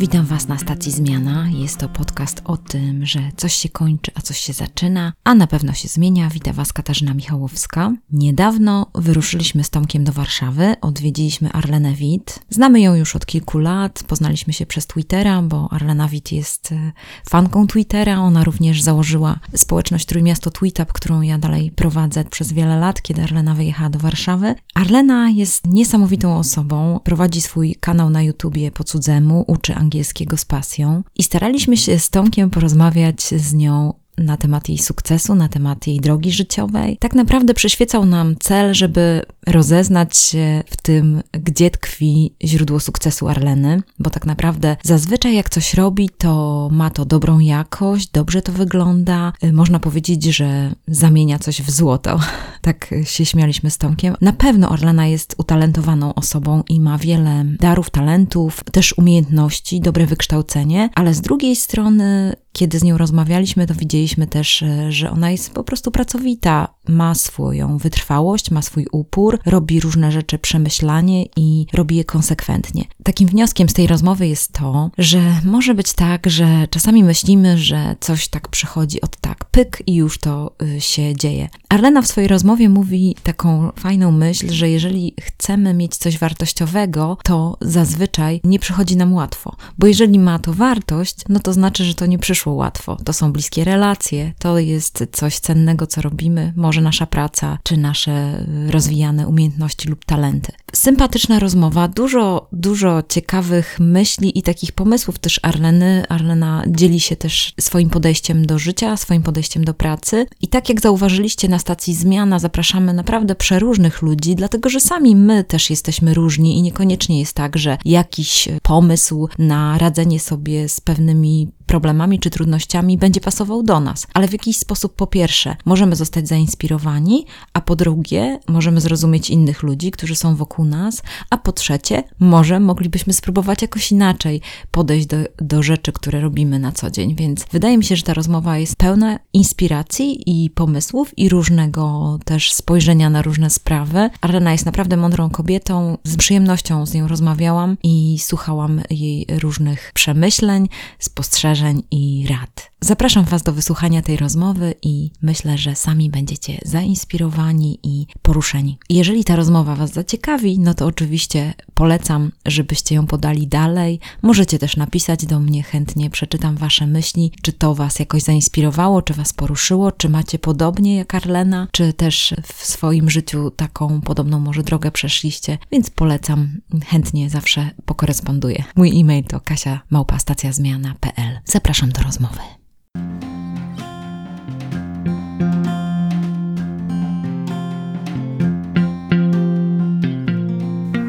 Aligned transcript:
Witam 0.00 0.26
Was 0.26 0.48
na 0.48 0.58
stacji 0.58 0.92
Zmiana. 0.92 1.48
Jest 1.50 1.78
to 1.78 1.88
podcast 1.88 2.42
o 2.44 2.56
tym, 2.56 3.06
że 3.06 3.20
coś 3.36 3.54
się 3.54 3.68
kończy, 3.68 4.10
a 4.14 4.20
coś 4.20 4.38
się 4.38 4.52
zaczyna, 4.52 5.12
a 5.24 5.34
na 5.34 5.46
pewno 5.46 5.72
się 5.72 5.88
zmienia. 5.88 6.30
Witam 6.30 6.54
Was 6.54 6.72
Katarzyna 6.72 7.14
Michałowska. 7.14 7.92
Niedawno 8.10 8.86
wyruszyliśmy 8.94 9.64
z 9.64 9.70
Tomkiem 9.70 10.04
do 10.04 10.12
Warszawy, 10.12 10.74
odwiedziliśmy 10.80 11.52
Arlenę 11.52 11.94
Witt. 11.94 12.40
Znamy 12.50 12.80
ją 12.80 12.94
już 12.94 13.16
od 13.16 13.26
kilku 13.26 13.58
lat, 13.58 14.04
poznaliśmy 14.06 14.52
się 14.52 14.66
przez 14.66 14.86
Twittera, 14.86 15.42
bo 15.42 15.68
Arlena 15.72 16.08
Witt 16.08 16.32
jest 16.32 16.72
e, 16.72 16.92
fanką 17.30 17.66
Twittera. 17.66 18.20
Ona 18.20 18.44
również 18.44 18.82
założyła 18.82 19.40
społeczność 19.54 20.06
Trójmiasto 20.06 20.50
Tweetup, 20.50 20.92
którą 20.92 21.22
ja 21.22 21.38
dalej 21.38 21.70
prowadzę 21.70 22.24
przez 22.24 22.52
wiele 22.52 22.78
lat, 22.78 23.02
kiedy 23.02 23.22
Arlena 23.22 23.54
wyjechała 23.54 23.90
do 23.90 23.98
Warszawy. 23.98 24.54
Arlena 24.74 25.30
jest 25.30 25.66
niesamowitą 25.66 26.38
osobą, 26.38 27.00
prowadzi 27.04 27.40
swój 27.40 27.76
kanał 27.80 28.10
na 28.10 28.22
YouTubie 28.22 28.70
po 28.70 28.84
cudzemu, 28.84 29.44
uczy 29.46 29.74
angielskiego 29.74 29.87
z 30.36 30.44
pasją 30.44 31.02
i 31.18 31.22
staraliśmy 31.22 31.76
się 31.76 31.98
z 31.98 32.10
Tomkiem 32.10 32.50
porozmawiać 32.50 33.22
z 33.22 33.54
nią 33.54 33.94
na 34.18 34.36
temat 34.36 34.68
jej 34.68 34.78
sukcesu, 34.78 35.34
na 35.34 35.48
temat 35.48 35.86
jej 35.86 36.00
drogi 36.00 36.32
życiowej. 36.32 36.96
Tak 37.00 37.14
naprawdę 37.14 37.54
przyświecał 37.54 38.06
nam 38.06 38.36
cel, 38.40 38.74
żeby 38.74 39.22
rozeznać 39.48 40.16
się 40.16 40.62
w 40.66 40.76
tym, 40.76 41.22
gdzie 41.32 41.70
tkwi 41.70 42.34
źródło 42.44 42.80
sukcesu 42.80 43.28
Arleny, 43.28 43.82
bo 43.98 44.10
tak 44.10 44.26
naprawdę 44.26 44.76
zazwyczaj 44.82 45.34
jak 45.34 45.50
coś 45.50 45.74
robi, 45.74 46.10
to 46.18 46.68
ma 46.72 46.90
to 46.90 47.04
dobrą 47.04 47.38
jakość, 47.38 48.10
dobrze 48.10 48.42
to 48.42 48.52
wygląda. 48.52 49.32
Można 49.52 49.78
powiedzieć, 49.78 50.24
że 50.24 50.74
zamienia 50.86 51.38
coś 51.38 51.62
w 51.62 51.70
złoto. 51.70 52.18
Tak 52.62 52.94
się 53.04 53.26
śmialiśmy 53.26 53.70
z 53.70 53.78
Tomkiem. 53.78 54.14
Na 54.20 54.32
pewno 54.32 54.68
Arlena 54.68 55.06
jest 55.06 55.34
utalentowaną 55.38 56.14
osobą 56.14 56.62
i 56.68 56.80
ma 56.80 56.98
wiele 56.98 57.44
darów, 57.44 57.90
talentów, 57.90 58.64
też 58.72 58.98
umiejętności, 58.98 59.80
dobre 59.80 60.06
wykształcenie, 60.06 60.90
ale 60.94 61.14
z 61.14 61.20
drugiej 61.20 61.56
strony 61.56 62.36
kiedy 62.58 62.78
z 62.78 62.84
nią 62.84 62.98
rozmawialiśmy, 62.98 63.66
to 63.66 63.74
widzieliśmy 63.74 64.26
też, 64.26 64.62
e, 64.62 64.92
że 64.92 65.10
ona 65.10 65.30
jest 65.30 65.54
po 65.54 65.64
prostu 65.64 65.90
pracowita, 65.90 66.74
ma 66.88 67.14
swoją 67.14 67.78
wytrwałość, 67.78 68.50
ma 68.50 68.62
swój 68.62 68.86
upór, 68.92 69.37
robi 69.46 69.80
różne 69.80 70.12
rzeczy 70.12 70.38
przemyślanie 70.38 71.24
i 71.36 71.66
robi 71.72 71.96
je 71.96 72.04
konsekwentnie. 72.04 72.84
Takim 73.08 73.28
wnioskiem 73.28 73.68
z 73.68 73.72
tej 73.72 73.86
rozmowy 73.86 74.28
jest 74.28 74.52
to, 74.52 74.90
że 74.98 75.20
może 75.44 75.74
być 75.74 75.92
tak, 75.92 76.30
że 76.30 76.68
czasami 76.70 77.04
myślimy, 77.04 77.58
że 77.58 77.96
coś 78.00 78.28
tak 78.28 78.48
przychodzi 78.48 79.00
od 79.00 79.16
tak, 79.16 79.44
pyk 79.44 79.82
i 79.86 79.94
już 79.94 80.18
to 80.18 80.52
y, 80.62 80.80
się 80.80 81.16
dzieje. 81.16 81.48
Arlena 81.68 82.02
w 82.02 82.06
swojej 82.06 82.28
rozmowie 82.28 82.68
mówi 82.68 83.16
taką 83.22 83.70
fajną 83.76 84.12
myśl, 84.12 84.50
że 84.50 84.70
jeżeli 84.70 85.14
chcemy 85.20 85.74
mieć 85.74 85.96
coś 85.96 86.18
wartościowego, 86.18 87.18
to 87.24 87.56
zazwyczaj 87.60 88.40
nie 88.44 88.58
przychodzi 88.58 88.96
nam 88.96 89.14
łatwo, 89.14 89.56
bo 89.78 89.86
jeżeli 89.86 90.18
ma 90.18 90.38
to 90.38 90.52
wartość, 90.52 91.16
no 91.28 91.40
to 91.40 91.52
znaczy, 91.52 91.84
że 91.84 91.94
to 91.94 92.06
nie 92.06 92.18
przyszło 92.18 92.52
łatwo. 92.52 92.96
To 93.04 93.12
są 93.12 93.32
bliskie 93.32 93.64
relacje, 93.64 94.32
to 94.38 94.58
jest 94.58 95.06
coś 95.12 95.38
cennego, 95.38 95.86
co 95.86 96.02
robimy, 96.02 96.52
może 96.56 96.80
nasza 96.80 97.06
praca, 97.06 97.58
czy 97.62 97.76
nasze 97.76 98.44
rozwijane 98.70 99.28
umiejętności 99.28 99.88
lub 99.88 100.04
talenty. 100.04 100.52
Sympatyczna 100.74 101.38
rozmowa, 101.38 101.88
dużo, 101.88 102.48
dużo 102.52 103.02
ciekawych 103.08 103.76
myśli 103.80 104.38
i 104.38 104.42
takich 104.42 104.72
pomysłów 104.72 105.18
też 105.18 105.40
Arleny. 105.42 106.04
Arlena 106.08 106.64
dzieli 106.66 107.00
się 107.00 107.16
też 107.16 107.54
swoim 107.60 107.90
podejściem 107.90 108.46
do 108.46 108.58
życia, 108.58 108.96
swoim 108.96 109.22
podejściem 109.22 109.64
do 109.64 109.74
pracy. 109.74 110.26
I 110.40 110.48
tak 110.48 110.68
jak 110.68 110.80
zauważyliście 110.80 111.48
na 111.48 111.58
stacji 111.58 111.94
Zmiana, 111.94 112.38
zapraszamy 112.38 112.92
naprawdę 112.92 113.34
przeróżnych 113.34 114.02
ludzi, 114.02 114.34
dlatego 114.34 114.68
że 114.68 114.80
sami 114.80 115.16
my 115.16 115.44
też 115.44 115.70
jesteśmy 115.70 116.14
różni 116.14 116.58
i 116.58 116.62
niekoniecznie 116.62 117.20
jest 117.20 117.32
tak, 117.32 117.58
że 117.58 117.78
jakiś 117.84 118.48
pomysł 118.62 119.28
na 119.38 119.78
radzenie 119.78 120.20
sobie 120.20 120.68
z 120.68 120.80
pewnymi 120.80 121.48
problemami 121.68 122.18
czy 122.18 122.30
trudnościami 122.30 122.98
będzie 122.98 123.20
pasował 123.20 123.62
do 123.62 123.80
nas, 123.80 124.06
ale 124.14 124.28
w 124.28 124.32
jakiś 124.32 124.56
sposób 124.56 124.94
po 124.94 125.06
pierwsze 125.06 125.56
możemy 125.64 125.96
zostać 125.96 126.28
zainspirowani, 126.28 127.26
a 127.52 127.60
po 127.60 127.76
drugie 127.76 128.38
możemy 128.48 128.80
zrozumieć 128.80 129.30
innych 129.30 129.62
ludzi, 129.62 129.90
którzy 129.90 130.16
są 130.16 130.36
wokół 130.36 130.64
nas, 130.64 131.02
a 131.30 131.38
po 131.38 131.52
trzecie 131.52 132.02
może 132.18 132.60
moglibyśmy 132.60 133.12
spróbować 133.12 133.62
jakoś 133.62 133.92
inaczej 133.92 134.40
podejść 134.70 135.06
do, 135.06 135.16
do 135.38 135.62
rzeczy, 135.62 135.92
które 135.92 136.20
robimy 136.20 136.58
na 136.58 136.72
co 136.72 136.90
dzień. 136.90 137.14
Więc 137.14 137.44
wydaje 137.52 137.78
mi 137.78 137.84
się, 137.84 137.96
że 137.96 138.02
ta 138.02 138.14
rozmowa 138.14 138.58
jest 138.58 138.76
pełna 138.76 139.18
inspiracji 139.32 140.22
i 140.26 140.50
pomysłów 140.50 141.18
i 141.18 141.28
różnego 141.28 142.18
też 142.24 142.52
spojrzenia 142.52 143.10
na 143.10 143.22
różne 143.22 143.50
sprawy. 143.50 144.10
Arlena 144.20 144.52
jest 144.52 144.66
naprawdę 144.66 144.96
mądrą 144.96 145.30
kobietą, 145.30 145.98
z 146.04 146.16
przyjemnością 146.16 146.86
z 146.86 146.94
nią 146.94 147.08
rozmawiałam 147.08 147.76
i 147.82 148.18
słuchałam 148.18 148.80
jej 148.90 149.26
różnych 149.40 149.90
przemyśleń, 149.94 150.68
spostrzeżeń, 150.98 151.57
spostrzeżeń 151.58 151.82
i 151.90 152.26
rad. 152.28 152.70
Zapraszam 152.80 153.24
Was 153.24 153.42
do 153.42 153.52
wysłuchania 153.52 154.02
tej 154.02 154.16
rozmowy 154.16 154.74
i 154.82 155.10
myślę, 155.22 155.58
że 155.58 155.76
sami 155.76 156.10
będziecie 156.10 156.58
zainspirowani 156.64 157.78
i 157.82 158.06
poruszeni. 158.22 158.78
Jeżeli 158.90 159.24
ta 159.24 159.36
rozmowa 159.36 159.76
Was 159.76 159.92
zaciekawi, 159.92 160.58
no 160.58 160.74
to 160.74 160.86
oczywiście 160.86 161.54
polecam, 161.74 162.32
żebyście 162.46 162.94
ją 162.94 163.06
podali 163.06 163.46
dalej. 163.46 164.00
Możecie 164.22 164.58
też 164.58 164.76
napisać 164.76 165.26
do 165.26 165.40
mnie, 165.40 165.62
chętnie 165.62 166.10
przeczytam 166.10 166.56
Wasze 166.56 166.86
myśli, 166.86 167.32
czy 167.42 167.52
to 167.52 167.74
Was 167.74 167.98
jakoś 167.98 168.22
zainspirowało, 168.22 169.02
czy 169.02 169.14
Was 169.14 169.32
poruszyło, 169.32 169.92
czy 169.92 170.08
macie 170.08 170.38
podobnie 170.38 170.96
jak 170.96 171.14
Arlena, 171.14 171.68
czy 171.72 171.92
też 171.92 172.34
w 172.46 172.66
swoim 172.66 173.10
życiu 173.10 173.50
taką 173.50 174.00
podobną 174.00 174.40
może 174.40 174.62
drogę 174.62 174.90
przeszliście, 174.90 175.58
więc 175.72 175.90
polecam, 175.90 176.60
chętnie 176.86 177.30
zawsze 177.30 177.70
pokoresponduję. 177.84 178.64
Mój 178.76 179.00
e-mail 179.00 179.24
to 179.24 179.40
kasiamałpastacjazmiana.pl. 179.40 181.38
Zapraszam 181.50 181.92
do 181.92 182.02
rozmowy. 182.02 182.40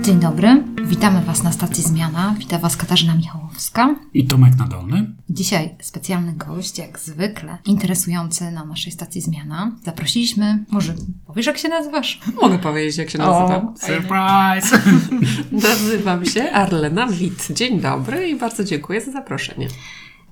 Dzień 0.01 0.19
dobry, 0.19 0.63
witamy 0.85 1.21
Was 1.21 1.43
na 1.43 1.51
stacji 1.51 1.83
Zmiana. 1.83 2.35
Witam 2.37 2.61
Was 2.61 2.77
Katarzyna 2.77 3.15
Michałowska 3.15 3.95
i 4.13 4.27
Tomek 4.27 4.57
Nadolny. 4.57 5.15
Dzisiaj 5.29 5.75
specjalny 5.81 6.33
gość, 6.33 6.77
jak 6.77 6.99
zwykle, 6.99 7.57
interesujący 7.65 8.51
na 8.51 8.65
naszej 8.65 8.91
stacji 8.91 9.21
Zmiana. 9.21 9.71
Zaprosiliśmy, 9.83 10.65
może 10.71 10.93
powiesz 11.27 11.45
jak 11.45 11.57
się 11.57 11.69
nazywasz? 11.69 12.19
Mogę 12.41 12.59
powiedzieć 12.59 12.97
jak 12.97 13.09
się 13.09 13.17
nazywam. 13.17 13.67
O, 13.67 13.73
surprise! 13.77 14.81
Nazywam 15.69 16.25
się 16.25 16.51
Arlena 16.51 17.07
Wit. 17.07 17.47
Dzień 17.51 17.81
dobry 17.81 18.29
i 18.29 18.35
bardzo 18.35 18.63
dziękuję 18.63 19.01
za 19.01 19.11
zaproszenie. 19.11 19.67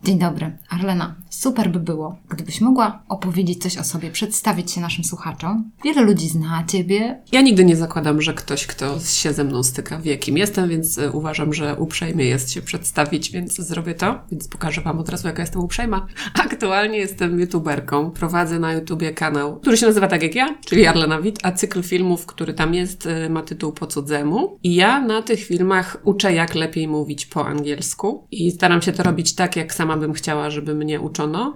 Dzień 0.04 0.20
dobry, 0.20 0.58
Arlena. 0.70 1.16
Super 1.30 1.70
by 1.70 1.80
było, 1.80 2.16
gdybyś 2.30 2.62
mogła 2.62 3.04
opowiedzieć 3.10 3.62
coś 3.62 3.78
o 3.78 3.84
sobie, 3.84 4.12
przedstawić 4.12 4.72
się 4.72 4.82
naszym 4.82 5.04
słuchaczom. 5.04 5.72
Wiele 5.84 6.02
ludzi 6.02 6.30
zna 6.30 6.64
Ciebie. 6.68 7.22
Ja 7.32 7.42
nigdy 7.42 7.66
nie 7.66 7.76
zakładam, 7.76 8.22
że 8.22 8.34
ktoś, 8.34 8.68
kto 8.68 9.00
się 9.00 9.34
ze 9.34 9.44
mną 9.44 9.64
styka, 9.64 10.00
wie 10.00 10.18
kim 10.18 10.38
jestem, 10.38 10.70
więc 10.70 10.98
e, 10.98 11.12
uważam, 11.12 11.54
że 11.54 11.76
uprzejmie 11.76 12.26
jest 12.26 12.52
się 12.52 12.62
przedstawić, 12.62 13.32
więc 13.32 13.56
zrobię 13.56 13.96
to. 13.96 14.20
Więc 14.32 14.48
pokażę 14.48 14.82
Wam 14.82 15.00
od 15.00 15.10
razu, 15.10 15.28
jaka 15.28 15.42
jestem 15.42 15.62
uprzejma. 15.62 16.08
Aktualnie 16.46 16.98
jestem 16.98 17.40
youtuberką. 17.40 18.12
Prowadzę 18.12 18.60
na 18.60 18.74
YouTubie 18.74 19.14
kanał, 19.14 19.60
który 19.60 19.78
się 19.78 19.86
nazywa 19.86 20.08
tak 20.08 20.24
jak 20.24 20.36
ja, 20.36 20.58
czyli 20.66 20.86
Arlena 20.86 21.22
Wit, 21.22 21.40
a 21.44 21.52
cykl 21.52 21.84
filmów, 21.84 22.26
który 22.26 22.54
tam 22.54 22.74
jest, 22.74 23.06
e, 23.06 23.30
ma 23.30 23.42
tytuł 23.42 23.72
Po 23.72 23.88
cudzemu. 23.88 24.60
I 24.64 24.76
ja 24.76 25.02
na 25.02 25.22
tych 25.22 25.40
filmach 25.44 25.98
uczę, 26.04 26.34
jak 26.34 26.56
lepiej 26.56 26.88
mówić 26.88 27.26
po 27.26 27.48
angielsku. 27.48 28.28
I 28.32 28.52
staram 28.52 28.82
się 28.82 28.92
to 28.92 29.04
robić 29.04 29.36
tak, 29.36 29.56
jak 29.56 29.74
sama 29.74 29.98
bym 29.98 30.14
chciała, 30.14 30.50
żeby 30.50 30.76
mnie 30.76 31.02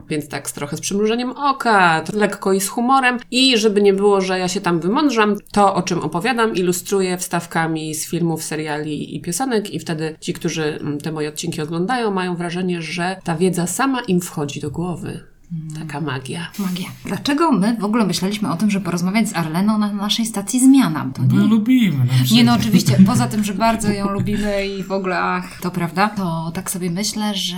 więc 0.09 0.27
tak 0.27 0.51
trochę 0.51 0.77
z 0.77 0.81
przymrużeniem 0.81 1.31
oka, 1.31 2.03
lekko 2.13 2.53
i 2.53 2.61
z 2.61 2.69
humorem 2.69 3.19
i 3.31 3.57
żeby 3.57 3.81
nie 3.81 3.93
było, 3.93 4.21
że 4.21 4.39
ja 4.39 4.47
się 4.47 4.61
tam 4.61 4.79
wymądrzam, 4.79 5.35
to 5.51 5.75
o 5.75 5.81
czym 5.81 5.99
opowiadam 5.99 6.55
ilustruję 6.55 7.17
wstawkami 7.17 7.95
z 7.95 8.09
filmów, 8.09 8.43
seriali 8.43 9.15
i 9.15 9.21
piosenek 9.21 9.73
i 9.73 9.79
wtedy 9.79 10.15
ci, 10.19 10.33
którzy 10.33 10.63
mm, 10.63 10.97
te 10.97 11.11
moje 11.11 11.29
odcinki 11.29 11.61
oglądają, 11.61 12.11
mają 12.11 12.35
wrażenie, 12.35 12.81
że 12.81 13.15
ta 13.23 13.35
wiedza 13.35 13.67
sama 13.67 14.01
im 14.01 14.21
wchodzi 14.21 14.59
do 14.59 14.71
głowy. 14.71 15.30
Taka 15.79 16.01
magia. 16.01 16.47
Magia. 16.59 16.85
Dlaczego 17.05 17.51
my 17.51 17.77
w 17.79 17.83
ogóle 17.85 18.05
myśleliśmy 18.05 18.51
o 18.51 18.57
tym, 18.57 18.71
żeby 18.71 18.85
porozmawiać 18.85 19.29
z 19.29 19.35
Arleną 19.35 19.77
na 19.77 19.93
naszej 19.93 20.25
stacji 20.25 20.59
Zmiana? 20.59 21.09
To 21.13 21.21
nie... 21.21 21.39
No 21.39 21.45
lubimy. 21.45 22.05
No 22.05 22.35
nie 22.35 22.43
no, 22.43 22.53
oczywiście, 22.53 22.97
poza 23.05 23.27
tym, 23.27 23.43
że 23.43 23.53
bardzo 23.53 23.89
ją 23.89 24.09
lubimy 24.09 24.67
i 24.67 24.83
w 24.83 24.91
ogóle, 24.91 25.19
ach, 25.19 25.61
to 25.61 25.71
prawda, 25.71 26.09
to 26.09 26.51
tak 26.53 26.71
sobie 26.71 26.89
myślę, 26.89 27.35
że 27.35 27.57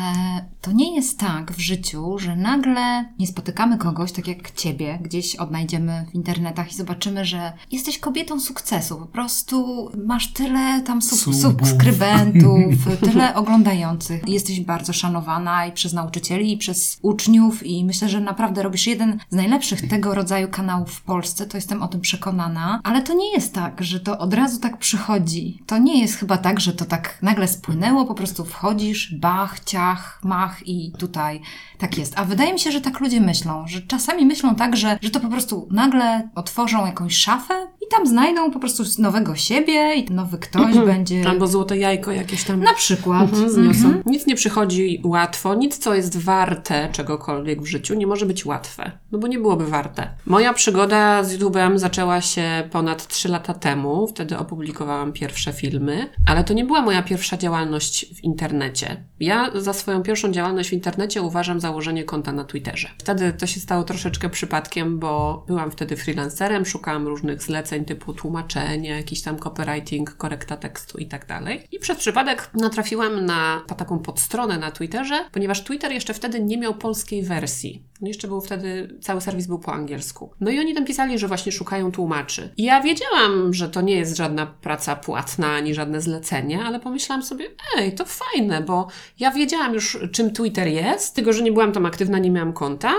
to 0.61 0.71
nie 0.71 0.95
jest 0.95 1.19
tak 1.19 1.51
w 1.51 1.59
życiu, 1.59 2.19
że 2.19 2.35
nagle 2.35 3.05
nie 3.19 3.27
spotykamy 3.27 3.77
kogoś, 3.77 4.11
tak 4.11 4.27
jak 4.27 4.51
Ciebie, 4.51 4.99
gdzieś 5.01 5.35
odnajdziemy 5.35 6.05
w 6.11 6.15
internetach 6.15 6.71
i 6.71 6.75
zobaczymy, 6.75 7.25
że 7.25 7.53
jesteś 7.71 7.99
kobietą 7.99 8.39
sukcesu. 8.39 8.97
Po 8.97 9.05
prostu 9.05 9.89
masz 10.05 10.33
tyle 10.33 10.81
tam 10.81 11.01
sub 11.01 11.35
subskrybentów, 11.35 12.73
tyle 13.01 13.35
oglądających. 13.35 14.27
Jesteś 14.27 14.61
bardzo 14.61 14.93
szanowana 14.93 15.65
i 15.65 15.71
przez 15.71 15.93
nauczycieli, 15.93 16.53
i 16.53 16.57
przez 16.57 16.99
uczniów, 17.01 17.65
i 17.65 17.82
i 17.83 17.85
myślę, 17.85 18.09
że 18.09 18.19
naprawdę 18.19 18.63
robisz 18.63 18.87
jeden 18.87 19.19
z 19.29 19.35
najlepszych 19.35 19.87
tego 19.89 20.13
rodzaju 20.13 20.47
kanałów 20.47 20.91
w 20.91 21.01
Polsce, 21.01 21.45
to 21.45 21.57
jestem 21.57 21.83
o 21.83 21.87
tym 21.87 22.01
przekonana, 22.01 22.81
ale 22.83 23.01
to 23.01 23.13
nie 23.13 23.31
jest 23.31 23.53
tak, 23.53 23.83
że 23.83 23.99
to 23.99 24.19
od 24.19 24.33
razu 24.33 24.59
tak 24.59 24.77
przychodzi. 24.77 25.63
To 25.65 25.77
nie 25.77 26.01
jest 26.01 26.15
chyba 26.15 26.37
tak, 26.37 26.59
że 26.59 26.73
to 26.73 26.85
tak 26.85 27.17
nagle 27.21 27.47
spłynęło, 27.47 28.05
po 28.05 28.13
prostu 28.13 28.45
wchodzisz, 28.45 29.15
bach, 29.15 29.59
ciach, 29.59 30.19
mach 30.23 30.67
i 30.67 30.91
tutaj 30.97 31.41
tak 31.77 31.97
jest. 31.97 32.19
A 32.19 32.25
wydaje 32.25 32.53
mi 32.53 32.59
się, 32.59 32.71
że 32.71 32.81
tak 32.81 32.99
ludzie 32.99 33.21
myślą, 33.21 33.67
że 33.67 33.81
czasami 33.81 34.25
myślą 34.25 34.55
tak, 34.55 34.75
że, 34.75 34.99
że 35.01 35.09
to 35.09 35.19
po 35.19 35.29
prostu 35.29 35.67
nagle 35.71 36.29
otworzą 36.35 36.85
jakąś 36.85 37.15
szafę 37.15 37.53
i 37.81 37.85
tam 37.91 38.07
znajdą 38.07 38.51
po 38.51 38.59
prostu 38.59 38.83
nowego 38.99 39.35
siebie 39.35 39.95
i 39.95 40.11
nowy 40.11 40.37
ktoś 40.37 40.75
będzie... 40.85 41.29
Albo 41.29 41.47
złote 41.47 41.77
jajko 41.77 42.11
jakieś 42.11 42.43
tam 42.43 42.59
Na 42.59 42.73
przykład. 42.73 43.21
Mhm, 43.21 43.49
zniosą. 43.49 44.01
Nic 44.05 44.27
nie 44.27 44.35
przychodzi 44.35 45.01
łatwo, 45.03 45.55
nic 45.55 45.77
co 45.77 45.95
jest 45.95 46.17
warte 46.17 46.89
czegokolwiek 46.91 47.61
w 47.61 47.65
życiu 47.73 47.93
nie 47.93 48.07
może 48.07 48.25
być 48.25 48.45
łatwe, 48.45 48.91
no 49.11 49.19
bo 49.19 49.27
nie 49.27 49.39
byłoby 49.39 49.67
warte. 49.67 50.09
Moja 50.25 50.53
przygoda 50.53 51.23
z 51.23 51.37
YouTube'em 51.37 51.77
zaczęła 51.77 52.21
się 52.21 52.69
ponad 52.71 53.07
3 53.07 53.29
lata 53.29 53.53
temu, 53.53 54.07
wtedy 54.07 54.37
opublikowałam 54.37 55.13
pierwsze 55.13 55.53
filmy, 55.53 56.09
ale 56.27 56.43
to 56.43 56.53
nie 56.53 56.65
była 56.65 56.81
moja 56.81 57.03
pierwsza 57.03 57.37
działalność 57.37 58.05
w 58.15 58.23
internecie. 58.23 59.03
Ja 59.19 59.51
za 59.55 59.73
swoją 59.73 60.03
pierwszą 60.03 60.31
działalność 60.31 60.69
w 60.69 60.73
internecie 60.73 61.21
uważam 61.21 61.59
założenie 61.59 62.03
konta 62.03 62.31
na 62.31 62.43
Twitterze. 62.43 62.89
Wtedy 62.97 63.33
to 63.33 63.47
się 63.47 63.59
stało 63.59 63.83
troszeczkę 63.83 64.29
przypadkiem, 64.29 64.99
bo 64.99 65.43
byłam 65.47 65.71
wtedy 65.71 65.97
freelancerem, 65.97 66.65
szukałam 66.65 67.07
różnych 67.07 67.43
zleceń 67.43 67.85
typu 67.85 68.13
tłumaczenie, 68.13 68.89
jakiś 68.89 69.21
tam 69.21 69.37
copywriting, 69.37 70.17
korekta 70.17 70.57
tekstu 70.57 70.97
i 70.97 71.05
tak 71.05 71.25
dalej. 71.27 71.67
I 71.71 71.79
przez 71.79 71.97
przypadek 71.97 72.49
natrafiłam 72.53 73.25
na 73.25 73.61
taką 73.77 73.99
podstronę 73.99 74.57
na 74.57 74.71
Twitterze, 74.71 75.25
ponieważ 75.31 75.63
Twitter 75.63 75.91
jeszcze 75.91 76.13
wtedy 76.13 76.39
nie 76.39 76.57
miał 76.57 76.73
polskiej 76.73 77.23
wersji. 77.23 77.62
No 78.01 78.07
jeszcze 78.07 78.27
był 78.27 78.41
wtedy, 78.41 78.97
cały 79.01 79.21
serwis 79.21 79.47
był 79.47 79.59
po 79.59 79.73
angielsku. 79.73 80.31
No 80.39 80.51
i 80.51 80.59
oni 80.59 80.73
tam 80.73 80.85
pisali, 80.85 81.19
że 81.19 81.27
właśnie 81.27 81.51
szukają 81.51 81.91
tłumaczy. 81.91 82.53
I 82.57 82.63
ja 82.63 82.81
wiedziałam, 82.81 83.53
że 83.53 83.69
to 83.69 83.81
nie 83.81 83.95
jest 83.95 84.17
żadna 84.17 84.45
praca 84.45 84.95
płatna, 84.95 85.47
ani 85.47 85.73
żadne 85.73 86.01
zlecenie, 86.01 86.63
ale 86.63 86.79
pomyślałam 86.79 87.23
sobie, 87.23 87.45
ej, 87.77 87.95
to 87.95 88.05
fajne, 88.05 88.61
bo 88.61 88.87
ja 89.19 89.31
wiedziałam 89.31 89.73
już, 89.73 89.97
czym 90.11 90.33
Twitter 90.33 90.67
jest, 90.67 91.15
tylko 91.15 91.33
że 91.33 91.43
nie 91.43 91.51
byłam 91.51 91.71
tam 91.71 91.85
aktywna, 91.85 92.19
nie 92.19 92.31
miałam 92.31 92.53
konta, 92.53 92.93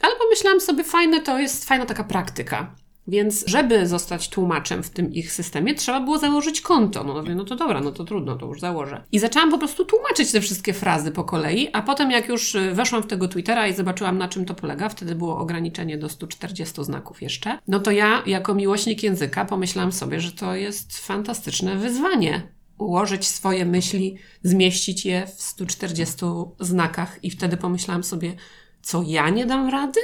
ale 0.00 0.16
pomyślałam 0.16 0.60
sobie, 0.60 0.84
fajne 0.84 1.20
to 1.20 1.38
jest, 1.38 1.64
fajna 1.64 1.86
taka 1.86 2.04
praktyka. 2.04 2.74
Więc 3.08 3.44
żeby 3.46 3.86
zostać 3.86 4.28
tłumaczem 4.28 4.82
w 4.82 4.90
tym 4.90 5.12
ich 5.12 5.32
systemie, 5.32 5.74
trzeba 5.74 6.00
było 6.00 6.18
założyć 6.18 6.60
konto. 6.60 7.04
No, 7.04 7.22
no 7.34 7.44
to 7.44 7.56
dobra, 7.56 7.80
no 7.80 7.92
to 7.92 8.04
trudno, 8.04 8.36
to 8.36 8.46
już 8.46 8.60
założę. 8.60 9.04
I 9.12 9.18
zaczęłam 9.18 9.50
po 9.50 9.58
prostu 9.58 9.84
tłumaczyć 9.84 10.32
te 10.32 10.40
wszystkie 10.40 10.72
frazy 10.72 11.12
po 11.12 11.24
kolei, 11.24 11.68
a 11.72 11.82
potem 11.82 12.10
jak 12.10 12.28
już 12.28 12.54
y, 12.54 12.74
weszłam 12.74 13.02
w 13.02 13.06
tego 13.06 13.28
Twittera 13.28 13.68
i 13.68 13.74
zobaczyłam 13.74 14.18
na 14.18 14.28
czym 14.28 14.44
to 14.44 14.54
polega, 14.54 14.88
wtedy 14.88 15.14
było 15.14 15.38
ograniczenie 15.38 15.98
do 15.98 16.08
140 16.08 16.84
znaków 16.84 17.22
jeszcze, 17.22 17.58
no 17.68 17.80
to 17.80 17.90
ja 17.90 18.22
jako 18.26 18.54
miłośnik 18.54 19.02
języka 19.02 19.44
pomyślałam 19.44 19.92
sobie, 19.92 20.20
że 20.20 20.32
to 20.32 20.54
jest 20.54 20.98
fantastyczne 20.98 21.76
wyzwanie. 21.76 22.42
Ułożyć 22.78 23.28
swoje 23.28 23.66
myśli, 23.66 24.16
zmieścić 24.42 25.06
je 25.06 25.26
w 25.26 25.42
140 25.42 26.16
znakach 26.60 27.24
i 27.24 27.30
wtedy 27.30 27.56
pomyślałam 27.56 28.04
sobie, 28.04 28.34
co 28.82 29.02
ja 29.06 29.30
nie 29.30 29.46
dam 29.46 29.68
rady? 29.68 30.00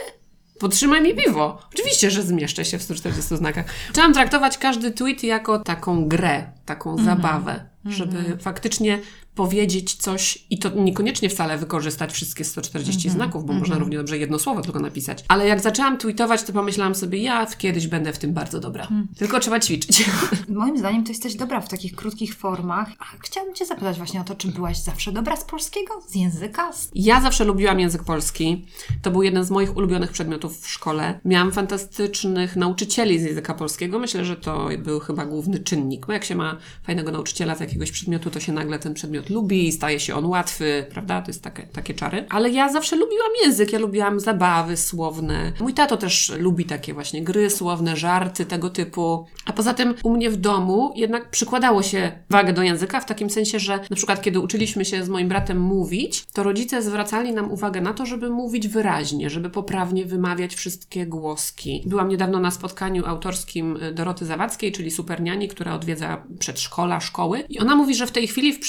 Podtrzymaj 0.59 1.03
mi 1.03 1.15
piwo. 1.15 1.59
Oczywiście, 1.75 2.11
że 2.11 2.23
zmieszczę 2.23 2.65
się 2.65 2.79
w 2.79 2.83
140 2.83 3.37
znakach. 3.37 3.67
Chciałam 3.91 4.13
traktować 4.13 4.59
każdy 4.59 4.91
tweet 4.91 5.23
jako 5.25 5.59
taką 5.59 6.09
grę, 6.09 6.53
taką 6.65 7.05
zabawę, 7.05 7.65
żeby 7.85 8.39
faktycznie 8.41 8.99
powiedzieć 9.37 9.95
coś 9.95 10.39
i 10.51 10.59
to 10.59 10.71
niekoniecznie 10.71 11.29
wcale 11.29 11.59
wykorzystać 11.59 12.13
wszystkie 12.13 12.45
140 12.45 13.11
znaków, 13.11 13.47
bo 13.47 13.53
można 13.53 13.79
równie 13.79 13.97
dobrze 13.97 14.19
jedno 14.19 14.39
słowo 14.39 14.63
tylko 14.63 14.81
napisać. 14.81 15.25
Ale 15.29 15.47
jak 15.47 15.61
zaczęłam 15.61 15.99
tweetować, 15.99 16.43
to 16.43 16.53
pomyślałam 16.53 16.95
sobie, 16.95 17.19
ja 17.19 17.47
kiedyś 17.47 17.87
będę 17.87 18.13
w 18.13 18.19
tym 18.19 18.33
bardzo 18.33 18.61
dobra. 18.61 18.89
Tylko 19.17 19.41
trzeba 19.41 19.61
ćwiczyć. 19.61 20.05
Moim 20.49 20.79
zdaniem 20.79 21.05
to 21.05 21.09
jesteś 21.09 21.35
dobra 21.35 21.61
w 21.61 21.69
takich 21.69 21.95
krótkich 21.95 22.35
formach. 22.35 22.89
A 22.99 23.05
chciałabym 23.21 23.55
Cię 23.55 23.67
zapytać 23.67 23.97
właśnie 23.97 24.21
o 24.21 24.25
to, 24.25 24.35
czy 24.35 24.49
byłaś 24.49 24.79
zawsze 24.79 25.13
dobra 25.13 25.37
z 25.37 25.45
polskiego? 25.45 26.03
Z 26.09 26.15
języka? 26.15 26.71
Ja 26.95 27.21
zawsze 27.21 27.45
lubiłam 27.45 27.81
język 27.81 28.05
polski. 28.05 28.67
To 29.03 29.11
był 29.11 29.23
jeden 29.23 29.45
z 29.45 29.51
moich 29.51 29.77
ulubionych 29.77 30.13
przedmiotów 30.13 30.61
w 30.61 30.69
szkole. 30.71 31.21
Miałam 31.25 31.53
fantastycznych 31.53 32.57
nauczycieli 32.57 33.21
z 33.21 33.23
języka 33.23 33.55
polskiego. 33.55 33.99
Myślę, 33.99 34.25
że 34.25 34.37
to 34.37 34.69
był 34.79 35.01
chyba 35.01 35.27
główny 35.27 35.59
czynnik. 35.59 36.07
Bo 36.07 36.13
jak 36.13 36.25
się 36.25 36.35
ma 36.35 36.57
fajnego 36.83 37.13
nauczyciela 37.13 37.55
z 37.55 37.61
jakiegoś 37.61 37.91
przedmiotu, 37.91 38.31
to 38.31 38.41
się 38.41 38.53
nagle 38.53 38.79
ten 38.79 38.95
przedmiot 38.95 39.26
lubi 39.31 39.69
i 39.69 39.73
staje 39.73 40.01
się 40.01 40.15
on 40.15 40.27
łatwy, 40.27 40.87
prawda? 40.91 41.23
To 41.23 41.29
jest 41.31 41.43
takie, 41.43 41.63
takie 41.63 41.95
czary. 41.95 42.27
Ale 42.29 42.51
ja 42.51 42.73
zawsze 42.73 42.97
lubiłam 42.97 43.31
język. 43.45 43.73
Ja 43.73 43.79
lubiłam 43.79 44.21
zabawy 44.21 44.77
słowne. 44.77 45.53
Mój 45.61 45.75
tato 45.75 45.97
też 45.97 46.33
lubi 46.39 46.65
takie 46.65 46.95
właśnie 46.95 47.23
gry 47.25 47.51
słowne, 47.51 47.97
żarty 47.97 48.47
tego 48.47 48.71
typu. 48.71 49.27
A 49.47 49.53
poza 49.53 49.75
tym 49.75 49.95
u 50.03 50.11
mnie 50.11 50.31
w 50.31 50.37
domu 50.37 50.93
jednak 50.97 51.31
przykładało 51.31 51.83
się 51.83 52.13
wagę 52.31 52.53
do 52.53 52.63
języka 52.63 53.01
w 53.01 53.07
takim 53.07 53.31
sensie, 53.31 53.59
że 53.59 53.79
na 53.91 53.97
przykład 53.97 54.23
kiedy 54.23 54.41
uczyliśmy 54.41 54.85
się 54.85 55.05
z 55.05 55.09
moim 55.09 55.29
bratem 55.29 55.61
mówić, 55.61 56.27
to 56.33 56.43
rodzice 56.43 56.83
zwracali 56.83 57.33
nam 57.33 57.53
uwagę 57.53 57.81
na 57.81 57.95
to, 57.95 58.07
żeby 58.07 58.31
mówić 58.31 58.69
wyraźnie, 58.69 59.31
żeby 59.31 59.51
poprawnie 59.51 60.05
wymawiać 60.05 60.55
wszystkie 60.55 61.07
głoski. 61.07 61.83
Byłam 61.87 62.09
niedawno 62.09 62.41
na 62.41 62.51
spotkaniu 62.51 63.07
autorskim 63.07 63.79
Doroty 63.95 64.27
Zawadzkiej, 64.27 64.73
czyli 64.73 64.91
superniani, 64.91 65.49
która 65.49 65.75
odwiedza 65.75 66.23
przedszkola, 66.39 67.01
szkoły 67.01 67.45
i 67.49 67.59
ona 67.59 67.77
mówi, 67.77 67.95
że 67.95 68.07
w 68.07 68.13
tej 68.13 68.27
chwili 68.27 68.53
w 68.53 68.61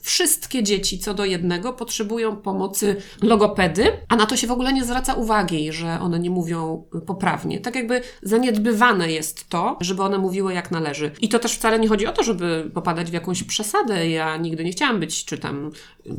wszystkie 0.00 0.62
dzieci 0.62 0.98
co 0.98 1.14
do 1.14 1.24
jednego 1.24 1.72
potrzebują 1.72 2.36
pomocy 2.36 2.96
logopedy, 3.22 3.92
a 4.08 4.16
na 4.16 4.26
to 4.26 4.36
się 4.36 4.46
w 4.46 4.50
ogóle 4.50 4.72
nie 4.72 4.84
zwraca 4.84 5.14
uwagi, 5.14 5.72
że 5.72 6.00
one 6.00 6.18
nie 6.18 6.30
mówią 6.30 6.84
poprawnie. 7.06 7.60
Tak 7.60 7.74
jakby 7.74 8.02
zaniedbywane 8.22 9.12
jest 9.12 9.48
to, 9.48 9.76
żeby 9.80 10.02
one 10.02 10.18
mówiły 10.18 10.54
jak 10.54 10.70
należy. 10.70 11.10
I 11.20 11.28
to 11.28 11.38
też 11.38 11.52
wcale 11.52 11.78
nie 11.78 11.88
chodzi 11.88 12.06
o 12.06 12.12
to, 12.12 12.22
żeby 12.22 12.70
popadać 12.74 13.10
w 13.10 13.12
jakąś 13.14 13.42
przesadę. 13.42 14.10
Ja 14.10 14.36
nigdy 14.36 14.64
nie 14.64 14.72
chciałam 14.72 15.00
być 15.00 15.24
czy 15.24 15.38
tam 15.38 15.70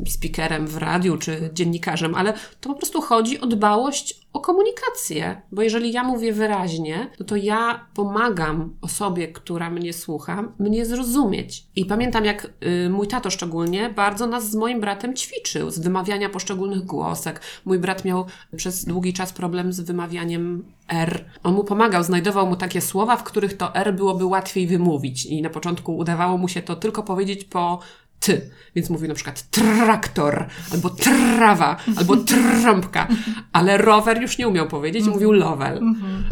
speakerem 0.08 0.66
w 0.66 0.76
radiu, 0.76 1.16
czy 1.16 1.50
dziennikarzem, 1.52 2.14
ale 2.14 2.32
to 2.60 2.68
po 2.68 2.74
prostu 2.74 3.00
chodzi 3.00 3.40
o 3.40 3.46
dbałość 3.46 4.25
o 4.36 4.40
komunikację, 4.40 5.42
bo 5.52 5.62
jeżeli 5.62 5.92
ja 5.92 6.04
mówię 6.04 6.32
wyraźnie, 6.32 7.10
no 7.20 7.26
to 7.26 7.36
ja 7.36 7.86
pomagam 7.94 8.76
osobie, 8.80 9.28
która 9.28 9.70
mnie 9.70 9.92
słucha, 9.92 10.52
mnie 10.58 10.86
zrozumieć. 10.86 11.66
I 11.76 11.84
pamiętam, 11.84 12.24
jak 12.24 12.52
y, 12.86 12.90
mój 12.90 13.08
tato 13.08 13.30
szczególnie 13.30 13.90
bardzo 13.90 14.26
nas 14.26 14.50
z 14.50 14.54
moim 14.54 14.80
bratem 14.80 15.16
ćwiczył, 15.16 15.70
z 15.70 15.78
wymawiania 15.78 16.28
poszczególnych 16.28 16.84
głosek. 16.84 17.40
Mój 17.64 17.78
brat 17.78 18.04
miał 18.04 18.26
przez 18.56 18.84
długi 18.84 19.12
czas 19.12 19.32
problem 19.32 19.72
z 19.72 19.80
wymawianiem 19.80 20.64
R. 20.88 21.24
On 21.42 21.54
mu 21.54 21.64
pomagał, 21.64 22.02
znajdował 22.02 22.46
mu 22.46 22.56
takie 22.56 22.80
słowa, 22.80 23.16
w 23.16 23.24
których 23.24 23.56
to 23.56 23.74
R 23.74 23.94
byłoby 23.94 24.24
łatwiej 24.24 24.66
wymówić. 24.66 25.26
I 25.26 25.42
na 25.42 25.50
początku 25.50 25.96
udawało 25.96 26.38
mu 26.38 26.48
się 26.48 26.62
to 26.62 26.76
tylko 26.76 27.02
powiedzieć 27.02 27.44
po 27.44 27.80
ty. 28.20 28.50
Więc 28.74 28.90
mówił 28.90 29.08
na 29.08 29.14
przykład 29.14 29.50
traktor, 29.50 30.46
albo 30.72 30.90
trawa, 30.90 31.76
albo 31.96 32.16
trąbka, 32.16 33.08
ale 33.52 33.78
rower 33.78 34.22
już 34.22 34.38
nie 34.38 34.48
umiał 34.48 34.68
powiedzieć, 34.68 35.04
mówił 35.04 35.32
lowel. 35.32 35.80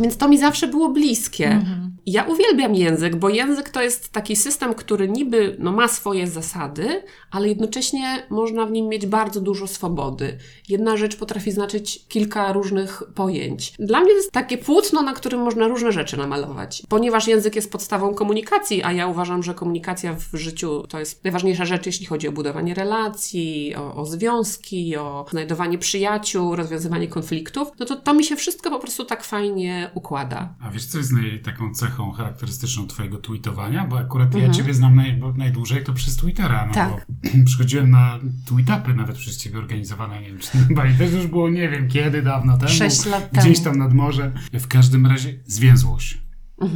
Więc 0.01 0.17
to 0.17 0.29
mi 0.29 0.39
zawsze 0.39 0.69
było 0.69 0.89
bliskie. 0.89 1.65
Ja 2.07 2.25
uwielbiam 2.25 2.75
język, 2.75 3.17
bo 3.17 3.29
język 3.29 3.69
to 3.69 3.83
jest 3.83 4.13
taki 4.13 4.37
system, 4.37 4.75
który 4.75 5.09
niby 5.09 5.57
no, 5.59 5.73
ma 5.73 5.89
swoje 5.89 6.27
zasady, 6.27 7.03
ale 7.31 7.49
jednocześnie 7.49 8.27
można 8.31 8.67
w 8.67 8.73
nim 8.73 8.89
mieć 8.89 9.07
bardzo 9.07 9.41
dużo 9.41 9.67
swobody. 9.67 10.39
Jedna 10.69 10.97
rzecz 10.97 11.17
potrafi 11.17 11.53
znaczyć 11.53 12.05
kilka 12.09 12.53
różnych 12.53 13.03
pojęć. 13.15 13.73
Dla 13.79 14.01
mnie 14.01 14.11
to 14.11 14.17
jest 14.17 14.33
takie 14.33 14.59
płótno, 14.59 15.03
na 15.03 15.13
którym 15.13 15.41
można 15.41 15.69
różne 15.69 15.93
rzeczy 15.93 16.17
namalować. 16.17 16.83
Ponieważ 16.89 17.27
język 17.29 17.57
jest 17.57 17.73
podstawą 17.73 18.15
komunikacji, 18.15 18.83
a 18.83 18.93
ja 18.93 19.07
uważam, 19.07 19.43
że 19.43 19.55
komunikacja 19.55 20.15
w 20.15 20.37
życiu 20.39 20.85
to 20.89 20.99
jest 20.99 21.25
najważniejsza 21.25 21.65
rzecz, 21.65 21.87
jeśli 21.87 22.07
chodzi 22.07 22.29
o 22.29 22.33
budowanie 22.33 22.75
relacji, 22.75 23.75
o, 23.77 23.95
o 23.95 24.07
związki, 24.07 24.97
o 24.97 25.27
znajdowanie 25.31 25.79
przyjaciół, 25.79 26.57
rozwiązywanie 26.57 27.09
konfliktów, 27.09 27.69
no 27.79 27.87
to 27.87 27.97
to 27.97 28.15
mi 28.15 28.25
się 28.25 28.37
wszystko 28.37 28.71
po 28.71 28.79
prostu 28.79 29.05
tak 29.05 29.25
fajnie 29.25 29.91
układa. 29.95 30.55
A 30.61 30.71
wiesz, 30.71 30.87
co 30.87 30.99
jest 30.99 31.13
taką 31.45 31.75
cechą 31.75 31.94
charakterystyczną 32.13 32.87
twojego 32.87 33.19
tweetowania? 33.19 33.87
Bo 33.87 33.99
akurat 33.99 34.35
ja 34.35 34.51
ciebie 34.51 34.75
znam 34.75 34.95
naj, 34.95 35.21
najdłużej 35.37 35.85
to 35.85 35.93
przez 35.93 36.17
Twittera, 36.17 36.67
no 36.67 36.75
Tak. 36.75 36.91
bo 36.91 37.45
przychodziłem 37.47 37.91
na 37.91 38.19
tweetupy 38.47 38.95
nawet 38.95 39.17
przez 39.17 39.39
ciebie 39.39 39.59
organizowane, 39.59 40.21
nie 40.21 40.29
wiem, 40.29 40.39
czy 40.39 40.51
to 40.99 41.17
już 41.17 41.27
było 41.27 41.51
nie 41.51 41.69
wiem 41.69 41.89
kiedy, 41.89 42.23
dawno 42.23 42.59
temu. 42.59 42.73
Sześć 42.73 43.07
lat 43.07 43.29
Gdzieś 43.33 43.61
temu. 43.61 43.65
tam 43.65 43.79
nad 43.79 43.95
morze. 43.95 44.33
W 44.53 44.69
każdym 44.69 45.07
razie 45.07 45.39
zwięzłość. 45.47 46.25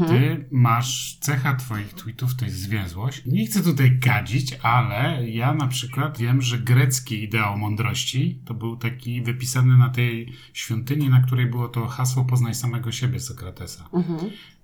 Ty 0.09 0.49
masz 0.51 1.19
cecha 1.21 1.55
twoich 1.55 1.95
tweetów, 1.95 2.37
to 2.37 2.45
jest 2.45 2.57
zwięzłość. 2.59 3.23
Nie 3.27 3.47
chcę 3.47 3.63
tutaj 3.63 3.99
gadzić, 3.99 4.55
ale 4.63 5.29
ja 5.29 5.55
na 5.55 5.67
przykład 5.69 6.19
wiem, 6.19 6.43
że 6.43 6.59
grecki 6.59 7.23
ideał 7.23 7.59
mądrości 7.59 8.43
to 8.45 8.55
był 8.55 8.77
taki 8.77 9.23
wypisany 9.23 9.77
na 9.77 9.89
tej 9.89 10.33
świątyni, 10.53 11.09
na 11.09 11.21
której 11.21 11.47
było 11.47 11.69
to 11.69 11.87
hasło 11.87 12.25
poznaj 12.25 12.55
samego 12.55 12.93
siebie 12.93 13.21
Sokratesa. 13.21 13.89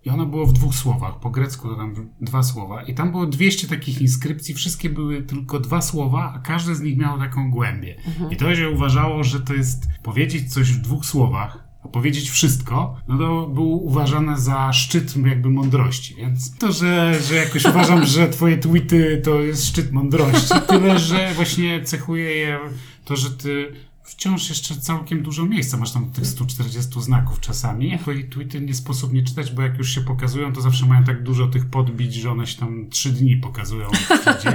I 0.05 0.11
ono 0.11 0.27
było 0.27 0.47
w 0.47 0.53
dwóch 0.53 0.75
słowach. 0.75 1.21
Po 1.21 1.31
grecku 1.31 1.69
to 1.69 1.75
tam 1.75 1.95
dwa 2.21 2.43
słowa. 2.43 2.83
I 2.83 2.95
tam 2.95 3.11
było 3.11 3.27
200 3.27 3.69
takich 3.69 4.01
inskrypcji. 4.01 4.55
Wszystkie 4.55 4.91
były 4.91 5.23
tylko 5.23 5.61
dwa 5.61 5.83
słowa, 5.83 6.33
a 6.37 6.39
każde 6.39 6.75
z 6.75 6.81
nich 6.81 6.99
miało 6.99 7.19
taką 7.19 7.51
głębię. 7.51 7.97
I 8.31 8.37
to 8.37 8.57
się 8.57 8.71
uważało, 8.71 9.25
że 9.25 9.41
to 9.41 9.55
jest 9.55 9.89
powiedzieć 10.03 10.53
coś 10.53 10.73
w 10.73 10.81
dwóch 10.81 11.07
słowach, 11.07 11.65
a 11.85 11.89
powiedzieć 11.89 12.31
wszystko, 12.31 12.97
no 13.09 13.19
to 13.19 13.47
było 13.47 13.77
uważane 13.77 14.39
za 14.39 14.73
szczyt 14.73 15.17
jakby 15.27 15.51
mądrości. 15.51 16.15
Więc 16.15 16.59
to, 16.59 16.73
że, 16.73 17.21
że 17.29 17.35
jakoś 17.35 17.65
uważam, 17.65 18.07
że 18.15 18.29
twoje 18.29 18.59
tweety 18.59 19.21
to 19.25 19.41
jest 19.41 19.67
szczyt 19.67 19.93
mądrości, 19.93 20.55
tyle, 20.69 20.99
że 20.99 21.35
właśnie 21.35 21.83
cechuje 21.83 22.31
je 22.31 22.59
to, 23.05 23.17
że 23.17 23.31
ty 23.31 23.73
wciąż 24.05 24.49
jeszcze 24.49 24.77
całkiem 24.77 25.23
dużo 25.23 25.47
miejsca. 25.47 25.77
Masz 25.77 25.93
tam 25.93 26.11
tych 26.11 26.27
140 26.27 27.03
znaków 27.03 27.41
czasami. 27.41 27.99
Twoje 27.99 28.25
tweety 28.25 28.61
nie 28.61 28.75
sposób 28.75 29.13
nie 29.13 29.23
czytać, 29.23 29.53
bo 29.53 29.63
jak 29.63 29.79
już 29.79 29.95
się 29.95 30.01
pokazują, 30.01 30.53
to 30.53 30.61
zawsze 30.61 30.87
mają 30.87 31.05
tak 31.05 31.23
dużo 31.23 31.47
tych 31.47 31.67
podbić, 31.67 32.15
że 32.15 32.31
one 32.31 32.47
się 32.47 32.61
tam 32.61 32.89
trzy 32.91 33.13
dni 33.13 33.37
pokazują 33.37 33.89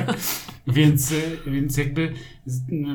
więc, 0.68 1.12
y, 1.12 1.40
więc 1.48 1.78
jakby 1.78 2.14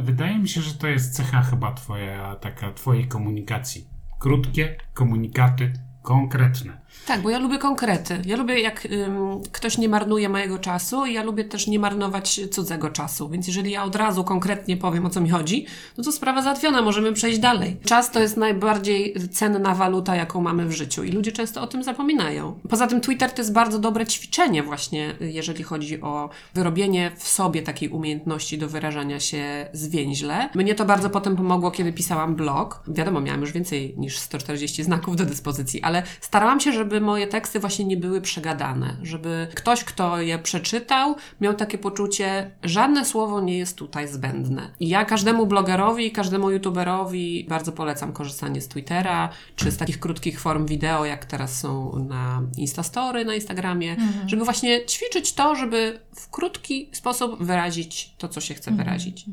wydaje 0.03 0.39
mi 0.39 0.49
się, 0.49 0.63
że 0.63 0.75
to 0.75 0.87
jest 0.87 1.17
cecha 1.17 1.43
chyba 1.43 1.73
twoja, 1.73 2.37
taka 2.37 2.73
twojej 2.73 3.09
komunikacji. 3.09 3.89
Krótkie 4.19 4.77
komunikaty, 4.95 5.73
konkretne. 6.03 6.84
Tak, 7.07 7.23
bo 7.23 7.31
ja 7.31 7.39
lubię 7.39 7.59
konkrety. 7.59 8.23
Ja 8.27 8.37
lubię, 8.37 8.61
jak 8.61 8.85
ym, 8.87 9.41
ktoś 9.53 9.79
nie 9.79 9.89
marnuje 9.89 10.29
mojego 10.29 10.59
czasu 10.59 11.07
i 11.07 11.13
ja 11.13 11.23
lubię 11.23 11.45
też 11.45 11.67
nie 11.67 11.79
marnować 11.79 12.41
cudzego 12.51 12.91
czasu. 12.91 13.29
Więc 13.29 13.47
jeżeli 13.47 13.71
ja 13.71 13.85
od 13.85 13.97
razu 13.97 14.25
konkretnie 14.25 14.77
powiem, 14.77 15.07
o 15.07 15.11
co 15.11 15.21
mi 15.21 15.31
chodzi, 15.31 15.67
no 15.99 16.05
to 16.05 16.13
sprawa 16.13 16.43
załatwiona, 16.43 16.83
możemy 16.83 17.13
przejść 17.13 17.39
dalej. 17.39 17.77
Czas 17.85 18.11
to 18.11 18.21
jest 18.21 18.37
najbardziej 18.37 19.15
cenna 19.33 19.75
waluta, 19.75 20.17
jaką 20.17 20.41
mamy 20.41 20.67
w 20.67 20.73
życiu 20.73 21.05
i 21.05 21.13
ludzie 21.13 21.33
często 21.33 21.63
o 21.63 21.67
tym 21.67 21.83
zapominają. 21.83 22.59
Poza 22.69 22.87
tym 22.87 23.01
Twitter 23.01 23.33
to 23.33 23.43
jest 23.43 23.53
bardzo 23.53 23.79
dobre 23.79 24.07
ćwiczenie 24.07 24.63
właśnie, 24.63 25.15
jeżeli 25.21 25.65
chodzi 25.65 26.01
o 26.01 26.31
wyrobienie 26.55 27.11
w 27.17 27.29
sobie 27.29 27.63
takiej 27.63 27.89
umiejętności 27.89 28.59
do 28.59 28.69
wyrażania 28.69 29.21
się 29.21 29.69
zwięźle. 29.73 30.49
Mnie 30.55 30.75
to 30.75 30.85
bardzo 30.85 31.11
potem 31.11 31.37
pomogło, 31.37 31.71
kiedy 31.71 31.93
pisałam 31.93 32.35
blog. 32.35 32.83
Wiadomo, 32.89 33.21
miałam 33.21 33.41
już 33.41 33.53
więcej 33.53 33.95
niż 33.97 34.19
140 34.19 34.83
znaków 34.83 35.17
do 35.17 35.25
dyspozycji, 35.25 35.83
ale 35.83 36.03
starałam 36.21 36.61
się, 36.61 36.73
żeby 36.73 36.84
moje 37.01 37.27
teksty 37.27 37.61
właśnie 37.61 37.85
nie 37.85 37.97
były 37.97 38.21
przegadane, 38.21 38.97
żeby 39.03 39.49
ktoś, 39.55 39.85
kto 39.85 40.21
je 40.21 40.39
przeczytał, 40.39 41.17
miał 41.41 41.55
takie 41.55 41.79
poczucie, 41.79 42.51
żadne 42.63 43.05
słowo 43.05 43.41
nie 43.41 43.59
jest 43.59 43.77
tutaj 43.77 44.09
zbędne. 44.09 44.71
I 44.81 44.89
ja 44.89 45.05
każdemu 45.05 45.47
blogerowi, 45.47 46.13
każdemu 46.13 46.51
youtuberowi 46.51 47.47
bardzo 47.49 47.73
polecam 47.73 48.13
korzystanie 48.13 48.61
z 48.61 48.69
Twittera, 48.69 49.29
czy 49.57 49.71
z 49.71 49.77
takich 49.77 50.01
krótkich 50.01 50.41
form 50.41 50.67
wideo, 50.67 51.05
jak 51.05 51.25
teraz 51.25 51.61
są 51.61 51.99
na 52.09 52.43
Instastory, 52.57 53.25
na 53.25 53.35
Instagramie, 53.35 53.97
żeby 54.27 54.45
właśnie 54.45 54.87
ćwiczyć 54.87 55.33
to, 55.33 55.55
żeby 55.55 56.01
w 56.15 56.31
krótki 56.31 56.91
sposób 56.93 57.43
wyrazić 57.43 58.15
to, 58.19 58.29
co 58.29 58.41
się 58.41 58.55
chce 58.55 58.71
wyrazić. 58.71 59.27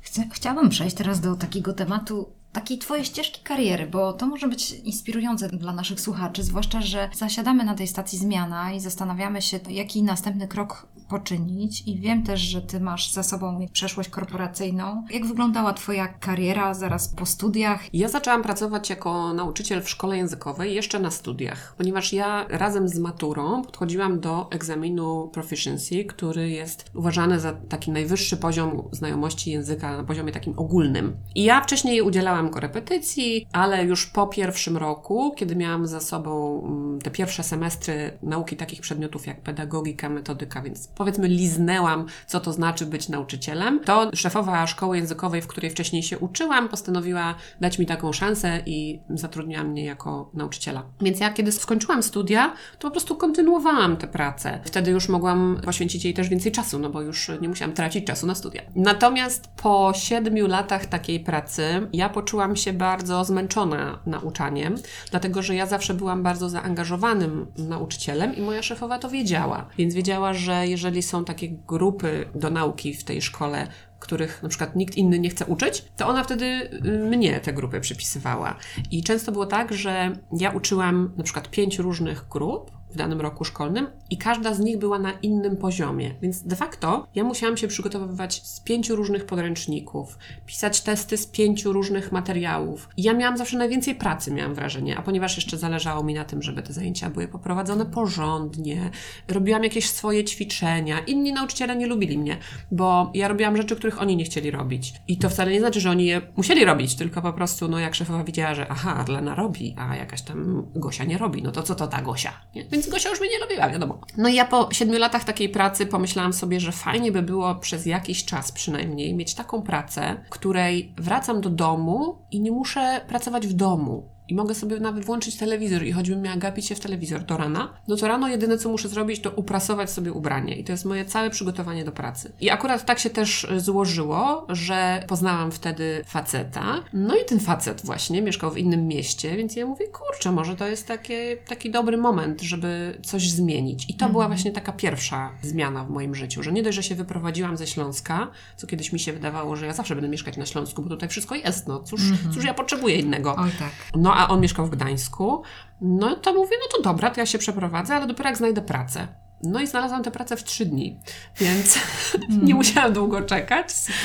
Chcę, 0.00 0.24
chciałabym 0.32 0.70
przejść 0.70 0.96
teraz 0.96 1.20
do 1.20 1.36
takiego 1.36 1.72
tematu, 1.72 2.39
takiej 2.52 2.78
Twojej 2.78 3.04
ścieżki 3.04 3.40
kariery, 3.44 3.86
bo 3.86 4.12
to 4.12 4.26
może 4.26 4.48
być 4.48 4.70
inspirujące 4.70 5.48
dla 5.48 5.72
naszych 5.72 6.00
słuchaczy, 6.00 6.44
zwłaszcza, 6.44 6.80
że 6.80 7.10
zasiadamy 7.14 7.64
na 7.64 7.74
tej 7.74 7.86
stacji 7.86 8.18
zmiana 8.18 8.72
i 8.72 8.80
zastanawiamy 8.80 9.42
się, 9.42 9.60
jaki 9.68 10.02
następny 10.02 10.48
krok 10.48 10.86
poczynić. 11.10 11.82
I 11.86 11.98
wiem 11.98 12.22
też, 12.22 12.40
że 12.40 12.62
Ty 12.62 12.80
masz 12.80 13.12
za 13.12 13.22
sobą 13.22 13.66
przeszłość 13.72 14.08
korporacyjną. 14.08 15.04
Jak 15.10 15.26
wyglądała 15.26 15.72
Twoja 15.72 16.08
kariera 16.08 16.74
zaraz 16.74 17.08
po 17.08 17.26
studiach? 17.26 17.94
Ja 17.94 18.08
zaczęłam 18.08 18.42
pracować 18.42 18.90
jako 18.90 19.34
nauczyciel 19.34 19.82
w 19.82 19.90
szkole 19.90 20.16
językowej 20.16 20.74
jeszcze 20.74 21.00
na 21.00 21.10
studiach, 21.10 21.74
ponieważ 21.78 22.12
ja 22.12 22.46
razem 22.48 22.88
z 22.88 22.98
maturą 22.98 23.62
podchodziłam 23.62 24.20
do 24.20 24.50
egzaminu 24.50 25.30
proficiency, 25.32 26.04
który 26.04 26.50
jest 26.50 26.90
uważany 26.94 27.40
za 27.40 27.52
taki 27.52 27.90
najwyższy 27.90 28.36
poziom 28.36 28.88
znajomości 28.92 29.50
języka 29.50 29.96
na 29.96 30.04
poziomie 30.04 30.32
takim 30.32 30.58
ogólnym. 30.58 31.16
I 31.34 31.44
ja 31.44 31.60
wcześniej 31.60 32.02
udzielałam 32.02 32.48
korepetycji, 32.48 33.46
ale 33.52 33.84
już 33.84 34.06
po 34.06 34.26
pierwszym 34.26 34.76
roku, 34.76 35.34
kiedy 35.36 35.56
miałam 35.56 35.86
za 35.86 36.00
sobą 36.00 36.62
mm, 36.64 37.00
te 37.00 37.10
pierwsze 37.10 37.42
semestry 37.42 38.18
nauki 38.22 38.56
takich 38.56 38.80
przedmiotów 38.80 39.26
jak 39.26 39.40
pedagogika, 39.40 40.08
metodyka, 40.08 40.62
więc 40.62 40.88
powiedzmy 41.00 41.28
liznęłam, 41.28 42.06
co 42.26 42.40
to 42.40 42.52
znaczy 42.52 42.86
być 42.86 43.08
nauczycielem, 43.08 43.80
to 43.84 44.10
szefowa 44.14 44.66
szkoły 44.66 44.96
językowej, 44.96 45.42
w 45.42 45.46
której 45.46 45.70
wcześniej 45.70 46.02
się 46.02 46.18
uczyłam, 46.18 46.68
postanowiła 46.68 47.34
dać 47.60 47.78
mi 47.78 47.86
taką 47.86 48.12
szansę 48.12 48.62
i 48.66 49.00
zatrudniła 49.10 49.64
mnie 49.64 49.84
jako 49.84 50.30
nauczyciela. 50.34 50.82
Więc 51.00 51.20
ja, 51.20 51.30
kiedy 51.32 51.52
skończyłam 51.52 52.02
studia, 52.02 52.52
to 52.78 52.88
po 52.88 52.90
prostu 52.90 53.16
kontynuowałam 53.16 53.96
tę 53.96 54.08
pracę. 54.08 54.60
Wtedy 54.64 54.90
już 54.90 55.08
mogłam 55.08 55.60
poświęcić 55.64 56.04
jej 56.04 56.14
też 56.14 56.28
więcej 56.28 56.52
czasu, 56.52 56.78
no 56.78 56.90
bo 56.90 57.02
już 57.02 57.30
nie 57.40 57.48
musiałam 57.48 57.74
tracić 57.74 58.06
czasu 58.06 58.26
na 58.26 58.34
studia. 58.34 58.62
Natomiast 58.74 59.48
po 59.62 59.92
siedmiu 59.94 60.46
latach 60.46 60.86
takiej 60.86 61.20
pracy, 61.20 61.62
ja 61.92 62.08
poczułam 62.08 62.56
się 62.56 62.72
bardzo 62.72 63.24
zmęczona 63.24 63.98
nauczaniem, 64.06 64.74
dlatego 65.10 65.42
że 65.42 65.54
ja 65.54 65.66
zawsze 65.66 65.94
byłam 65.94 66.22
bardzo 66.22 66.48
zaangażowanym 66.48 67.46
nauczycielem 67.58 68.36
i 68.36 68.42
moja 68.42 68.62
szefowa 68.62 68.98
to 68.98 69.08
wiedziała. 69.08 69.66
Więc 69.78 69.94
wiedziała, 69.94 70.34
że 70.34 70.66
jeżeli 70.66 70.89
są 71.02 71.24
takie 71.24 71.48
grupy 71.48 72.28
do 72.34 72.50
nauki 72.50 72.94
w 72.94 73.04
tej 73.04 73.22
szkole, 73.22 73.66
których 73.98 74.42
na 74.42 74.48
przykład 74.48 74.76
nikt 74.76 74.96
inny 74.96 75.18
nie 75.18 75.30
chce 75.30 75.46
uczyć, 75.46 75.84
to 75.96 76.08
ona 76.08 76.24
wtedy 76.24 76.44
y, 76.44 77.06
mnie 77.10 77.40
te 77.40 77.52
grupy 77.52 77.80
przypisywała. 77.80 78.56
I 78.90 79.02
często 79.02 79.32
było 79.32 79.46
tak, 79.46 79.72
że 79.72 80.12
ja 80.32 80.50
uczyłam 80.50 81.12
na 81.16 81.24
przykład 81.24 81.50
pięć 81.50 81.78
różnych 81.78 82.28
grup 82.28 82.79
w 82.92 82.96
danym 82.96 83.20
roku 83.20 83.44
szkolnym 83.44 83.86
i 84.10 84.18
każda 84.18 84.54
z 84.54 84.60
nich 84.60 84.78
była 84.78 84.98
na 84.98 85.12
innym 85.12 85.56
poziomie. 85.56 86.14
Więc 86.22 86.42
de 86.42 86.56
facto 86.56 87.06
ja 87.14 87.24
musiałam 87.24 87.56
się 87.56 87.68
przygotowywać 87.68 88.46
z 88.46 88.60
pięciu 88.60 88.96
różnych 88.96 89.26
podręczników, 89.26 90.18
pisać 90.46 90.80
testy 90.80 91.16
z 91.16 91.26
pięciu 91.26 91.72
różnych 91.72 92.12
materiałów. 92.12 92.88
I 92.96 93.02
ja 93.02 93.14
miałam 93.14 93.38
zawsze 93.38 93.58
najwięcej 93.58 93.94
pracy, 93.94 94.30
miałam 94.30 94.54
wrażenie, 94.54 94.98
a 94.98 95.02
ponieważ 95.02 95.36
jeszcze 95.36 95.58
zależało 95.58 96.04
mi 96.04 96.14
na 96.14 96.24
tym, 96.24 96.42
żeby 96.42 96.62
te 96.62 96.72
zajęcia 96.72 97.10
były 97.10 97.28
poprowadzone 97.28 97.86
porządnie, 97.86 98.90
robiłam 99.28 99.64
jakieś 99.64 99.90
swoje 99.90 100.24
ćwiczenia. 100.24 101.00
Inni 101.00 101.32
nauczyciele 101.32 101.76
nie 101.76 101.86
lubili 101.86 102.18
mnie, 102.18 102.38
bo 102.70 103.10
ja 103.14 103.28
robiłam 103.28 103.56
rzeczy, 103.56 103.76
których 103.76 104.02
oni 104.02 104.16
nie 104.16 104.24
chcieli 104.24 104.50
robić. 104.50 104.94
I 105.08 105.16
to 105.16 105.30
wcale 105.30 105.52
nie 105.52 105.60
znaczy, 105.60 105.80
że 105.80 105.90
oni 105.90 106.06
je 106.06 106.20
musieli 106.36 106.64
robić, 106.64 106.94
tylko 106.94 107.22
po 107.22 107.32
prostu, 107.32 107.68
no 107.68 107.78
jak 107.78 107.94
szefowa 107.94 108.24
widziała, 108.24 108.54
że 108.54 108.66
aha, 108.68 109.04
Lena 109.08 109.34
robi, 109.34 109.74
a 109.78 109.96
jakaś 109.96 110.22
tam 110.22 110.66
Gosia 110.74 111.04
nie 111.04 111.18
robi, 111.18 111.42
no 111.42 111.52
to 111.52 111.62
co 111.62 111.74
to 111.74 111.86
ta 111.86 112.02
Gosia? 112.02 112.32
Nie? 112.54 112.64
Więc 112.80 112.92
Gosia 112.92 113.10
już 113.10 113.20
mnie 113.20 113.28
nie 113.30 113.38
lubiła, 113.38 113.68
wiadomo. 113.68 113.98
No 114.16 114.28
i 114.28 114.34
ja 114.34 114.44
po 114.44 114.68
siedmiu 114.72 114.98
latach 114.98 115.24
takiej 115.24 115.48
pracy 115.48 115.86
pomyślałam 115.86 116.32
sobie, 116.32 116.60
że 116.60 116.72
fajnie 116.72 117.12
by 117.12 117.22
było 117.22 117.54
przez 117.54 117.86
jakiś 117.86 118.24
czas 118.24 118.52
przynajmniej 118.52 119.14
mieć 119.14 119.34
taką 119.34 119.62
pracę, 119.62 120.24
której 120.30 120.94
wracam 120.96 121.40
do 121.40 121.50
domu 121.50 122.18
i 122.30 122.40
nie 122.40 122.50
muszę 122.50 123.00
pracować 123.08 123.46
w 123.46 123.52
domu. 123.52 124.08
I 124.30 124.34
mogę 124.34 124.54
sobie 124.54 124.80
nawet 124.80 125.04
włączyć 125.04 125.36
telewizor 125.36 125.82
i 125.82 125.92
choćbym 125.92 126.22
miała 126.22 126.36
gapić 126.36 126.66
się 126.66 126.74
w 126.74 126.80
telewizor 126.80 127.22
do 127.22 127.36
rana, 127.36 127.74
no 127.88 127.96
to 127.96 128.08
rano 128.08 128.28
jedyne 128.28 128.58
co 128.58 128.68
muszę 128.68 128.88
zrobić 128.88 129.20
to 129.20 129.30
uprasować 129.30 129.90
sobie 129.90 130.12
ubranie 130.12 130.56
i 130.56 130.64
to 130.64 130.72
jest 130.72 130.84
moje 130.84 131.04
całe 131.04 131.30
przygotowanie 131.30 131.84
do 131.84 131.92
pracy. 131.92 132.32
I 132.40 132.50
akurat 132.50 132.84
tak 132.86 132.98
się 132.98 133.10
też 133.10 133.44
y, 133.44 133.60
złożyło, 133.60 134.46
że 134.48 135.04
poznałam 135.08 135.52
wtedy 135.52 136.04
faceta, 136.06 136.84
no 136.92 137.16
i 137.16 137.24
ten 137.24 137.40
facet 137.40 137.82
właśnie 137.84 138.22
mieszkał 138.22 138.50
w 138.50 138.58
innym 138.58 138.88
mieście, 138.88 139.36
więc 139.36 139.56
ja 139.56 139.66
mówię, 139.66 139.86
kurczę, 139.88 140.32
może 140.32 140.56
to 140.56 140.66
jest 140.66 140.88
takie, 140.88 141.36
taki 141.48 141.70
dobry 141.70 141.96
moment, 141.96 142.40
żeby 142.40 142.98
coś 143.02 143.30
zmienić. 143.30 143.90
I 143.90 143.94
to 143.94 144.08
była 144.08 144.26
właśnie 144.26 144.52
taka 144.52 144.72
pierwsza 144.72 145.30
zmiana 145.42 145.84
w 145.84 145.90
moim 145.90 146.14
życiu, 146.14 146.42
że 146.42 146.52
nie 146.52 146.62
dość, 146.62 146.76
że 146.76 146.82
się 146.82 146.94
wyprowadziłam 146.94 147.56
ze 147.56 147.66
Śląska, 147.66 148.28
co 148.56 148.66
kiedyś 148.66 148.92
mi 148.92 149.00
się 149.00 149.12
wydawało, 149.12 149.56
że 149.56 149.66
ja 149.66 149.72
zawsze 149.72 149.94
będę 149.94 150.08
mieszkać 150.08 150.36
na 150.36 150.46
Śląsku, 150.46 150.82
bo 150.82 150.88
tutaj 150.88 151.08
wszystko 151.08 151.34
jest, 151.34 151.66
no 151.66 151.82
cóż, 151.82 152.00
cóż 152.34 152.44
ja 152.44 152.54
potrzebuję 152.54 152.96
innego. 152.96 153.36
Oj 153.38 153.50
tak. 153.58 153.70
No 153.94 154.19
a 154.20 154.28
on 154.28 154.40
mieszkał 154.40 154.66
w 154.66 154.70
Gdańsku. 154.70 155.42
No 155.80 156.16
to 156.16 156.34
mówię, 156.34 156.56
no 156.62 156.76
to 156.76 156.82
dobra, 156.82 157.10
to 157.10 157.20
ja 157.20 157.26
się 157.26 157.38
przeprowadzę, 157.38 157.94
ale 157.94 158.06
dopiero 158.06 158.28
jak 158.28 158.38
znajdę 158.38 158.62
pracę. 158.62 159.08
No 159.42 159.60
i 159.60 159.66
znalazłam 159.66 160.02
tę 160.02 160.10
pracę 160.10 160.36
w 160.36 160.44
trzy 160.44 160.66
dni, 160.66 160.98
więc 161.40 161.78
nie 162.42 162.54
musiałam 162.54 162.92
długo 162.92 163.22
czekać. 163.22 163.72
Super. 163.72 163.96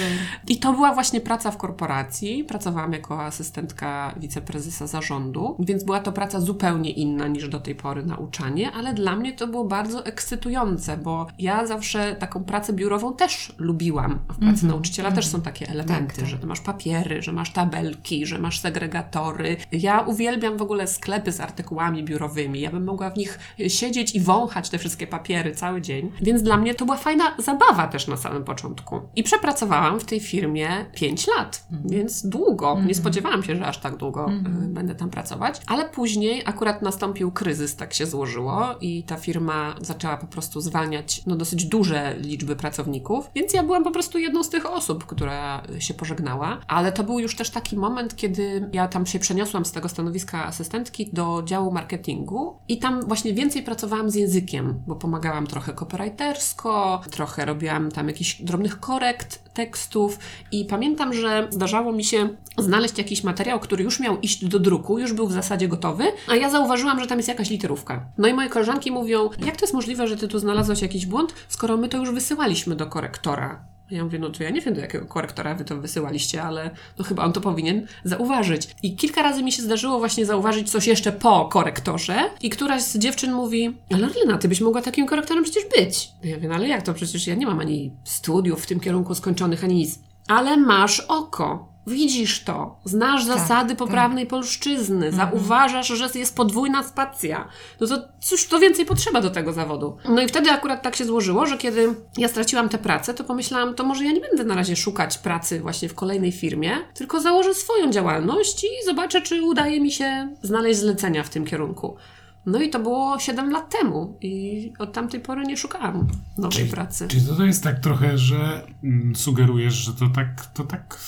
I 0.48 0.58
to 0.60 0.74
była 0.74 0.94
właśnie 0.94 1.22
praca 1.22 1.52
w 1.52 1.58
korporacji. 1.58 2.44
Pracowałam 2.44 2.94
jako 2.94 3.24
asystentka 3.24 4.14
wiceprezesa 4.18 4.88
zarządu, 4.88 5.56
więc 5.60 5.84
była 5.84 6.00
to 6.00 6.12
praca 6.12 6.40
zupełnie 6.40 6.92
inna 6.92 7.28
niż 7.28 7.50
do 7.50 7.60
tej 7.60 7.76
pory 7.76 8.06
nauczanie, 8.06 8.72
ale 8.72 8.94
dla 8.94 9.16
mnie 9.16 9.34
to 9.34 9.48
było 9.48 9.66
bardzo 9.66 10.06
ekscytujące, 10.06 10.98
bo 10.98 11.28
ja 11.40 11.66
zawsze 11.66 12.16
taką 12.16 12.44
pracę 12.44 12.74
biurową 12.74 13.14
też 13.16 13.54
lubiłam. 13.58 14.20
W 14.30 14.40
pracy 14.40 14.66
nauczyciela 14.66 15.12
też 15.12 15.28
są 15.28 15.42
takie 15.42 15.70
elementy, 15.70 16.08
Tak, 16.08 16.16
tak. 16.16 16.26
że 16.26 16.48
masz 16.48 16.62
papiery, 16.62 17.22
że 17.22 17.32
masz 17.32 17.52
tabelki, 17.52 18.26
że 18.26 18.40
masz 18.40 18.60
segregatory. 18.60 19.58
Ja 19.72 20.00
uwielbiam 20.02 20.58
w 20.58 20.62
ogóle 20.62 20.88
sklepy 20.88 21.32
z 21.32 21.40
artykułami 21.40 22.04
biurowymi. 22.04 22.62
Ja 22.62 22.72
bym 22.72 22.84
mogła 22.84 23.10
w 23.10 23.18
nich 23.18 23.40
siedzieć 23.68 24.16
i 24.16 24.20
wąchać 24.20 24.70
te 24.70 24.78
wszystkie 24.78 25.08
papiery 25.08 25.25
cały 25.56 25.82
dzień. 25.82 26.12
Więc 26.22 26.44
dla 26.44 26.58
mnie 26.58 26.76
to 26.76 26.86
była 26.86 26.98
fajna 26.98 27.36
zabawa 27.38 27.88
też 27.88 28.08
na 28.08 28.18
samym 28.18 28.44
początku. 28.44 29.02
I 29.16 29.24
przepracowałam 29.24 30.00
w 30.00 30.06
tej 30.06 30.20
firmie 30.20 30.70
5 30.96 31.28
lat, 31.28 31.68
więc 31.86 32.28
długo. 32.28 32.78
Nie 32.86 32.96
spodziewałam 32.96 33.44
się, 33.44 33.56
że 33.56 33.66
aż 33.66 33.78
tak 33.78 33.98
długo 33.98 34.30
y, 34.66 34.68
będę 34.68 34.96
tam 34.96 35.10
pracować. 35.10 35.62
Ale 35.68 35.90
później 35.90 36.44
akurat 36.46 36.82
nastąpił 36.82 37.32
kryzys, 37.32 37.76
tak 37.76 37.94
się 37.94 38.06
złożyło 38.06 38.76
i 38.82 39.04
ta 39.04 39.18
firma 39.18 39.76
zaczęła 39.82 40.18
po 40.18 40.28
prostu 40.28 40.62
zwalniać 40.62 41.22
no, 41.26 41.36
dosyć 41.36 41.66
duże 41.66 42.16
liczby 42.18 42.56
pracowników, 42.56 43.30
więc 43.36 43.54
ja 43.54 43.64
byłam 43.64 43.84
po 43.84 43.92
prostu 43.92 44.20
jedną 44.20 44.44
z 44.44 44.50
tych 44.50 44.66
osób, 44.72 45.06
która 45.06 45.64
się 45.80 45.94
pożegnała. 45.94 46.62
Ale 46.68 46.92
to 46.92 47.04
był 47.04 47.20
już 47.20 47.36
też 47.36 47.50
taki 47.50 47.78
moment, 47.78 48.16
kiedy 48.16 48.70
ja 48.74 48.88
tam 48.88 49.06
się 49.06 49.20
przeniosłam 49.20 49.66
z 49.66 49.72
tego 49.72 49.90
stanowiska 49.90 50.46
asystentki 50.46 51.10
do 51.14 51.44
działu 51.46 51.72
marketingu 51.72 52.58
i 52.68 52.78
tam 52.78 53.02
właśnie 53.02 53.34
więcej 53.34 53.64
pracowałam 53.64 54.10
z 54.10 54.16
językiem, 54.16 54.82
bo 54.88 54.96
pomagałam 54.96 55.15
trochę 55.50 55.74
copywritersko, 55.74 57.02
trochę 57.12 57.46
robiłam 57.46 57.92
tam 57.92 58.08
jakichś 58.08 58.42
drobnych 58.42 58.80
korekt 58.80 59.54
tekstów 59.54 60.20
i 60.52 60.66
pamiętam, 60.66 61.14
że 61.14 61.48
zdarzało 61.50 61.92
mi 61.92 62.04
się 62.04 62.30
znaleźć 62.58 62.98
jakiś 62.98 63.24
materiał, 63.24 63.60
który 63.60 63.84
już 63.84 64.00
miał 64.00 64.20
iść 64.20 64.46
do 64.46 64.60
druku, 64.60 65.00
już 65.00 65.14
był 65.14 65.28
w 65.28 65.32
zasadzie 65.32 65.68
gotowy, 65.68 66.04
a 66.28 66.36
ja 66.36 66.50
zauważyłam, 66.50 67.00
że 67.00 67.08
tam 67.08 67.18
jest 67.18 67.30
jakaś 67.30 67.50
literówka. 67.50 68.06
No 68.18 68.28
i 68.28 68.34
moje 68.34 68.50
koleżanki 68.50 68.92
mówią, 68.92 69.30
jak 69.46 69.56
to 69.56 69.64
jest 69.66 69.74
możliwe, 69.74 70.08
że 70.08 70.18
ty 70.18 70.28
tu 70.28 70.40
znalazłaś 70.40 70.82
jakiś 70.82 71.06
błąd, 71.06 71.34
skoro 71.48 71.78
my 71.78 71.90
to 71.90 71.98
już 71.98 72.12
wysyłaliśmy 72.12 72.76
do 72.76 72.88
korektora. 72.88 73.75
Ja 73.92 74.04
mówię, 74.04 74.20
no 74.20 74.30
to 74.30 74.44
ja 74.44 74.50
nie 74.50 74.62
wiem, 74.62 74.74
do 74.74 74.82
jakiego 74.82 75.06
korektora 75.06 75.56
wy 75.56 75.66
to 75.66 75.78
wysyłaliście, 75.78 76.44
ale 76.44 76.70
no 76.98 77.06
chyba 77.06 77.24
on 77.24 77.34
to 77.34 77.42
powinien 77.42 77.88
zauważyć. 78.04 78.68
I 78.84 78.96
kilka 78.96 79.22
razy 79.22 79.44
mi 79.44 79.52
się 79.52 79.62
zdarzyło 79.62 80.00
właśnie 80.00 80.26
zauważyć 80.26 80.72
coś 80.72 80.88
jeszcze 80.88 81.12
po 81.12 81.46
korektorze 81.46 82.16
i 82.42 82.50
któraś 82.50 82.82
z 82.82 82.98
dziewczyn 82.98 83.34
mówi, 83.34 83.78
ale 83.94 84.08
Lena, 84.08 84.38
ty 84.38 84.48
byś 84.48 84.62
mogła 84.62 84.82
takim 84.82 85.06
korektorem 85.06 85.44
przecież 85.44 85.64
być. 85.78 86.10
Ja 86.24 86.38
wiem, 86.38 86.50
no 86.50 86.56
ale 86.56 86.68
jak 86.68 86.82
to? 86.82 86.94
Przecież 86.94 87.28
ja 87.28 87.36
nie 87.36 87.46
mam 87.46 87.60
ani 87.60 87.92
studiów 88.04 88.64
w 88.64 88.68
tym 88.68 88.80
kierunku 88.80 89.16
skończonych, 89.16 89.64
ani 89.64 89.76
nic. 89.76 90.00
Ale 90.28 90.58
masz 90.58 91.00
oko. 91.00 91.75
Widzisz 91.88 92.44
to, 92.44 92.80
znasz 92.86 93.26
zasady 93.26 93.76
poprawnej 93.76 94.26
polszczyzny, 94.26 95.12
zauważasz, 95.12 95.88
że 95.88 96.10
jest 96.16 96.36
podwójna 96.36 96.84
spacja. 96.84 97.48
No 97.82 97.88
to 97.88 98.08
cóż, 98.22 98.48
to 98.48 98.60
więcej 98.60 98.86
potrzeba 98.86 99.22
do 99.22 99.30
tego 99.30 99.54
zawodu. 99.54 99.98
No 100.10 100.22
i 100.22 100.28
wtedy 100.28 100.52
akurat 100.52 100.82
tak 100.82 100.96
się 100.96 101.06
złożyło, 101.06 101.46
że 101.46 101.58
kiedy 101.58 101.96
ja 102.18 102.28
straciłam 102.28 102.70
tę 102.70 102.78
pracę, 102.78 103.14
to 103.14 103.24
pomyślałam, 103.24 103.76
to 103.76 103.84
może 103.84 104.06
ja 104.06 104.12
nie 104.12 104.22
będę 104.22 104.44
na 104.44 104.56
razie 104.56 104.76
szukać 104.76 105.18
pracy 105.18 105.60
właśnie 105.60 105.90
w 105.90 105.96
kolejnej 105.96 106.32
firmie, 106.32 106.72
tylko 106.94 107.22
założę 107.22 107.54
swoją 107.54 107.92
działalność 107.92 108.64
i 108.64 108.86
zobaczę, 108.86 109.22
czy 109.22 109.42
udaje 109.42 109.82
mi 109.82 109.92
się 109.92 110.36
znaleźć 110.42 110.80
zlecenia 110.80 111.24
w 111.24 111.30
tym 111.30 111.46
kierunku. 111.46 111.98
No 112.46 112.62
i 112.62 112.70
to 112.70 112.80
było 112.80 113.20
7 113.20 113.52
lat 113.52 113.80
temu 113.80 114.18
i 114.22 114.74
od 114.80 114.94
tamtej 114.94 115.20
pory 115.20 115.44
nie 115.44 115.58
szukałam 115.58 116.08
nowej 116.38 116.66
pracy. 116.66 117.08
Czyli 117.08 117.26
to, 117.26 117.36
to 117.36 117.46
jest 117.46 117.64
tak 117.64 117.80
trochę, 117.80 118.18
że 118.18 118.68
mm, 118.84 119.16
sugerujesz, 119.16 119.74
że 119.74 119.94
to 119.94 120.10
tak, 120.16 120.46
to 120.54 120.64
tak, 120.64 121.00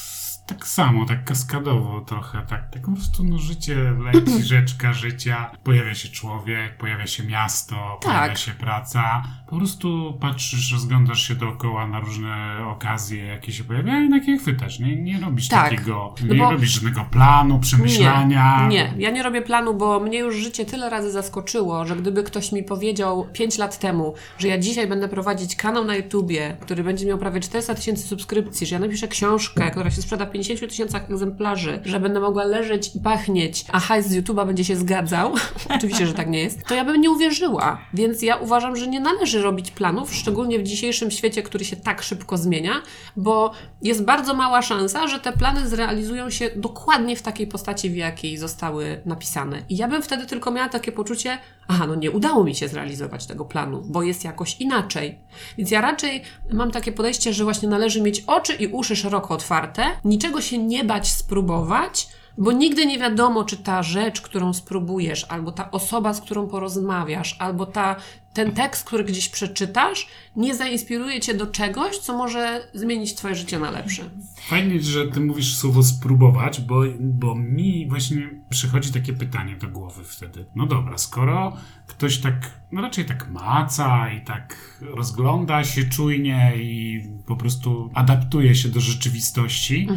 tak 0.47 0.67
samo, 0.67 1.05
tak 1.05 1.23
kaskadowo 1.23 2.01
trochę, 2.01 2.41
tak, 2.41 2.69
tak 2.69 2.81
po 2.81 2.91
prostu 2.91 3.23
no, 3.23 3.37
życie 3.37 3.75
leci, 3.91 4.43
rzeczka 4.53 4.93
życia, 4.93 5.51
pojawia 5.63 5.95
się 5.95 6.09
człowiek, 6.09 6.77
pojawia 6.77 7.07
się 7.07 7.23
miasto, 7.23 7.99
pojawia 8.01 8.27
Tak. 8.27 8.37
się 8.37 8.51
praca, 8.51 9.23
po 9.49 9.57
prostu 9.57 10.13
patrzysz, 10.19 10.71
rozglądasz 10.71 11.27
się 11.27 11.35
dookoła 11.35 11.87
na 11.87 11.99
różne 11.99 12.57
okazje, 12.71 13.25
jakie 13.25 13.51
się 13.51 13.63
pojawiają 13.63 14.05
i 14.05 14.09
na 14.09 14.17
jakie 14.17 14.37
chwytasz, 14.37 14.79
nie, 14.79 14.95
nie 14.95 15.19
robisz 15.19 15.47
Tak. 15.47 15.69
takiego, 15.69 16.13
No 16.27 16.33
nie 16.33 16.41
robisz 16.41 16.69
żadnego 16.69 17.05
planu, 17.11 17.59
przemyślania. 17.59 18.67
Nie, 18.67 18.75
nie, 18.75 18.93
ja 18.97 19.09
nie 19.11 19.23
robię 19.23 19.41
planu, 19.41 19.73
bo 19.73 19.99
mnie 19.99 20.19
już 20.19 20.35
życie 20.35 20.65
tyle 20.65 20.89
razy 20.89 21.11
zaskoczyło, 21.11 21.85
że 21.85 21.95
gdyby 21.95 22.23
ktoś 22.23 22.51
mi 22.51 22.63
powiedział 22.63 23.27
5 23.33 23.57
lat 23.57 23.79
temu, 23.79 24.13
że 24.37 24.47
ja 24.47 24.57
dzisiaj 24.57 24.87
będę 24.87 25.07
prowadzić 25.07 25.55
kanał 25.55 25.85
na 25.85 25.95
YouTubie, 25.95 26.57
który 26.59 26.83
będzie 26.83 27.05
miał 27.05 27.17
prawie 27.17 27.39
400 27.39 27.75
tysięcy 27.75 28.07
subskrypcji, 28.07 28.67
że 28.67 28.75
ja 28.75 28.79
napiszę 28.79 29.07
książkę, 29.07 29.71
która 29.71 29.91
się 29.91 30.01
sprzeda 30.01 30.25
w 30.25 30.31
50 30.31 30.71
tysiącach 30.71 31.11
egzemplarzy, 31.11 31.79
że 31.85 31.99
będę 31.99 32.19
mogła 32.19 32.43
leżeć 32.43 32.95
i 32.95 32.99
pachnieć, 32.99 33.65
a 33.71 33.79
hajs 33.79 34.07
z 34.07 34.13
YouTuba 34.13 34.45
będzie 34.45 34.65
się 34.65 34.75
zgadzał, 34.75 35.33
oczywiście, 35.77 36.07
że 36.07 36.13
tak 36.13 36.27
nie 36.29 36.39
jest, 36.39 36.65
to 36.67 36.75
ja 36.75 36.85
bym 36.85 37.01
nie 37.01 37.11
uwierzyła. 37.11 37.77
Więc 37.93 38.21
ja 38.21 38.35
uważam, 38.35 38.75
że 38.75 38.87
nie 38.87 38.99
należy 38.99 39.36
robić 39.41 39.71
planów, 39.71 40.15
szczególnie 40.15 40.59
w 40.59 40.63
dzisiejszym 40.63 41.11
świecie, 41.11 41.43
który 41.43 41.65
się 41.65 41.75
tak 41.75 42.01
szybko 42.01 42.37
zmienia, 42.37 42.81
bo 43.15 43.51
jest 43.81 44.03
bardzo 44.03 44.33
mała 44.33 44.61
szansa, 44.61 45.07
że 45.07 45.19
te 45.19 45.33
plany 45.33 45.67
zrealizują 45.67 46.29
się 46.29 46.49
dokładnie 46.55 47.15
w 47.15 47.21
takiej 47.21 47.47
postaci, 47.47 47.89
w 47.89 47.95
jakiej 47.95 48.37
zostały 48.37 49.01
napisane. 49.05 49.63
I 49.69 49.77
ja 49.77 49.87
bym 49.87 50.01
wtedy 50.01 50.25
tylko 50.25 50.51
miała 50.51 50.69
takie 50.69 50.91
poczucie, 50.91 51.37
aha, 51.67 51.87
no 51.87 51.95
nie 51.95 52.11
udało 52.11 52.43
mi 52.43 52.55
się 52.55 52.67
zrealizować 52.67 53.25
tego 53.25 53.45
planu, 53.45 53.83
bo 53.85 54.03
jest 54.03 54.23
jakoś 54.23 54.61
inaczej. 54.61 55.19
Więc 55.57 55.71
ja 55.71 55.81
raczej 55.81 56.21
mam 56.53 56.71
takie 56.71 56.91
podejście, 56.91 57.33
że 57.33 57.43
właśnie 57.43 57.69
należy 57.69 58.01
mieć 58.01 58.23
oczy 58.27 58.53
i 58.53 58.67
uszy 58.67 58.95
szeroko 58.95 59.33
otwarte, 59.33 59.83
niczego 60.05 60.41
się 60.41 60.57
nie 60.57 60.83
bać 60.83 61.11
spróbować, 61.11 62.07
bo 62.37 62.51
nigdy 62.51 62.85
nie 62.85 62.99
wiadomo, 62.99 63.43
czy 63.43 63.57
ta 63.57 63.83
rzecz, 63.83 64.21
którą 64.21 64.53
spróbujesz, 64.53 65.25
albo 65.29 65.51
ta 65.51 65.71
osoba, 65.71 66.13
z 66.13 66.21
którą 66.21 66.47
porozmawiasz, 66.47 67.35
albo 67.39 67.65
ta, 67.65 67.95
ten 68.33 68.51
tekst, 68.51 68.83
który 68.83 69.03
gdzieś 69.03 69.29
przeczytasz, 69.29 70.07
nie 70.35 70.55
zainspiruje 70.55 71.19
cię 71.19 71.33
do 71.33 71.47
czegoś, 71.47 71.97
co 71.97 72.17
może 72.17 72.67
zmienić 72.73 73.15
twoje 73.15 73.35
życie 73.35 73.59
na 73.59 73.71
lepsze. 73.71 74.03
Fajnie, 74.47 74.81
że 74.81 75.07
ty 75.07 75.19
mówisz 75.19 75.57
słowo 75.57 75.83
spróbować, 75.83 76.61
bo, 76.61 76.81
bo 76.99 77.35
mi 77.35 77.87
właśnie 77.89 78.29
przychodzi 78.49 78.93
takie 78.93 79.13
pytanie 79.13 79.55
do 79.55 79.67
głowy 79.67 80.03
wtedy. 80.03 80.45
No 80.55 80.65
dobra, 80.65 80.97
skoro 80.97 81.57
ktoś 81.87 82.17
tak, 82.17 82.51
no 82.71 82.81
raczej 82.81 83.05
tak 83.05 83.29
maca 83.29 84.11
i 84.11 84.25
tak 84.25 84.77
rozgląda 84.81 85.63
się 85.63 85.83
czujnie 85.83 86.53
i 86.57 87.03
po 87.25 87.35
prostu 87.35 87.89
adaptuje 87.93 88.55
się 88.55 88.69
do 88.69 88.79
rzeczywistości, 88.79 89.87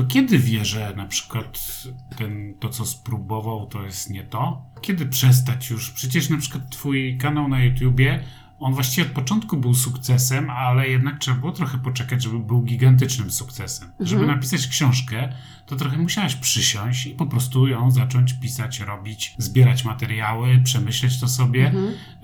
to 0.00 0.06
kiedy 0.06 0.38
wie, 0.38 0.64
że 0.64 0.94
na 0.96 1.06
przykład 1.06 1.82
ten, 2.16 2.54
to, 2.60 2.68
co 2.68 2.86
spróbował, 2.86 3.66
to 3.66 3.82
jest 3.82 4.10
nie 4.10 4.24
to? 4.24 4.62
Kiedy 4.80 5.06
przestać 5.06 5.70
już? 5.70 5.90
Przecież 5.90 6.28
na 6.28 6.36
przykład 6.36 6.70
twój 6.70 7.18
kanał 7.18 7.48
na 7.48 7.64
YouTubie 7.64 8.24
on 8.60 8.74
właściwie 8.74 9.06
od 9.06 9.12
początku 9.12 9.56
był 9.56 9.74
sukcesem, 9.74 10.50
ale 10.50 10.88
jednak 10.88 11.18
trzeba 11.18 11.36
było 11.36 11.52
trochę 11.52 11.78
poczekać, 11.78 12.22
żeby 12.22 12.38
był 12.38 12.62
gigantycznym 12.62 13.30
sukcesem. 13.30 13.92
Żeby 14.00 14.26
napisać 14.26 14.66
książkę, 14.66 15.32
to 15.70 15.76
trochę 15.76 15.98
musiałaś 15.98 16.34
przysiąść 16.34 17.06
i 17.06 17.10
po 17.10 17.26
prostu 17.26 17.68
ją 17.68 17.90
zacząć 17.90 18.32
pisać, 18.32 18.80
robić, 18.80 19.34
zbierać 19.38 19.84
materiały, 19.84 20.60
przemyśleć 20.64 21.20
to 21.20 21.28
sobie. 21.28 21.72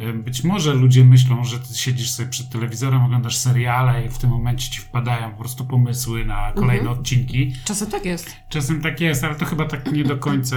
Ym, 0.01 0.23
Być 0.23 0.45
może 0.45 0.75
ludzie 0.75 1.05
myślą, 1.05 1.45
że 1.45 1.59
ty 1.59 1.75
siedzisz 1.75 2.11
sobie 2.11 2.29
przed 2.29 2.49
telewizorem, 2.49 3.03
oglądasz 3.03 3.37
seriale 3.37 4.07
i 4.07 4.09
w 4.09 4.19
tym 4.19 4.31
momencie 4.31 4.71
ci 4.71 4.81
wpadają 4.81 5.31
po 5.31 5.39
prostu 5.39 5.65
pomysły 5.65 6.25
na 6.25 6.53
kolejne 6.53 6.91
odcinki. 6.91 7.53
Czasem 7.65 7.91
tak 7.91 8.05
jest. 8.05 8.37
Czasem 8.49 8.81
tak 8.81 9.01
jest, 9.01 9.25
ale 9.25 9.35
to 9.35 9.45
chyba 9.45 9.65
tak 9.65 9.93
nie 9.93 10.05
do 10.05 10.17
końca 10.17 10.57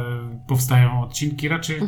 e, 0.00 0.46
powstają 0.46 1.02
odcinki. 1.02 1.48
Raczej 1.48 1.80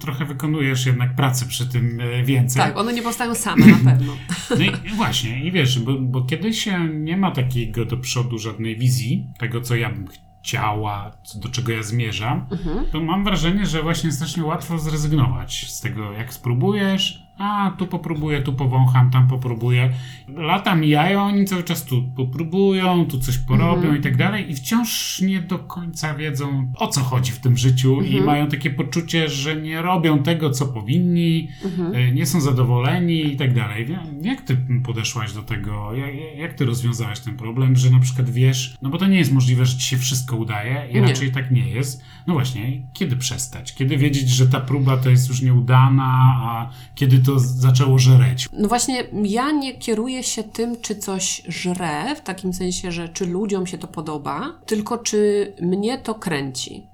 trochę 0.00 0.24
wykonujesz 0.24 0.86
jednak 0.86 1.14
pracy 1.16 1.46
przy 1.46 1.66
tym 1.66 2.00
e, 2.00 2.24
więcej. 2.24 2.62
Tak, 2.62 2.76
one 2.76 2.92
nie 2.92 3.02
powstają 3.02 3.34
same 3.34 3.66
na 3.66 3.90
pewno. 3.90 4.12
No 4.50 4.64
i 4.84 4.94
właśnie, 4.96 5.44
i 5.44 5.52
wiesz, 5.52 5.78
bo, 5.78 5.98
bo 5.98 6.22
kiedy 6.22 6.52
się 6.52 6.88
nie 6.88 7.16
ma 7.16 7.30
takiego 7.30 7.84
do 7.84 7.96
przodu 7.96 8.38
żadnej 8.38 8.76
wizji, 8.76 9.26
tego 9.38 9.60
co 9.60 9.76
ja 9.76 9.89
bym 9.92 10.08
chciała, 10.42 11.10
do 11.34 11.48
czego 11.48 11.72
ja 11.72 11.82
zmierzam, 11.82 12.46
to 12.92 13.00
mam 13.00 13.24
wrażenie, 13.24 13.66
że 13.66 13.82
właśnie 13.82 14.12
strasznie 14.12 14.44
łatwo 14.44 14.78
zrezygnować 14.78 15.72
z 15.72 15.80
tego, 15.80 16.12
jak 16.12 16.34
spróbujesz, 16.34 17.22
a 17.40 17.70
tu 17.78 17.86
popróbuję, 17.86 18.42
tu 18.42 18.52
powącham, 18.52 19.10
tam 19.10 19.28
popróbuję. 19.28 19.90
Lata 20.28 20.74
mijają, 20.74 21.22
oni 21.22 21.44
cały 21.44 21.64
czas 21.64 21.84
tu 21.84 22.02
popróbują, 22.16 23.06
tu 23.06 23.18
coś 23.18 23.38
porobią 23.38 23.94
i 23.94 24.00
tak 24.00 24.16
dalej 24.16 24.50
i 24.50 24.54
wciąż 24.54 25.20
nie 25.20 25.40
do 25.40 25.58
końca 25.58 26.14
wiedzą, 26.14 26.72
o 26.76 26.88
co 26.88 27.00
chodzi 27.00 27.32
w 27.32 27.38
tym 27.38 27.56
życiu 27.56 28.00
i 28.02 28.20
mają 28.20 28.48
takie 28.48 28.70
poczucie, 28.70 29.28
że 29.28 29.56
nie 29.56 29.82
robią 29.82 30.22
tego, 30.22 30.50
co 30.50 30.66
powinni, 30.66 31.48
y, 31.94 32.12
nie 32.14 32.26
są 32.26 32.40
zadowoleni 32.40 33.32
i 33.32 33.36
tak 33.36 33.54
dalej. 33.54 33.86
Jak 34.22 34.40
ty 34.40 34.56
podeszłaś 34.84 35.32
do 35.32 35.42
tego? 35.42 35.94
Jak, 35.94 36.36
jak 36.36 36.54
ty 36.54 36.64
rozwiązałaś 36.64 37.20
ten 37.20 37.36
problem, 37.36 37.76
że 37.76 37.90
na 37.90 37.98
przykład 37.98 38.30
wiesz, 38.30 38.76
no 38.82 38.90
bo 38.90 38.98
to 38.98 39.06
nie 39.06 39.18
jest 39.18 39.32
możliwe, 39.32 39.66
że 39.66 39.76
ci 39.78 39.86
się 39.86 39.96
wszystko 39.96 40.36
udaje 40.36 40.88
i 40.90 40.94
Nie. 40.94 41.00
raczej 41.00 41.32
tak 41.32 41.50
nie 41.50 41.68
jest. 41.68 42.04
No 42.26 42.34
właśnie, 42.34 42.82
kiedy 42.92 43.16
przestać? 43.16 43.74
Kiedy 43.74 43.96
wiedzieć, 43.96 44.28
że 44.28 44.46
ta 44.46 44.60
próba 44.60 44.96
to 44.96 45.10
jest 45.10 45.28
już 45.28 45.42
nieudana, 45.42 46.34
a 46.42 46.70
kiedy 46.94 47.18
to 47.18 47.29
to 47.32 47.38
zaczęło 47.38 47.98
żreć? 47.98 48.48
No 48.52 48.68
właśnie, 48.68 49.04
ja 49.24 49.52
nie 49.52 49.74
kieruję 49.74 50.22
się 50.22 50.42
tym, 50.42 50.80
czy 50.80 50.96
coś 50.96 51.42
żre, 51.48 52.16
w 52.16 52.20
takim 52.20 52.52
sensie, 52.52 52.92
że 52.92 53.08
czy 53.08 53.26
ludziom 53.26 53.66
się 53.66 53.78
to 53.78 53.86
podoba, 53.86 54.58
tylko 54.66 54.98
czy 54.98 55.52
mnie 55.60 55.98
to 55.98 56.14
kręci. 56.14 56.86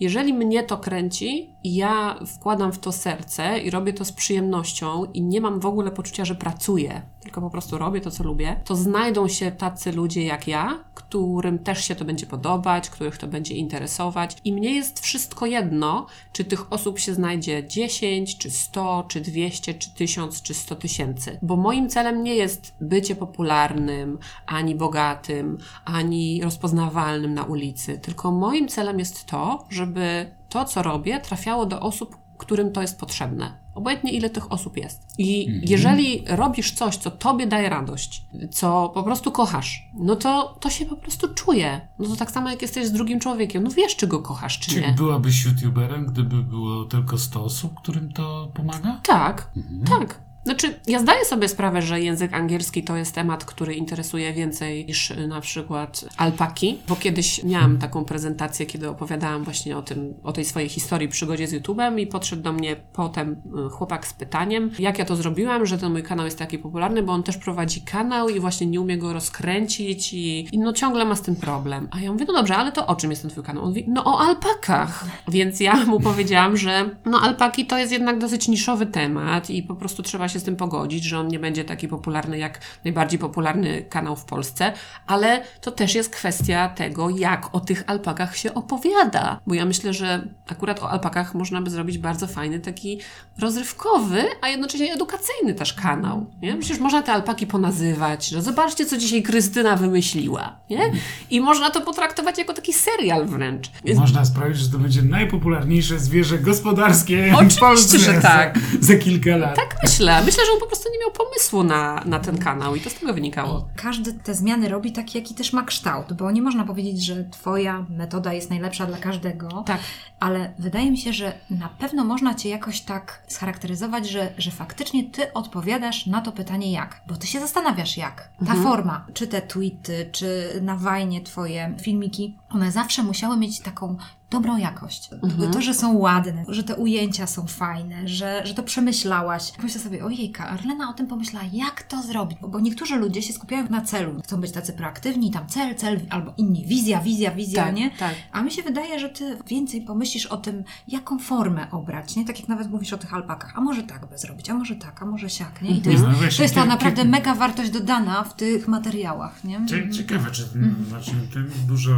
Jeżeli 0.00 0.34
mnie 0.34 0.62
to 0.62 0.78
kręci 0.78 1.50
ja 1.74 2.20
wkładam 2.26 2.72
w 2.72 2.78
to 2.78 2.92
serce 2.92 3.58
i 3.58 3.70
robię 3.70 3.92
to 3.92 4.04
z 4.04 4.12
przyjemnością 4.12 5.04
i 5.04 5.22
nie 5.22 5.40
mam 5.40 5.60
w 5.60 5.66
ogóle 5.66 5.90
poczucia, 5.90 6.24
że 6.24 6.34
pracuję, 6.34 7.02
tylko 7.20 7.40
po 7.40 7.50
prostu 7.50 7.78
robię 7.78 8.00
to, 8.00 8.10
co 8.10 8.24
lubię, 8.24 8.60
to 8.64 8.76
znajdą 8.76 9.28
się 9.28 9.50
tacy 9.50 9.92
ludzie 9.92 10.24
jak 10.24 10.48
ja, 10.48 10.84
którym 10.94 11.58
też 11.58 11.84
się 11.84 11.94
to 11.94 12.04
będzie 12.04 12.26
podobać, 12.26 12.90
których 12.90 13.18
to 13.18 13.26
będzie 13.26 13.54
interesować. 13.54 14.36
I 14.44 14.52
mnie 14.52 14.74
jest 14.74 15.00
wszystko 15.00 15.46
jedno, 15.46 16.06
czy 16.32 16.44
tych 16.44 16.72
osób 16.72 16.98
się 16.98 17.14
znajdzie 17.14 17.68
10, 17.68 18.38
czy 18.38 18.50
100, 18.50 19.04
czy 19.08 19.20
200, 19.20 19.74
czy 19.74 19.90
1000, 19.90 20.42
czy 20.42 20.54
100 20.54 20.76
tysięcy. 20.76 21.38
Bo 21.42 21.56
moim 21.56 21.88
celem 21.88 22.22
nie 22.22 22.34
jest 22.34 22.74
bycie 22.80 23.16
popularnym, 23.16 24.18
ani 24.46 24.74
bogatym, 24.74 25.58
ani 25.84 26.42
rozpoznawalnym 26.42 27.34
na 27.34 27.44
ulicy, 27.44 27.98
tylko 27.98 28.30
moim 28.30 28.68
celem 28.68 28.98
jest 28.98 29.24
to, 29.24 29.64
żeby 29.70 30.30
to, 30.56 30.64
co 30.64 30.82
robię, 30.82 31.20
trafiało 31.20 31.66
do 31.66 31.80
osób, 31.80 32.16
którym 32.38 32.72
to 32.72 32.82
jest 32.82 33.00
potrzebne. 33.00 33.66
Obojętnie 33.74 34.12
ile 34.12 34.30
tych 34.30 34.52
osób 34.52 34.76
jest. 34.76 35.02
I 35.18 35.60
jeżeli 35.62 36.24
robisz 36.28 36.72
coś, 36.72 36.96
co 36.96 37.10
tobie 37.10 37.46
daje 37.46 37.68
radość, 37.68 38.26
co 38.50 38.88
po 38.94 39.02
prostu 39.02 39.32
kochasz, 39.32 39.88
no 39.94 40.16
to 40.16 40.56
to 40.60 40.70
się 40.70 40.86
po 40.86 40.96
prostu 40.96 41.34
czuje. 41.34 41.88
No 41.98 42.06
to 42.08 42.16
tak 42.16 42.30
samo 42.30 42.50
jak 42.50 42.62
jesteś 42.62 42.86
z 42.86 42.92
drugim 42.92 43.20
człowiekiem. 43.20 43.62
No 43.64 43.70
wiesz, 43.70 43.96
czy 43.96 44.06
go 44.06 44.18
kochasz, 44.22 44.58
czy 44.58 44.70
Czy 44.70 44.80
nie. 44.80 44.92
byłabyś 44.92 45.44
youtuberem, 45.44 46.06
gdyby 46.06 46.42
było 46.42 46.84
tylko 46.84 47.18
100 47.18 47.44
osób, 47.44 47.74
którym 47.80 48.12
to 48.12 48.50
pomaga? 48.54 49.00
Tak, 49.04 49.50
tak. 49.88 50.25
Znaczy, 50.46 50.74
ja 50.86 50.98
zdaję 50.98 51.24
sobie 51.24 51.48
sprawę, 51.48 51.82
że 51.82 52.00
język 52.00 52.34
angielski 52.34 52.84
to 52.84 52.96
jest 52.96 53.14
temat, 53.14 53.44
który 53.44 53.74
interesuje 53.74 54.32
więcej 54.32 54.86
niż 54.86 55.10
y, 55.10 55.28
na 55.28 55.40
przykład 55.40 56.04
alpaki, 56.16 56.78
bo 56.88 56.96
kiedyś 56.96 57.44
miałam 57.44 57.78
taką 57.78 58.04
prezentację, 58.04 58.66
kiedy 58.66 58.88
opowiadałam 58.88 59.44
właśnie 59.44 59.76
o 59.76 59.82
tym, 59.82 60.14
o 60.22 60.32
tej 60.32 60.44
swojej 60.44 60.68
historii, 60.68 61.08
przygodzie 61.08 61.46
z 61.46 61.52
YouTube'em 61.52 62.00
i 62.00 62.06
podszedł 62.06 62.42
do 62.42 62.52
mnie 62.52 62.76
potem 62.92 63.32
y, 63.66 63.70
chłopak 63.70 64.06
z 64.06 64.12
pytaniem, 64.12 64.70
jak 64.78 64.98
ja 64.98 65.04
to 65.04 65.16
zrobiłam, 65.16 65.66
że 65.66 65.78
ten 65.78 65.92
mój 65.92 66.02
kanał 66.02 66.24
jest 66.24 66.38
taki 66.38 66.58
popularny, 66.58 67.02
bo 67.02 67.12
on 67.12 67.22
też 67.22 67.36
prowadzi 67.36 67.80
kanał 67.80 68.28
i 68.28 68.40
właśnie 68.40 68.66
nie 68.66 68.80
umie 68.80 68.98
go 68.98 69.12
rozkręcić 69.12 70.14
i, 70.14 70.48
i 70.54 70.58
no 70.58 70.72
ciągle 70.72 71.04
ma 71.04 71.14
z 71.14 71.22
tym 71.22 71.36
problem. 71.36 71.88
A 71.90 72.00
ja 72.00 72.12
mówię, 72.12 72.24
no 72.28 72.34
dobrze, 72.34 72.56
ale 72.56 72.72
to 72.72 72.86
o 72.86 72.96
czym 72.96 73.10
jest 73.10 73.22
ten 73.22 73.30
twój 73.30 73.44
kanał? 73.44 73.62
On 73.62 73.68
mówi, 73.68 73.84
no 73.88 74.04
o 74.04 74.20
alpakach. 74.20 75.04
Więc 75.28 75.60
ja 75.60 75.84
mu 75.86 76.00
powiedziałam, 76.00 76.56
że 76.56 76.90
no 77.04 77.20
alpaki 77.20 77.66
to 77.66 77.78
jest 77.78 77.92
jednak 77.92 78.18
dosyć 78.18 78.48
niszowy 78.48 78.86
temat 78.86 79.50
i 79.50 79.62
po 79.62 79.74
prostu 79.74 80.02
trzeba 80.02 80.28
się 80.28 80.35
z 80.40 80.44
tym 80.44 80.56
pogodzić, 80.56 81.04
że 81.04 81.18
on 81.18 81.28
nie 81.28 81.38
będzie 81.38 81.64
taki 81.64 81.88
popularny 81.88 82.38
jak 82.38 82.60
najbardziej 82.84 83.18
popularny 83.18 83.82
kanał 83.82 84.16
w 84.16 84.24
Polsce, 84.24 84.72
ale 85.06 85.42
to 85.60 85.70
też 85.70 85.94
jest 85.94 86.10
kwestia 86.10 86.68
tego, 86.68 87.10
jak 87.10 87.54
o 87.54 87.60
tych 87.60 87.84
alpakach 87.86 88.36
się 88.36 88.54
opowiada. 88.54 89.40
Bo 89.46 89.54
ja 89.54 89.64
myślę, 89.64 89.92
że 89.92 90.28
akurat 90.48 90.82
o 90.82 90.90
alpakach 90.90 91.34
można 91.34 91.60
by 91.60 91.70
zrobić 91.70 91.98
bardzo 91.98 92.26
fajny, 92.26 92.60
taki 92.60 93.00
rozrywkowy, 93.38 94.24
a 94.40 94.48
jednocześnie 94.48 94.92
edukacyjny 94.92 95.54
też 95.54 95.72
kanał. 95.72 96.26
Nie? 96.42 96.56
Przecież 96.56 96.78
można 96.78 97.02
te 97.02 97.12
alpaki 97.12 97.46
ponazywać, 97.46 98.28
że 98.28 98.42
zobaczcie, 98.42 98.86
co 98.86 98.96
dzisiaj 98.96 99.22
Krystyna 99.22 99.76
wymyśliła. 99.76 100.56
Nie? 100.70 100.92
I 101.30 101.40
można 101.40 101.70
to 101.70 101.80
potraktować 101.80 102.38
jako 102.38 102.54
taki 102.54 102.72
serial 102.72 103.26
wręcz. 103.26 103.70
Można 103.96 104.24
sprawić, 104.24 104.58
że 104.58 104.70
to 104.70 104.78
będzie 104.78 105.02
najpopularniejsze 105.02 105.98
zwierzę 105.98 106.38
gospodarskie 106.38 107.32
Oczywiście, 107.34 107.58
w 107.58 107.60
Polsce 107.60 107.98
że 107.98 108.14
za, 108.14 108.20
tak. 108.20 108.58
za 108.80 108.94
kilka 108.94 109.36
lat. 109.36 109.56
tak 109.56 109.76
myślę. 109.82 110.22
Myślę, 110.26 110.46
że 110.46 110.52
on 110.52 110.60
po 110.60 110.66
prostu 110.66 110.88
nie 110.92 110.98
miał 110.98 111.10
pomysłu 111.10 111.62
na, 111.62 112.02
na 112.04 112.18
ten 112.18 112.38
kanał 112.38 112.76
i 112.76 112.80
to 112.80 112.90
z 112.90 112.94
tego 112.94 113.14
wynikało. 113.14 113.68
Każdy 113.76 114.12
te 114.12 114.34
zmiany 114.34 114.68
robi 114.68 114.92
taki, 114.92 115.18
jaki 115.18 115.34
też 115.34 115.52
ma 115.52 115.62
kształt, 115.62 116.12
bo 116.12 116.30
nie 116.30 116.42
można 116.42 116.64
powiedzieć, 116.64 117.04
że 117.04 117.24
Twoja 117.24 117.86
metoda 117.88 118.32
jest 118.32 118.50
najlepsza 118.50 118.86
dla 118.86 118.98
każdego. 118.98 119.62
Tak. 119.66 119.80
Ale 120.20 120.52
wydaje 120.58 120.90
mi 120.90 120.98
się, 120.98 121.12
że 121.12 121.32
na 121.50 121.68
pewno 121.68 122.04
można 122.04 122.34
Cię 122.34 122.48
jakoś 122.48 122.80
tak 122.80 123.22
scharakteryzować, 123.28 124.08
że, 124.08 124.32
że 124.38 124.50
faktycznie 124.50 125.10
Ty 125.10 125.32
odpowiadasz 125.32 126.06
na 126.06 126.20
to 126.20 126.32
pytanie 126.32 126.72
jak. 126.72 127.00
Bo 127.08 127.16
Ty 127.16 127.26
się 127.26 127.40
zastanawiasz 127.40 127.96
jak. 127.96 128.28
Ta 128.46 128.54
forma, 128.54 129.06
czy 129.14 129.26
te 129.26 129.42
tweety, 129.42 130.08
czy 130.12 130.60
na 130.62 130.76
wajnie 130.76 131.20
Twoje 131.20 131.74
filmiki, 131.82 132.36
one 132.56 132.72
zawsze 132.72 133.02
musiały 133.02 133.36
mieć 133.36 133.60
taką 133.60 133.96
dobrą 134.30 134.56
jakość. 134.56 135.10
To, 135.52 135.60
że 135.60 135.74
są 135.74 135.92
ładne, 135.92 136.44
że 136.48 136.62
te 136.64 136.76
ujęcia 136.76 137.26
są 137.26 137.46
fajne, 137.46 138.08
że, 138.08 138.42
że 138.46 138.54
to 138.54 138.62
przemyślałaś. 138.62 139.52
Myślę 139.62 139.80
sobie, 139.80 140.04
ojejka, 140.04 140.48
Arlena 140.48 140.90
o 140.90 140.92
tym 140.92 141.06
pomyślała, 141.06 141.46
jak 141.52 141.82
to 141.82 142.02
zrobić? 142.02 142.38
Bo, 142.40 142.48
bo 142.48 142.60
niektórzy 142.60 142.96
ludzie 142.96 143.22
się 143.22 143.32
skupiają 143.32 143.66
na 143.70 143.80
celu. 143.80 144.20
Chcą 144.24 144.40
być 144.40 144.52
tacy 144.52 144.72
proaktywni, 144.72 145.30
tam 145.30 145.46
cel, 145.46 145.74
cel, 145.74 146.00
albo 146.10 146.32
inni, 146.36 146.66
wizja, 146.66 147.00
wizja, 147.00 147.30
wizja, 147.30 147.64
Tak, 147.64 147.74
nie? 147.74 147.90
tak. 147.90 148.14
A 148.32 148.42
mi 148.42 148.50
się 148.50 148.62
wydaje, 148.62 148.98
że 149.00 149.08
ty 149.08 149.38
więcej 149.46 149.80
pomyślisz 149.82 150.26
o 150.26 150.36
tym, 150.36 150.64
jaką 150.88 151.18
formę 151.18 151.70
obrać, 151.70 152.16
nie? 152.16 152.24
Tak 152.24 152.40
jak 152.40 152.48
nawet 152.48 152.70
mówisz 152.70 152.92
o 152.92 152.98
tych 152.98 153.14
alpakach. 153.14 153.52
A 153.56 153.60
może 153.60 153.82
tak 153.82 154.06
by 154.06 154.18
zrobić, 154.18 154.50
a 154.50 154.54
może 154.54 154.76
tak, 154.76 155.02
a 155.02 155.06
może 155.06 155.30
siak, 155.30 155.62
nie? 155.62 155.70
I 155.70 155.82
to 155.82 155.90
jest, 155.90 156.04
No 156.04 156.10
to 156.36 156.42
jest 156.42 156.54
ta 156.54 156.64
naprawdę 156.64 157.04
mega 157.04 157.34
wartość 157.34 157.70
dodana 157.70 158.24
w 158.24 158.34
tych 158.36 158.68
materiałach, 158.68 159.44
nie? 159.44 159.60
Cie- 159.68 159.90
Ciekawe, 159.90 160.30
czy 160.30 160.42
Mhm. 160.42 160.84
znaczy, 160.88 161.10
ty 161.32 161.44
dużo 161.66 161.92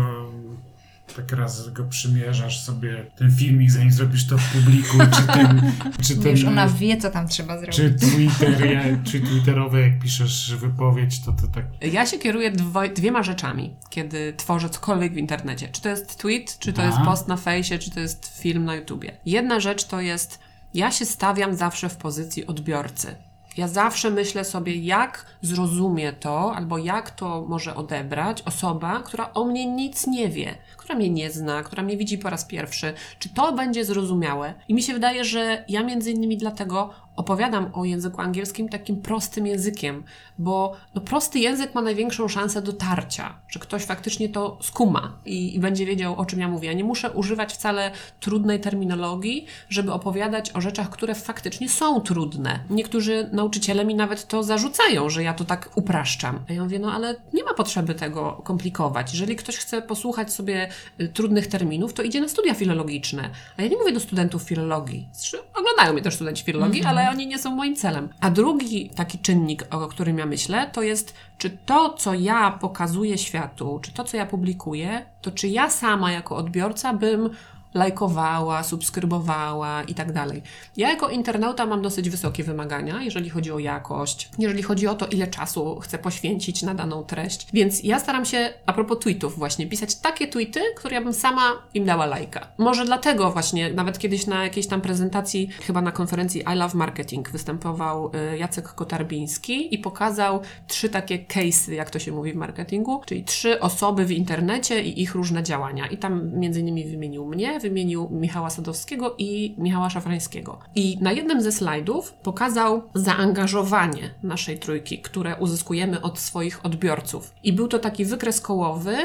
tak 1.17 1.33
raz 1.33 1.71
go 1.73 1.85
przymierzasz 1.85 2.61
sobie 2.61 3.07
ten 3.17 3.31
filmik, 3.37 3.71
zanim 3.71 3.93
zrobisz 3.93 4.27
to 4.27 4.39
w 4.39 4.53
publiku, 4.53 4.97
czy 5.17 5.27
ten, 5.27 5.73
czy 6.07 6.15
ten, 6.15 6.23
Wiesz, 6.23 6.45
ona 6.45 6.69
wie, 6.69 6.97
co 6.97 7.11
tam 7.11 7.29
trzeba 7.29 7.59
zrobić. 7.59 7.77
czy 7.77 7.91
Twitter, 7.95 8.67
ja, 8.67 8.83
czy 9.05 9.21
twitterowe, 9.21 9.81
jak 9.81 9.99
piszesz 9.99 10.55
wypowiedź, 10.57 11.21
to 11.25 11.33
to 11.33 11.47
tak 11.49 11.65
Ja 11.93 12.07
się 12.07 12.19
kieruję 12.19 12.53
dwo- 12.53 12.93
dwiema 12.95 13.23
rzeczami, 13.23 13.77
kiedy 13.91 14.33
tworzę 14.37 14.71
cokolwiek 14.71 15.13
w 15.15 15.17
internecie. 15.17 15.69
Czy 15.69 15.83
to 15.83 15.89
jest 15.89 16.19
tweet, 16.19 16.59
czy 16.59 16.73
to 16.73 16.83
Aha. 16.83 16.91
jest 16.91 17.05
post 17.11 17.29
na 17.29 17.37
fejsie, 17.37 17.79
czy 17.79 17.91
to 17.91 18.01
jest 18.01 18.41
film 18.41 18.65
na 18.65 18.75
YouTubie. 18.75 19.13
Jedna 19.27 19.61
rzecz 19.61 19.85
to 19.85 20.01
jest, 20.01 20.39
ja 20.75 20.91
się 20.91 21.05
stawiam 21.07 21.55
zawsze 21.57 21.89
w 21.89 21.97
pozycji 21.97 22.47
odbiorcy. 22.47 23.15
Ja 23.59 23.69
zawsze 23.69 24.11
myślę 24.11 24.45
sobie, 24.45 24.75
jak 24.75 25.27
zrozumie 25.43 26.13
to, 26.13 26.55
albo 26.55 26.79
jak 26.79 27.11
to 27.11 27.45
może 27.49 27.75
odebrać 27.75 28.43
osoba, 28.43 29.03
która 29.03 29.33
o 29.33 29.45
mnie 29.45 29.67
nic 29.67 30.07
nie 30.07 30.29
wie, 30.29 30.55
która 30.77 30.95
mnie 30.95 31.11
nie 31.11 31.31
zna, 31.31 31.63
która 31.63 31.83
mnie 31.83 31.97
widzi 31.97 32.19
po 32.19 32.31
raz 32.31 32.45
pierwszy. 32.45 32.95
Czy 33.19 33.29
to 33.29 33.53
będzie 33.53 33.85
zrozumiałe? 33.85 34.55
I 34.69 34.75
mi 34.75 34.83
się 34.83 34.93
wydaje, 34.93 35.25
że 35.25 35.65
ja 35.69 35.83
między 35.83 36.11
innymi 36.11 36.37
dlatego 36.37 36.91
opowiadam 37.19 37.71
o 37.73 37.85
języku 37.85 38.21
angielskim 38.21 38.69
takim 38.69 39.03
prostym 39.03 39.47
językiem, 39.47 40.05
bo 40.39 40.77
no, 40.95 41.01
prosty 41.01 41.39
język 41.39 41.75
ma 41.75 41.83
największą 41.83 42.29
szansę 42.29 42.63
dotarcia, 42.63 43.41
że 43.49 43.61
ktoś 43.61 43.85
faktycznie 43.85 44.29
to 44.29 44.59
skuma 44.63 45.19
i, 45.27 45.57
i 45.57 45.61
będzie 45.61 45.87
wiedział, 45.87 46.17
o 46.17 46.27
czym 46.27 46.41
ja 46.41 46.49
mówię. 46.49 46.69
Ja 46.69 46.75
nie 46.75 46.85
muszę 46.85 47.11
używać 47.11 47.53
wcale 47.53 47.91
trudnej 48.21 48.61
terminologii, 48.61 49.47
żeby 49.69 49.93
opowiadać 49.93 50.57
o 50.57 50.61
rzeczach, 50.61 50.91
które 50.91 51.15
faktycznie 51.15 51.69
są 51.69 52.01
trudne. 52.01 52.61
Niektórzy 52.71 53.29
nauczyciele 53.33 53.85
mi 53.85 53.95
nawet 53.95 54.27
to 54.27 54.43
zarzucają, 54.43 55.11
że 55.11 55.23
ja 55.23 55.35
to 55.35 55.45
tak 55.45 55.71
upraszczam. 55.75 56.41
A 56.51 56.53
ja 56.53 56.63
mówię, 56.63 56.79
no 56.79 56.93
ale 56.93 57.17
nie 57.33 57.45
ma 57.45 57.55
potrzeby 57.55 57.95
tego 57.95 58.43
komplikować. 58.45 59.13
Jeżeli 59.13 59.37
ktoś 59.37 59.57
chce 59.57 59.83
posłuchać 59.83 60.33
sobie 60.33 60.69
y, 61.01 61.09
trudnych 61.09 61.47
terminów, 61.47 61.93
to 61.93 62.03
idzie 62.03 62.21
na 62.21 62.29
studia 62.29 62.55
filologiczne. 62.55 63.31
A 63.57 63.63
ja 63.63 63.69
nie 63.69 63.77
mówię 63.77 63.93
do 63.93 64.01
studentów 64.01 64.43
filologii. 64.43 65.09
Zresztą 65.13 65.39
oglądają 65.55 65.93
mnie 65.93 66.03
też 66.03 66.15
studenci 66.15 66.45
filologii, 66.45 66.85
ale 66.85 67.08
oni 67.11 67.27
nie 67.27 67.39
są 67.39 67.55
moim 67.55 67.77
celem. 67.77 68.09
A 68.21 68.31
drugi 68.31 68.91
taki 68.91 69.19
czynnik, 69.19 69.67
o 69.71 69.89
którym 69.89 70.19
ja 70.19 70.27
myślę, 70.27 70.71
to 70.73 70.83
jest, 70.83 71.15
czy 71.39 71.51
to, 71.67 71.93
co 71.93 72.15
ja 72.15 72.51
pokazuję 72.51 73.19
światu, 73.19 73.79
czy 73.83 73.93
to, 73.93 74.05
co 74.05 74.17
ja 74.17 74.27
publikuję, 74.27 75.07
to 75.23 75.31
czy 75.31 75.49
ja 75.49 75.71
sama 75.71 76.13
jako 76.13 76.37
odbiorca 76.37 76.95
bym 76.95 77.31
lajkowała, 77.75 78.63
subskrybowała 78.63 79.83
i 79.83 79.95
tak 79.95 80.13
dalej. 80.13 80.43
Ja 80.77 80.89
jako 80.89 81.09
internauta 81.09 81.67
mam 81.67 81.83
dosyć 81.83 82.11
wysokie 82.11 82.45
wymagania, 82.45 83.03
jeżeli 83.03 83.31
chodzi 83.31 83.53
o 83.53 83.59
jakość, 83.59 84.31
jeżeli 84.39 84.63
chodzi 84.63 84.87
o 84.87 84.95
to, 84.95 85.07
ile 85.07 85.27
czasu 85.27 85.81
chcę 85.81 85.99
poświęcić 85.99 86.63
na 86.63 86.75
daną 86.75 87.05
treść. 87.05 87.47
Więc 87.53 87.85
ja 87.85 88.01
staram 88.01 88.25
się, 88.25 88.53
a 88.67 88.73
propos 88.73 88.99
tweetów 88.99 89.39
właśnie, 89.39 89.67
pisać 89.67 89.95
takie 89.95 90.29
tweety, 90.29 90.61
które 90.77 90.95
ja 90.95 91.03
bym 91.03 91.13
sama 91.13 91.53
im 91.75 91.85
dała 91.85 92.07
lajka. 92.07 92.47
Może 92.59 92.85
dlatego 92.85 93.31
właśnie, 93.31 93.73
nawet 93.73 93.99
kiedyś 93.99 94.27
na 94.27 94.45
jakiejś 94.45 94.67
tam 94.67 94.81
prezentacji, 94.81 95.49
chyba 95.67 95.81
na 95.81 95.93
konferencji 95.93 96.45
I 96.55 96.57
Love 96.57 96.79
Marketing 96.79 97.31
występował 97.31 98.11
y, 98.35 98.39
Jacek 98.39 98.69
Kotarbiński 98.69 99.75
i 99.75 99.79
pokazał 99.79 100.41
trzy 100.67 100.89
takie 100.89 101.19
case'y, 101.19 101.73
jak 101.73 101.91
to 101.91 101.99
się 101.99 102.13
mówi 102.13 102.33
w 102.33 102.37
marketingu, 102.37 103.03
czyli 103.07 103.25
trzy 103.25 103.61
osoby 103.61 104.05
w 104.05 104.11
internecie 104.11 104.83
i 104.83 105.03
ich 105.03 105.15
różne 105.15 105.43
działania. 105.43 105.87
I 105.87 105.99
tam 105.99 106.31
między 106.39 106.61
innymi 106.61 106.85
wymienił 106.85 107.27
mnie, 107.27 107.61
wymienił 107.69 108.09
Michała 108.11 108.51
Sadowskiego 108.51 109.15
i 109.19 109.55
Michała 109.59 109.91
Szafrańskiego. 109.91 110.59
I 110.75 110.99
na 111.01 111.13
jednym 111.13 111.43
ze 111.43 111.53
slajdów 111.53 112.13
pokazał 112.13 112.83
zaangażowanie 112.95 114.15
naszej 114.23 114.59
trójki, 114.59 114.99
które 114.99 115.37
uzyskujemy 115.37 116.03
od 116.03 116.19
swoich 116.19 116.67
odbiorców. 116.67 117.35
I 117.43 117.53
był 117.53 117.69
to 117.69 117.79
taki 117.79 118.05
wykres 118.05 118.41
kołowy, 118.41 118.97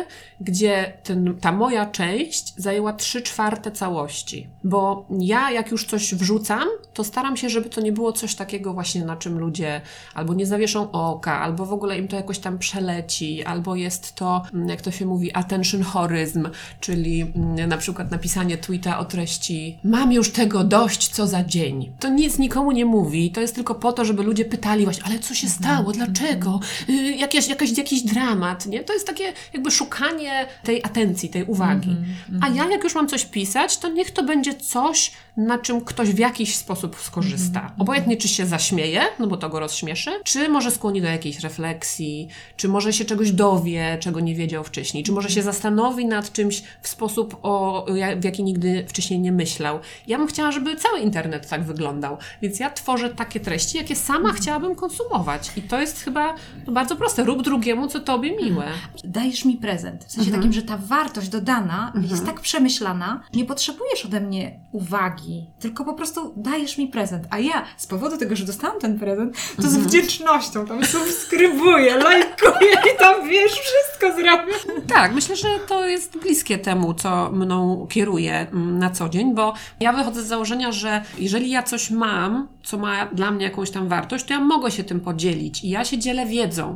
gdzie 0.41 0.93
ten, 1.04 1.38
ta 1.41 1.52
moja 1.52 1.86
część 1.86 2.54
zajęła 2.58 2.93
trzy 2.93 3.21
czwarte 3.21 3.71
całości. 3.71 4.49
Bo 4.63 5.06
ja, 5.19 5.52
jak 5.52 5.71
już 5.71 5.86
coś 5.86 6.15
wrzucam, 6.15 6.67
to 6.93 7.04
staram 7.04 7.38
się, 7.38 7.49
żeby 7.49 7.69
to 7.69 7.82
nie 7.82 7.91
było 7.91 8.12
coś 8.12 8.36
takiego 8.36 8.73
właśnie, 8.73 9.06
na 9.06 9.17
czym 9.17 9.39
ludzie 9.39 9.82
albo 10.13 10.34
nie 10.34 10.45
zawieszą 10.45 10.91
oka, 10.91 11.39
albo 11.39 11.65
w 11.65 11.73
ogóle 11.73 11.97
im 11.97 12.08
to 12.08 12.15
jakoś 12.15 12.39
tam 12.39 12.58
przeleci, 12.58 13.43
albo 13.43 13.76
jest 13.76 14.15
to, 14.15 14.43
jak 14.67 14.82
to 14.82 14.91
się 14.91 15.06
mówi, 15.06 15.34
attention 15.34 15.84
horyzm, 15.84 16.49
czyli 16.80 17.21
mm, 17.21 17.69
na 17.69 17.78
przykład 17.78 18.12
napisanie 18.12 18.42
tweeta 18.58 18.99
o 18.99 19.06
treści 19.06 19.77
mam 19.84 20.12
już 20.13 20.32
tego 20.32 20.63
dość, 20.63 21.08
co 21.08 21.27
za 21.27 21.43
dzień. 21.43 21.91
To 21.99 22.10
nic 22.10 22.38
nikomu 22.38 22.71
nie 22.71 22.86
mówi, 22.86 23.32
to 23.32 23.41
jest 23.41 23.56
tylko 23.56 23.75
po 23.75 23.91
to, 23.93 24.06
żeby 24.06 24.23
ludzie 24.23 24.45
pytali 24.45 24.84
właśnie, 24.84 25.03
ale 25.06 25.19
co 25.19 25.34
się 25.34 25.49
stało, 25.49 25.91
dlaczego, 25.91 26.60
y, 26.89 26.93
jakiś, 26.93 27.47
jakiś, 27.47 27.77
jakiś 27.77 28.01
dramat, 28.01 28.65
nie? 28.65 28.84
To 28.84 28.93
jest 28.93 29.08
takie 29.08 29.34
jakby 29.53 29.71
szukanie 29.71 30.45
tej 30.63 30.84
atencji, 30.84 31.29
tej 31.29 31.43
uwagi. 31.43 31.95
A 32.41 32.49
ja 32.49 32.69
jak 32.69 32.84
już 32.84 32.95
mam 32.95 33.08
coś 33.08 33.25
pisać, 33.25 33.77
to 33.77 33.89
niech 33.89 34.12
to 34.12 34.23
będzie 34.23 34.53
coś, 34.53 35.12
na 35.38 35.60
czym 35.60 35.82
ktoś 35.82 36.10
w 36.10 36.17
jakiś 36.17 36.56
sposób 36.56 36.96
skorzysta. 37.00 37.72
Obojętnie, 37.80 38.17
czy 38.17 38.28
się 38.28 38.46
zaśmieje, 38.46 39.02
no 39.19 39.28
bo 39.28 39.38
to 39.38 39.50
go 39.50 39.60
rozśmieszy, 39.60 40.12
czy 40.24 40.50
może 40.50 40.72
skłoni 40.72 41.02
do 41.02 41.08
jakiejś 41.08 41.39
refleksji, 41.39 42.28
czy 42.58 42.67
może 42.67 42.93
się 42.93 43.06
czegoś 43.06 43.32
dowie, 43.32 43.98
czego 44.00 44.19
nie 44.19 44.36
wiedział 44.36 44.63
wcześniej, 44.63 45.04
czy 45.04 45.12
może 45.12 45.30
się 45.30 45.41
zastanowi 45.41 46.06
nad 46.06 46.32
czymś 46.34 46.63
w 46.82 46.88
sposób, 46.88 47.38
o, 47.43 47.86
w 48.19 48.24
jaki 48.24 48.43
nigdy 48.43 48.86
wcześniej 48.88 49.19
nie 49.19 49.32
myślał. 49.32 49.80
Ja 50.08 50.17
bym 50.17 50.28
chciała, 50.28 50.52
żeby 50.52 50.76
cały 50.76 51.00
internet 51.00 51.50
tak 51.50 51.63
wyglądał, 51.63 52.17
więc 52.41 52.60
ja 52.60 52.69
tworzę 52.69 53.10
takie 53.10 53.39
treści, 53.39 53.78
jakie 53.78 53.96
sama 53.96 54.34
chciałabym 54.34 54.76
konsumować. 54.76 55.52
I 55.58 55.62
to 55.62 55.82
jest 55.82 56.00
chyba 56.00 56.36
no, 56.67 56.74
bardzo 56.74 56.96
proste. 56.96 57.24
Rób 57.24 57.43
drugiemu, 57.43 57.88
co 57.88 58.00
tobie 58.00 58.38
miłe. 58.43 58.65
Dajesz 59.04 59.46
mi 59.46 59.56
prezent. 59.58 60.04
W 60.06 60.12
sensie 60.12 60.28
Mhm. 60.30 60.41
takim, 60.41 60.54
że 60.54 60.62
ta 60.62 60.78
wartość 60.78 61.30
dodana 61.30 61.93
jest 62.10 62.26
tak 62.26 62.39
przemyślana, 62.41 63.24
nie 63.34 63.46
potrzebujesz 63.46 64.06
ode 64.06 64.19
mnie 64.22 64.60
uwagi, 64.72 65.23
tylko 65.60 65.86
po 65.86 65.94
prostu 65.94 66.34
dajesz 66.38 66.78
mi 66.78 66.88
prezent. 66.88 67.24
A 67.30 67.40
ja 67.40 67.66
z 67.78 67.88
powodu 67.88 68.18
tego, 68.18 68.36
że 68.36 68.46
dostałam 68.46 68.80
ten 68.80 69.00
prezent, 69.00 69.36
to 69.56 69.64
Mhm. 69.64 69.74
z 69.84 69.88
wdzięcznością 69.88 70.66
tam 70.66 70.86
subskrybuję, 70.86 71.96
lajkuję 71.98 72.72
i 72.96 73.00
tam 73.00 73.30
wiesz, 73.30 73.52
wszystko 73.52 74.22
zrobię. 74.22 74.54
Tak, 74.88 75.14
myślę, 75.14 75.36
że 75.36 75.48
to 75.68 75.88
jest 75.88 76.18
bliskie 76.18 76.58
temu, 76.58 76.94
co 76.94 77.32
mną 77.32 77.88
kieruje 77.90 78.40
mm, 78.40 78.80
na 78.80 78.90
co 78.90 79.10
dzień, 79.10 79.36
bo 79.36 79.54
ja 79.80 79.94
wychodzę 79.94 80.24
z 80.24 80.28
założenia, 80.28 80.72
że 80.72 81.04
jeżeli 81.18 81.50
ja 81.50 81.64
coś 81.64 81.90
mam, 81.92 82.48
co 82.64 82.78
ma 82.78 83.06
dla 83.06 83.32
mnie 83.32 83.46
jakąś 83.46 83.72
tam 83.72 83.88
wartość, 83.88 84.26
to 84.26 84.34
ja 84.34 84.40
mogę 84.40 84.72
się 84.72 84.84
tym 84.84 85.00
podzielić 85.00 85.64
i 85.64 85.70
ja 85.70 85.86
się 85.86 85.98
dzielę 85.98 86.26
wiedzą. 86.26 86.76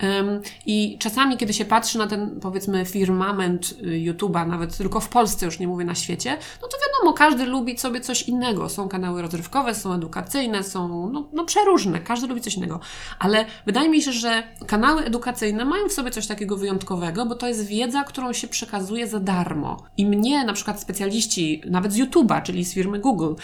Em, 0.00 0.40
I 0.66 0.96
czasami, 0.98 1.36
kiedy 1.36 1.52
się 1.52 1.64
patrzy 1.64 1.98
na 1.98 2.06
ten, 2.06 2.40
powiedzmy, 2.40 2.84
firmament 2.86 3.74
y, 3.82 3.84
YouTube'a, 3.86 4.46
nawet 4.48 4.76
tylko 4.76 5.00
w 5.00 5.08
Polsce, 5.08 5.46
już 5.46 5.58
nie 5.58 5.68
mówię 5.68 5.84
na 5.84 5.94
świecie, 5.94 6.36
no 6.62 6.68
to 6.68 6.76
wiadomo, 6.86 7.12
każdy 7.12 7.46
lubi 7.46 7.74
sobie 7.82 8.00
coś 8.00 8.22
innego. 8.22 8.68
Są 8.68 8.88
kanały 8.88 9.22
rozrywkowe, 9.22 9.74
są 9.74 9.94
edukacyjne, 9.94 10.62
są 10.62 11.10
no, 11.12 11.28
no 11.32 11.44
przeróżne, 11.44 12.00
każdy 12.00 12.26
lubi 12.26 12.40
coś 12.40 12.54
innego. 12.54 12.80
Ale 13.18 13.46
wydaje 13.66 13.88
mi 13.88 14.02
się, 14.02 14.12
że 14.12 14.42
kanały 14.66 15.04
edukacyjne 15.04 15.64
mają 15.64 15.88
w 15.88 15.92
sobie 15.92 16.10
coś 16.10 16.26
takiego 16.26 16.56
wyjątkowego, 16.56 17.26
bo 17.26 17.34
to 17.34 17.48
jest 17.48 17.66
wiedza, 17.66 18.04
którą 18.04 18.32
się 18.32 18.48
przekazuje 18.48 19.06
za 19.06 19.20
darmo. 19.20 19.82
I 19.96 20.06
mnie, 20.06 20.44
na 20.44 20.52
przykład 20.52 20.80
specjaliści, 20.80 21.62
nawet 21.66 21.92
z 21.92 21.98
YouTube'a, 21.98 22.42
czyli 22.42 22.64
z 22.64 22.74
firmy 22.74 22.98
Google, 22.98 23.34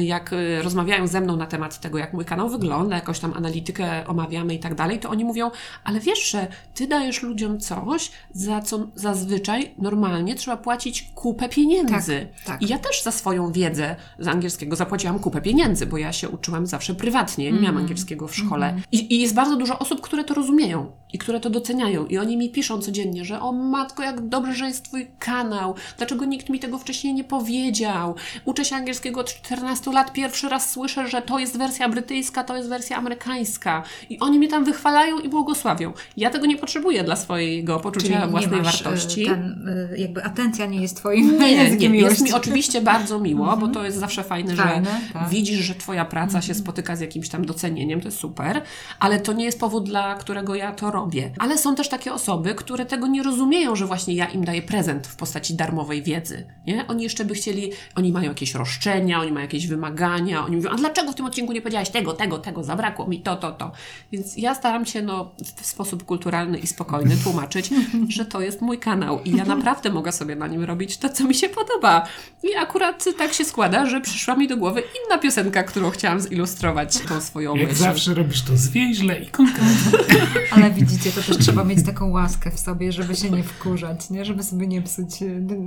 jak 0.00 0.32
y, 0.32 0.62
rozmawiają 0.62 1.06
ze 1.06 1.20
mną 1.20 1.36
na 1.36 1.46
temat 1.46 1.80
tego, 1.80 1.98
jak 1.98 2.12
mój 2.12 2.24
kanał 2.24 2.48
wygląda, 2.48 2.96
jakąś 2.96 3.18
tam 3.18 3.32
analitykę 3.34 4.06
omawiamy 4.06 4.54
i 4.54 4.58
tak 4.58 4.74
dalej, 4.74 4.98
to 4.98 5.10
oni 5.10 5.24
mówią, 5.24 5.50
ale 5.84 6.00
wiesz, 6.00 6.30
że 6.30 6.46
ty 6.74 6.86
dajesz 6.86 7.22
ludziom 7.22 7.60
coś, 7.60 8.10
za 8.32 8.60
co 8.60 8.86
zazwyczaj 8.94 9.74
normalnie 9.78 10.34
trzeba 10.34 10.56
płacić 10.56 11.10
kupę 11.14 11.48
pieniędzy. 11.48 12.26
Tak, 12.36 12.44
tak. 12.46 12.62
I 12.62 12.68
ja 12.68 12.78
też 12.78 13.02
za 13.02 13.12
swoją 13.12 13.52
wiedzę 13.52 13.81
z 14.18 14.28
angielskiego 14.28 14.76
zapłaciłam 14.76 15.18
kupę 15.18 15.40
pieniędzy, 15.40 15.86
bo 15.86 15.98
ja 15.98 16.12
się 16.12 16.28
uczyłam 16.28 16.66
zawsze 16.66 16.94
prywatnie, 16.94 17.52
nie 17.52 17.60
miałam 17.60 17.76
angielskiego 17.76 18.28
w 18.28 18.36
szkole. 18.36 18.74
I, 18.92 19.14
I 19.14 19.20
jest 19.20 19.34
bardzo 19.34 19.56
dużo 19.56 19.78
osób, 19.78 20.00
które 20.00 20.24
to 20.24 20.34
rozumieją 20.34 20.92
i 21.12 21.18
które 21.18 21.40
to 21.40 21.50
doceniają. 21.50 22.06
I 22.06 22.18
oni 22.18 22.36
mi 22.36 22.50
piszą 22.50 22.78
codziennie, 22.80 23.24
że 23.24 23.40
o 23.40 23.52
matko, 23.52 24.02
jak 24.02 24.28
dobrze, 24.28 24.54
że 24.54 24.66
jest 24.66 24.84
twój 24.84 25.06
kanał, 25.18 25.74
dlaczego 25.98 26.24
nikt 26.24 26.48
mi 26.48 26.58
tego 26.58 26.78
wcześniej 26.78 27.14
nie 27.14 27.24
powiedział. 27.24 28.14
Uczę 28.44 28.64
się 28.64 28.76
angielskiego 28.76 29.20
od 29.20 29.34
14 29.34 29.92
lat, 29.92 30.12
pierwszy 30.12 30.48
raz 30.48 30.70
słyszę, 30.70 31.08
że 31.08 31.22
to 31.22 31.38
jest 31.38 31.58
wersja 31.58 31.88
brytyjska, 31.88 32.44
to 32.44 32.56
jest 32.56 32.68
wersja 32.68 32.96
amerykańska. 32.96 33.82
I 34.10 34.18
oni 34.18 34.38
mnie 34.38 34.48
tam 34.48 34.64
wychwalają 34.64 35.18
i 35.18 35.28
błogosławią. 35.28 35.92
Ja 36.16 36.30
tego 36.30 36.46
nie 36.46 36.56
potrzebuję 36.56 37.04
dla 37.04 37.16
swojego 37.16 37.80
poczucia 37.80 38.26
własnej 38.26 38.62
masz, 38.62 38.80
e, 38.80 38.84
wartości. 38.84 39.26
Ten, 39.26 39.68
e, 39.92 39.98
jakby 39.98 40.24
atencja 40.24 40.66
nie 40.66 40.82
jest 40.82 40.96
twoim 40.96 41.32
Nie, 41.32 41.38
nie, 41.38 41.52
językiem 41.52 41.94
jest 41.94 42.04
miłości. 42.04 42.24
mi 42.24 42.32
oczywiście 42.32 42.80
bardzo 42.80 43.18
miło, 43.18 43.56
bo 43.56 43.68
to 43.68 43.84
jest 43.84 43.98
zawsze 43.98 44.24
fajne, 44.24 44.56
Fajne, 44.56 45.00
że 45.08 45.12
tak. 45.12 45.28
widzisz, 45.28 45.58
że 45.60 45.74
twoja 45.74 46.04
praca 46.04 46.42
się 46.42 46.54
spotyka 46.54 46.96
z 46.96 47.00
jakimś 47.00 47.28
tam 47.28 47.46
docenieniem, 47.46 48.00
to 48.00 48.08
jest 48.08 48.18
super, 48.18 48.62
ale 48.98 49.20
to 49.20 49.32
nie 49.32 49.44
jest 49.44 49.60
powód, 49.60 49.84
dla 49.84 50.14
którego 50.14 50.54
ja 50.54 50.72
to 50.72 50.90
robię. 50.90 51.01
Ale 51.38 51.58
są 51.58 51.74
też 51.74 51.88
takie 51.88 52.12
osoby, 52.12 52.54
które 52.54 52.86
tego 52.86 53.06
nie 53.06 53.22
rozumieją, 53.22 53.76
że 53.76 53.86
właśnie 53.86 54.14
ja 54.14 54.26
im 54.26 54.44
daję 54.44 54.62
prezent 54.62 55.06
w 55.06 55.16
postaci 55.16 55.54
darmowej 55.54 56.02
wiedzy, 56.02 56.46
nie? 56.66 56.86
Oni 56.86 57.02
jeszcze 57.02 57.24
by 57.24 57.34
chcieli, 57.34 57.72
oni 57.94 58.12
mają 58.12 58.28
jakieś 58.28 58.54
roszczenia, 58.54 59.20
oni 59.20 59.32
mają 59.32 59.42
jakieś 59.42 59.66
wymagania, 59.66 60.44
oni 60.44 60.56
mówią, 60.56 60.70
a 60.70 60.74
dlaczego 60.74 61.12
w 61.12 61.14
tym 61.14 61.26
odcinku 61.26 61.52
nie 61.52 61.60
powiedziałaś 61.60 61.90
tego, 61.90 62.12
tego, 62.12 62.38
tego, 62.38 62.64
zabrakło 62.64 63.06
mi 63.06 63.20
to, 63.20 63.36
to, 63.36 63.52
to. 63.52 63.72
Więc 64.12 64.36
ja 64.36 64.54
staram 64.54 64.86
się, 64.86 65.02
no, 65.02 65.30
w 65.62 65.66
sposób 65.66 66.04
kulturalny 66.04 66.58
i 66.58 66.66
spokojny 66.66 67.16
tłumaczyć, 67.24 67.70
że 68.16 68.26
to 68.26 68.40
jest 68.40 68.60
mój 68.60 68.78
kanał 68.78 69.20
i 69.24 69.36
ja 69.36 69.44
naprawdę 69.44 69.90
mogę 69.90 70.12
sobie 70.12 70.36
na 70.36 70.46
nim 70.46 70.64
robić 70.64 70.96
to, 70.96 71.08
co 71.08 71.24
mi 71.24 71.34
się 71.34 71.48
podoba. 71.48 72.06
I 72.42 72.56
akurat 72.56 73.04
tak 73.18 73.32
się 73.32 73.44
składa, 73.44 73.86
że 73.86 74.00
przyszła 74.00 74.36
mi 74.36 74.48
do 74.48 74.56
głowy 74.56 74.82
inna 75.06 75.18
piosenka, 75.18 75.62
którą 75.62 75.90
chciałam 75.90 76.20
zilustrować 76.20 76.98
tą 76.98 77.20
swoją 77.20 77.56
Jak 77.56 77.68
myśl. 77.68 77.80
zawsze 77.80 78.14
robisz 78.14 78.42
to 78.42 78.56
zwięźle 78.56 79.18
i 79.18 79.26
konkretnie. 79.26 79.98
Ale 80.50 80.70
widzicie, 80.92 81.12
to 81.12 81.22
też 81.26 81.38
trzeba 81.38 81.64
mieć 81.64 81.86
taką 81.86 82.10
łaskę 82.10 82.50
w 82.50 82.60
sobie, 82.60 82.92
żeby 82.92 83.16
się 83.16 83.30
nie 83.30 83.42
wkurzać, 83.42 84.10
nie? 84.10 84.24
Żeby 84.24 84.42
sobie 84.42 84.66
nie 84.66 84.82
psuć 84.82 85.08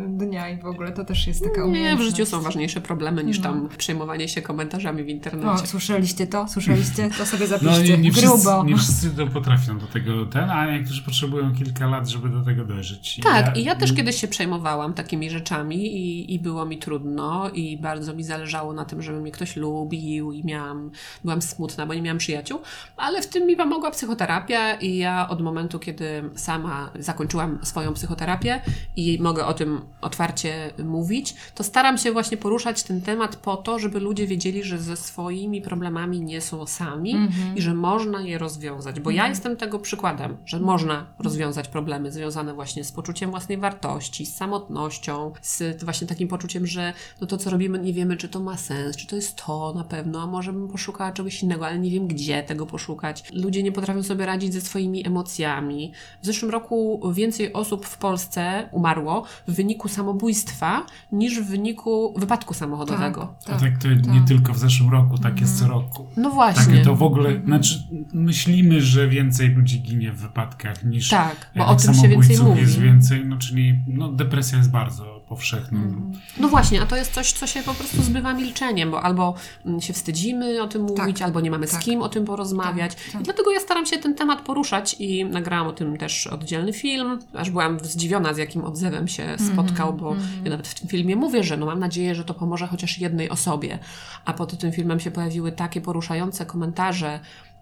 dnia 0.07 0.49
i 0.49 0.57
w 0.61 0.65
ogóle 0.65 0.91
to 0.91 1.05
też 1.05 1.27
jest 1.27 1.43
taka 1.43 1.55
Nie, 1.57 1.63
w 1.63 1.67
umiejętność. 1.67 2.09
życiu 2.11 2.25
są 2.25 2.41
ważniejsze 2.41 2.81
problemy 2.81 3.23
niż 3.23 3.39
tam 3.39 3.69
przejmowanie 3.77 4.27
się 4.29 4.41
komentarzami 4.41 5.03
w 5.03 5.07
O, 5.07 5.09
internecie. 5.09 5.67
słyszeliście 5.67 6.27
to? 6.27 6.47
Słyszeliście? 6.47 7.09
To 7.17 7.25
sobie 7.25 7.43
No 7.43 7.47
zapiszcie. 7.47 7.83
nie, 7.83 7.97
nie, 7.97 8.11
wszyscy, 8.11 8.27
Grubo. 8.27 8.63
nie 8.63 8.77
wszyscy 8.77 9.09
to 9.09 9.27
potrafią 9.27 9.79
do 9.79 9.87
tego 9.87 10.25
ten, 10.25 10.49
a 10.49 10.71
niektórzy 10.71 11.01
potrzebują 11.03 11.53
kilka 11.55 11.87
lat, 11.87 12.07
żeby 12.09 12.29
do 12.29 12.41
tego 12.41 12.65
dojrzeć. 12.65 13.19
I 13.19 13.21
Tak, 13.21 13.57
i 13.57 13.63
ja 13.63 13.75
też 13.75 13.93
kiedyś 13.93 14.21
się 14.21 14.27
przejmowałam 14.27 14.93
takimi 14.93 15.29
rzeczami 15.29 15.75
i, 15.97 16.33
i 16.33 16.39
było 16.39 16.65
mi 16.65 16.77
trudno 16.77 17.49
i 17.49 17.77
bardzo 17.77 18.13
mi 18.13 18.23
zależało 18.23 18.73
na 18.73 18.85
tym, 18.85 19.01
żeby 19.01 19.19
mnie 19.21 19.31
ktoś 19.31 19.55
lubił 19.55 20.31
i 20.31 20.43
miałam, 20.45 20.91
byłam 21.23 21.41
smutna, 21.41 21.85
bo 21.85 21.93
nie 21.93 22.01
miałam 22.01 22.17
przyjaciół, 22.17 22.59
ale 22.97 23.21
w 23.21 23.27
tym 23.27 23.47
mi 23.47 23.55
pomogła 23.55 23.91
psychoterapia 23.91 24.73
i 24.75 24.97
ja 24.97 25.14
od 25.29 25.41
momentu, 25.41 25.79
kiedy 25.79 26.29
sama 26.35 26.89
zakończyłam 26.99 27.59
swoją 27.63 27.93
psychoterapię 27.93 28.61
i 28.95 29.17
mogę 29.21 29.45
o 29.45 29.53
tym 29.53 29.81
otwarcie 30.01 30.73
mówić, 30.83 31.35
to 31.55 31.63
staram 31.63 31.97
się 31.97 32.11
właśnie 32.11 32.37
poruszać 32.37 32.83
ten 32.83 33.01
temat 33.01 33.35
po 33.35 33.57
to, 33.57 33.79
żeby 33.79 33.99
ludzie 33.99 34.27
wiedzieli, 34.27 34.63
że 34.63 34.77
ze 34.77 34.95
swoimi 34.95 35.61
problemami 35.61 36.21
nie 36.21 36.41
są 36.41 36.65
sami 36.65 37.15
i 37.55 37.61
że 37.61 37.73
można 37.73 38.21
je 38.21 38.37
rozwiązać, 38.37 38.99
bo 38.99 39.11
ja 39.11 39.27
jestem 39.27 39.57
tego 39.57 39.79
przykładem, 39.79 40.37
że 40.45 40.59
można 40.59 41.05
rozwiązać 41.19 41.67
problemy 41.67 42.11
związane 42.11 42.53
właśnie 42.53 42.83
z 42.83 42.91
poczuciem 42.91 43.31
własnej 43.31 43.57
wartości, 43.57 44.25
z 44.25 44.35
samotnością, 44.35 45.31
z 45.41 45.83
właśnie 45.83 46.07
takim 46.07 46.27
poczuciem, 46.27 46.67
że 46.67 46.93
no 47.21 47.27
to, 47.27 47.37
co 47.37 47.49
robimy, 47.49 47.79
nie 47.79 47.93
wiemy, 47.93 48.17
czy 48.17 48.29
to 48.29 48.39
ma 48.39 48.57
sens, 48.57 48.95
czy 48.95 49.07
to 49.07 49.15
jest 49.15 49.45
to 49.45 49.73
na 49.75 49.83
pewno, 49.83 50.21
a 50.21 50.27
może 50.27 50.53
bym 50.53 50.67
poszukała 50.67 51.11
czegoś 51.11 51.43
innego, 51.43 51.67
ale 51.67 51.79
nie 51.79 51.91
wiem, 51.91 52.07
gdzie 52.07 52.43
tego 52.43 52.65
poszukać. 52.65 53.23
Ludzie 53.33 53.63
nie 53.63 53.71
potrafią 53.71 54.03
sobie 54.03 54.25
radzić 54.25 54.53
ze 54.53 54.61
swoimi 54.61 54.94
emocjami. 55.05 55.91
W 56.21 56.25
zeszłym 56.25 56.51
roku 56.51 57.01
więcej 57.13 57.53
osób 57.53 57.85
w 57.85 57.97
Polsce 57.97 58.69
umarło 58.71 59.23
w 59.47 59.53
wyniku 59.53 59.87
samobójstwa 59.87 60.85
niż 61.11 61.39
w 61.39 61.45
wyniku 61.45 62.13
wypadku 62.17 62.53
samochodowego. 62.53 63.33
A 63.47 63.59
tak 63.59 63.77
to 63.77 63.87
nie 63.87 64.21
tylko 64.27 64.53
w 64.53 64.57
zeszłym 64.57 64.89
roku, 64.89 65.17
tak 65.17 65.41
jest 65.41 65.59
co 65.59 65.67
roku. 65.67 66.05
No 66.17 66.23
Tak, 66.23 66.33
właśnie. 66.33 66.83
to 66.83 66.95
w 66.95 67.03
ogóle, 67.03 67.41
znaczy 67.45 67.83
myślimy, 68.13 68.81
że 68.81 69.07
więcej 69.07 69.49
ludzi 69.49 69.81
ginie 69.81 70.11
w 70.11 70.17
wypadkach 70.17 70.83
niż 70.83 71.09
Tak, 71.09 71.51
bo 71.55 71.65
o 71.67 71.75
tym 71.75 71.93
się 71.93 71.99
samobójców 72.01 72.27
więcej 72.29 72.47
mówi. 72.47 72.61
jest 72.61 72.79
więcej, 72.79 73.25
no 73.25 73.37
czyli 73.37 73.79
no, 73.87 74.11
depresja 74.11 74.57
jest 74.57 74.71
bardzo 74.71 75.24
powszechnym. 75.29 76.13
No 76.39 76.47
właśnie, 76.47 76.81
a 76.81 76.85
to 76.85 76.95
jest 76.95 77.13
coś, 77.13 77.31
co 77.31 77.47
się 77.47 77.63
po 77.63 77.73
prostu 77.73 78.03
zbywa 78.03 78.33
milczeniem, 78.33 78.91
bo 78.91 79.01
albo 79.01 79.33
mm, 79.65 79.81
się 79.81 79.93
wstydzimy 79.93 80.61
o 80.63 80.67
tym 80.67 80.81
mówić, 80.81 81.21
albo 81.21 81.41
nie 81.41 81.51
mamy 81.51 81.67
z 81.67 81.71
tak. 81.71 81.81
kim 81.81 82.01
o 82.01 82.09
tym 82.09 82.25
porozmawiać. 82.25 82.95
Tak, 82.95 83.03
tak. 83.11 83.21
I 83.21 83.23
dlatego 83.23 83.51
ja 83.51 83.59
staram 83.59 83.85
się 83.85 83.97
ten 83.97 84.15
temat 84.15 84.41
poruszać 84.41 84.95
i 84.99 85.25
nagrałam 85.25 85.67
o 85.67 85.73
tym 85.73 85.97
też 85.97 86.27
oddzielny 86.27 86.73
film, 86.73 87.19
aż 87.33 87.49
byłam 87.49 87.79
zdziwiona, 87.79 88.33
z 88.33 88.37
jakim 88.37 88.63
odzewem 88.65 89.07
się 89.07 89.35
Mhm, 89.39 89.53
spotkał, 89.53 89.93
bo 89.93 90.15
ja 90.43 90.49
nawet 90.51 90.67
w 90.67 90.79
tym 90.79 90.87
filmie 90.87 91.15
mówię, 91.15 91.43
że 91.43 91.57
no 91.57 91.65
mam 91.65 91.79
nadzieję, 91.79 92.15
że 92.15 92.23
to 92.23 92.33
pomoże 92.33 92.67
chociaż 92.67 92.99
jednej 92.99 93.29
osobie. 93.29 93.79
A 94.25 94.33
pod 94.33 94.57
tym 94.57 94.71
filmem 94.71 94.99
się 94.99 95.11
pojawiły 95.11 95.51
takie 95.51 95.81
poruszające 95.81 96.45
komentarze, 96.45 97.19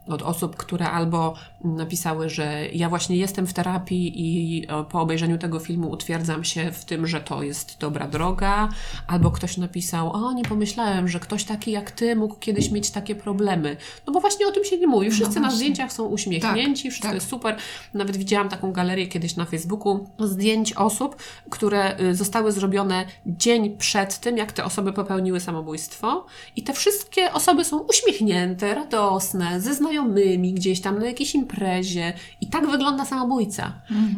od 0.07 0.21
osób, 0.21 0.55
które 0.55 0.89
albo 0.91 1.33
napisały, 1.63 2.29
że 2.29 2.67
ja 2.73 2.89
właśnie 2.89 3.15
jestem 3.17 3.47
w 3.47 3.53
terapii 3.53 4.13
i 4.15 4.65
e, 4.67 4.83
po 4.83 5.01
obejrzeniu 5.01 5.37
tego 5.37 5.59
filmu 5.59 5.89
utwierdzam 5.89 6.43
się 6.43 6.71
w 6.71 6.85
tym, 6.85 7.07
że 7.07 7.21
to 7.21 7.43
jest 7.43 7.79
dobra 7.79 8.07
droga, 8.07 8.69
albo 9.07 9.31
ktoś 9.31 9.57
napisał, 9.57 10.13
o 10.13 10.33
nie 10.33 10.43
pomyślałem, 10.43 11.07
że 11.07 11.19
ktoś 11.19 11.43
taki 11.43 11.71
jak 11.71 11.91
ty 11.91 12.15
mógł 12.15 12.35
kiedyś 12.35 12.71
mieć 12.71 12.91
takie 12.91 13.15
problemy. 13.15 13.77
No 14.07 14.13
bo 14.13 14.19
właśnie 14.19 14.47
o 14.47 14.51
tym 14.51 14.63
się 14.63 14.77
nie 14.77 14.87
mówi. 14.87 15.11
Wszyscy 15.11 15.35
na 15.35 15.41
właśnie. 15.41 15.57
zdjęciach 15.57 15.93
są 15.93 16.05
uśmiechnięci, 16.05 16.91
wszystko 16.91 17.07
tak. 17.07 17.15
jest 17.15 17.29
super. 17.29 17.57
Nawet 17.93 18.17
widziałam 18.17 18.49
taką 18.49 18.71
galerię 18.71 19.07
kiedyś 19.07 19.35
na 19.35 19.45
Facebooku 19.45 20.07
zdjęć 20.19 20.73
osób, 20.73 21.15
które 21.49 21.99
y, 21.99 22.15
zostały 22.15 22.51
zrobione 22.51 23.05
dzień 23.25 23.77
przed 23.77 24.19
tym, 24.19 24.37
jak 24.37 24.51
te 24.51 24.65
osoby 24.65 24.93
popełniły 24.93 25.39
samobójstwo 25.39 26.25
i 26.55 26.63
te 26.63 26.73
wszystkie 26.73 27.33
osoby 27.33 27.65
są 27.65 27.79
uśmiechnięte, 27.79 28.75
radosne, 28.75 29.61
ze 29.61 29.73
znajomymi 29.93 30.53
gdzieś 30.53 30.81
tam 30.81 30.99
na 30.99 31.05
jakiejś 31.05 31.35
imprezie 31.35 32.13
i 32.41 32.47
tak 32.47 32.67
wygląda 32.67 33.05
samobójca. 33.05 33.73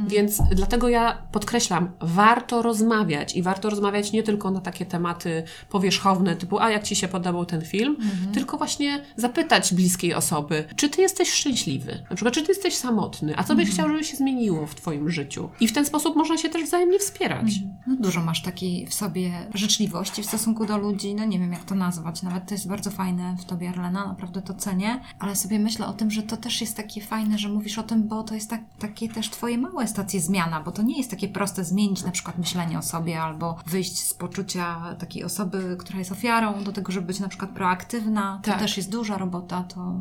Więc 0.08 0.42
dlatego 0.52 0.90
ja 0.90 1.18
podkreślam, 1.32 1.92
warto 2.02 2.62
rozmawiać 2.62 3.36
i 3.36 3.42
warto 3.42 3.70
rozmawiać 3.70 4.12
nie 4.12 4.24
tylko 4.24 4.52
na 4.52 4.62
takie 4.62 4.86
tematy 4.86 5.44
powierzchowne, 5.70 6.36
typu 6.36 6.60
a 6.60 6.70
jak 6.70 6.84
Ci 6.84 6.96
się 6.96 7.08
podobał 7.08 7.46
ten 7.46 7.62
film, 7.62 7.98
tylko 8.34 8.58
właśnie 8.58 9.04
zapytać 9.16 9.74
bliskiej 9.74 10.14
osoby, 10.14 10.64
czy 10.76 10.90
Ty 10.90 11.02
jesteś 11.02 11.32
szczęśliwy, 11.32 12.04
na 12.10 12.16
przykład 12.16 12.34
czy 12.34 12.42
Ty 12.42 12.52
jesteś 12.52 12.76
samotny, 12.76 13.38
a 13.38 13.44
co 13.44 13.56
byś 13.56 13.70
chciał, 13.70 13.90
żeby 13.90 14.04
się 14.04 14.18
zmieniło 14.18 14.68
w 14.68 14.76
Twoim 14.76 15.10
życiu. 15.10 15.50
I 15.60 15.68
w 15.68 15.74
ten 15.74 15.86
sposób 15.86 16.16
można 16.16 16.38
się 16.38 16.50
też 16.50 16.64
wzajemnie 16.64 17.00
wspierać. 17.00 17.60
No 17.88 17.96
dużo 17.96 18.22
masz 18.22 18.42
takiej 18.42 18.88
w 18.88 18.94
sobie 18.94 19.32
życzliwości 19.54 20.24
w 20.24 20.26
stosunku 20.26 20.66
do 20.66 20.78
ludzi, 20.78 21.16
no 21.16 21.26
nie 21.26 21.40
wiem 21.40 21.52
jak 21.52 21.64
to 21.64 21.76
nazwać, 21.76 22.24
nawet 22.24 22.48
to 22.48 22.54
jest 22.54 22.68
bardzo 22.68 22.92
fajne 22.92 23.36
w 23.40 23.46
tobie 23.46 23.70
Arlena, 23.70 24.08
naprawdę 24.08 24.42
to 24.42 24.54
cenię, 24.54 25.00
ale 25.20 25.36
sobie 25.36 25.60
myślę 25.66 25.88
o 25.88 25.94
tym, 25.94 26.12
że 26.12 26.24
to 26.24 26.38
też 26.38 26.62
jest 26.62 26.78
takie 26.78 27.02
fajne, 27.02 27.38
że 27.38 27.50
mówisz 27.50 27.78
o 27.78 27.84
tym, 27.84 28.08
bo 28.08 28.24
to 28.24 28.36
jest 28.36 28.50
tak, 28.50 28.62
takie 28.80 29.10
też 29.10 29.30
twoje 29.30 29.58
małe 29.58 29.88
stacje 29.88 30.22
zmiana, 30.22 30.62
bo 30.62 30.72
to 30.72 30.82
nie 30.82 30.98
jest 30.98 31.12
takie 31.12 31.28
proste 31.28 31.66
zmienić 31.66 32.04
na 32.04 32.12
przykład 32.12 32.38
myślenie 32.38 32.80
o 32.80 32.82
sobie 32.82 33.22
albo 33.22 33.58
wyjść 33.66 33.98
z 34.04 34.14
poczucia 34.14 34.96
takiej 35.00 35.24
osoby, 35.24 35.76
która 35.80 36.00
jest 36.00 36.12
ofiarą 36.12 36.64
do 36.64 36.72
tego, 36.72 36.92
żeby 36.92 37.08
być 37.08 37.20
na 37.20 37.28
przykład 37.28 37.52
proaktywna, 37.52 38.40
to 38.44 38.52
Tak. 38.52 38.60
też 38.60 38.78
jest 38.78 38.92
duża 38.92 39.18
robota, 39.18 39.64
to... 39.64 39.94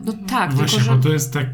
No 0.00 0.12
tak, 0.12 0.50
No 0.50 0.56
tylko 0.56 0.56
właśnie, 0.56 0.80
że... 0.80 0.96
bo 0.96 1.02
to 1.02 1.08
jest 1.08 1.32
tak, 1.32 1.48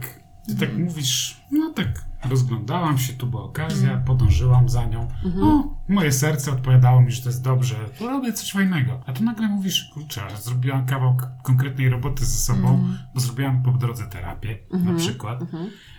ty 0.47 0.57
tak 0.57 0.79
mówisz, 0.79 1.41
no 1.51 1.71
tak 1.71 1.89
rozglądałam 2.27 2.99
się, 2.99 3.13
tu 3.13 3.27
była 3.27 3.43
okazja, 3.43 3.97
podążyłam 3.97 4.69
za 4.69 4.85
nią. 4.85 5.09
O, 5.43 5.63
moje 5.89 6.13
serce 6.13 6.53
odpowiadało 6.53 7.01
mi, 7.01 7.13
że 7.13 7.23
to 7.23 7.29
jest 7.29 7.43
dobrze, 7.45 7.75
to 7.99 8.09
robię 8.09 8.33
coś 8.33 8.53
fajnego. 8.53 9.01
A 9.07 9.13
tu 9.13 9.25
nagle 9.25 9.49
mówisz, 9.49 9.91
kurczę, 9.95 10.21
zrobiłam 10.41 10.87
kawał 10.87 11.17
konkretnej 11.43 11.89
roboty 11.89 12.25
ze 12.25 12.39
sobą, 12.39 12.85
bo 13.15 13.21
zrobiłam 13.21 13.63
po 13.63 13.73
drodze 13.73 14.05
terapię 14.07 14.59
na 14.73 14.95
przykład. 14.99 15.41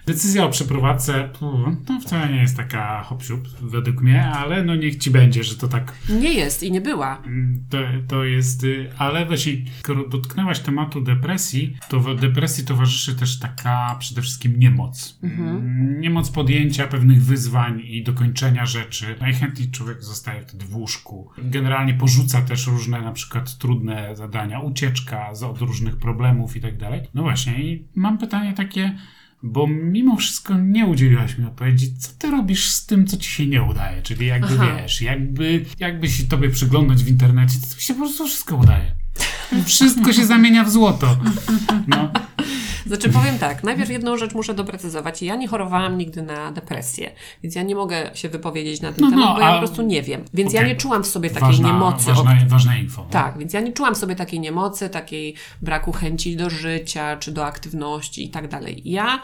Decyzja 0.08 0.46
o 0.46 0.50
przeprowadzce, 0.50 1.30
no 1.90 2.00
wcale 2.02 2.34
nie 2.34 2.42
jest 2.42 2.58
taka 2.58 3.04
hop 3.04 3.24
według 3.62 4.02
mnie, 4.02 4.26
ale 4.26 4.64
no 4.64 4.76
niech 4.76 4.96
ci 4.96 5.12
będzie, 5.12 5.44
że 5.44 5.56
to 5.56 5.68
tak 5.68 5.94
Nie 6.10 6.34
jest 6.34 6.64
i 6.64 6.72
nie 6.72 6.82
była. 6.82 7.22
Mm, 7.26 7.64
To, 7.70 7.78
to 8.08 8.24
jest, 8.24 8.64
y, 8.64 8.90
ale 8.98 9.26
właśnie, 9.26 9.54
skoro 9.80 10.08
dotknęłaś 10.10 10.60
tematu 10.60 11.02
depresji, 11.02 11.78
to 11.90 12.00
w 12.00 12.20
depresji 12.20 12.66
towarzyszy 12.66 13.16
też 13.16 13.40
taka 13.40 13.96
przede 14.00 14.22
wszystkim 14.22 14.60
niemoc. 14.60 15.20
Mm, 15.24 16.02
Niemoc 16.02 16.30
podjęcia 16.30 16.88
pewnych 16.88 17.24
wyzwań 17.24 17.82
i 17.86 18.04
dokończenia 18.04 18.66
rzeczy. 18.66 19.16
Najchętniej 19.22 19.72
człowiek 19.72 20.04
zostaje 20.04 20.42
wtedy 20.42 20.66
w 20.66 20.76
łóżku. 20.76 21.30
Generalnie 21.38 21.94
porzuca 21.94 22.42
też 22.42 22.68
różne 22.68 23.02
na 23.02 23.12
przykład 23.12 23.58
trudne 23.58 24.16
zadania, 24.16 24.60
ucieczka 24.60 25.30
od 25.50 25.62
różnych 25.62 25.98
problemów 25.98 26.58
i 26.58 26.62
tak 26.62 26.78
dalej. 26.78 27.02
No 27.14 27.22
właśnie, 27.22 27.64
i 27.64 27.88
mam 27.96 28.18
pytanie 28.18 28.54
takie, 28.54 28.98
bo 29.44 29.68
mimo 29.68 30.16
wszystko 30.16 30.58
nie 30.58 30.86
udzieliłaś 30.86 31.38
mi 31.38 31.46
odpowiedzi, 31.46 31.98
co 32.00 32.12
ty 32.18 32.32
robisz 32.32 32.72
z 32.72 32.86
tym, 32.86 33.08
co 33.08 33.18
ci 33.18 33.30
się 33.30 33.48
nie 33.48 33.64
udaje? 33.64 34.02
Czyli 34.02 34.26
jakby 34.26 34.54
Aha. 34.54 34.78
wiesz, 34.82 35.02
jakby, 35.02 35.66
jakby 35.80 36.10
się 36.10 36.24
tobie 36.24 36.50
przyglądać 36.50 37.04
w 37.04 37.08
internecie, 37.08 37.60
to 37.74 37.80
się 37.80 37.94
po 37.94 38.00
prostu 38.00 38.26
wszystko 38.26 38.56
udaje. 38.56 38.96
Wszystko 39.66 40.14
się 40.14 40.26
zamienia 40.26 40.64
w 40.64 40.70
złoto. 40.70 41.08
No, 41.88 42.10
Znaczy 42.86 43.10
powiem 43.10 43.40
tak, 43.40 43.64
najpierw 43.64 43.90
jedną 43.90 44.18
rzecz 44.18 44.34
muszę 44.34 44.54
doprecyzować. 44.54 45.22
Ja 45.22 45.36
nie 45.36 45.48
chorowałam 45.48 45.98
nigdy 45.98 46.22
na 46.22 46.52
depresję, 46.52 47.12
więc 47.44 47.56
ja 47.56 47.64
nie 47.64 47.76
mogę 47.76 48.10
się 48.14 48.30
wypowiedzieć 48.30 48.82
na 48.82 48.92
ten 48.94 49.04
No, 49.06 49.10
temat, 49.10 49.26
no, 49.30 49.36
bo 49.36 49.42
ja 49.42 49.52
po 49.54 49.58
prostu 49.60 49.82
nie 49.82 50.02
wiem. 50.04 50.24
Więc 50.34 50.50
okej. 50.52 50.62
ja 50.62 50.68
nie 50.68 50.76
czułam 50.76 51.04
w 51.04 51.08
sobie 51.08 51.30
takiej 51.30 51.48
ważna, 51.48 51.68
niemocy. 51.68 52.12
od- 52.12 52.16
ważna, 52.18 52.36
ważna 52.48 52.78
info. 52.78 53.02
no. 53.04 53.10
Tak, 53.10 53.38
więc 53.38 53.54
ja 53.54 53.62
nie 53.62 53.74
czułam 53.74 53.96
w 53.96 53.98
sobie 53.98 54.16
takiej 54.16 54.40
niemocy, 54.40 54.90
takiej 54.90 55.36
braku 55.62 55.92
chęci 55.92 56.36
do 56.36 56.50
życia, 56.50 57.18
czy 57.18 57.32
do 57.32 57.46
aktywności 57.46 58.26
i 58.26 58.30
tak 58.30 58.48
dalej. 58.48 58.82
Ja 58.86 59.22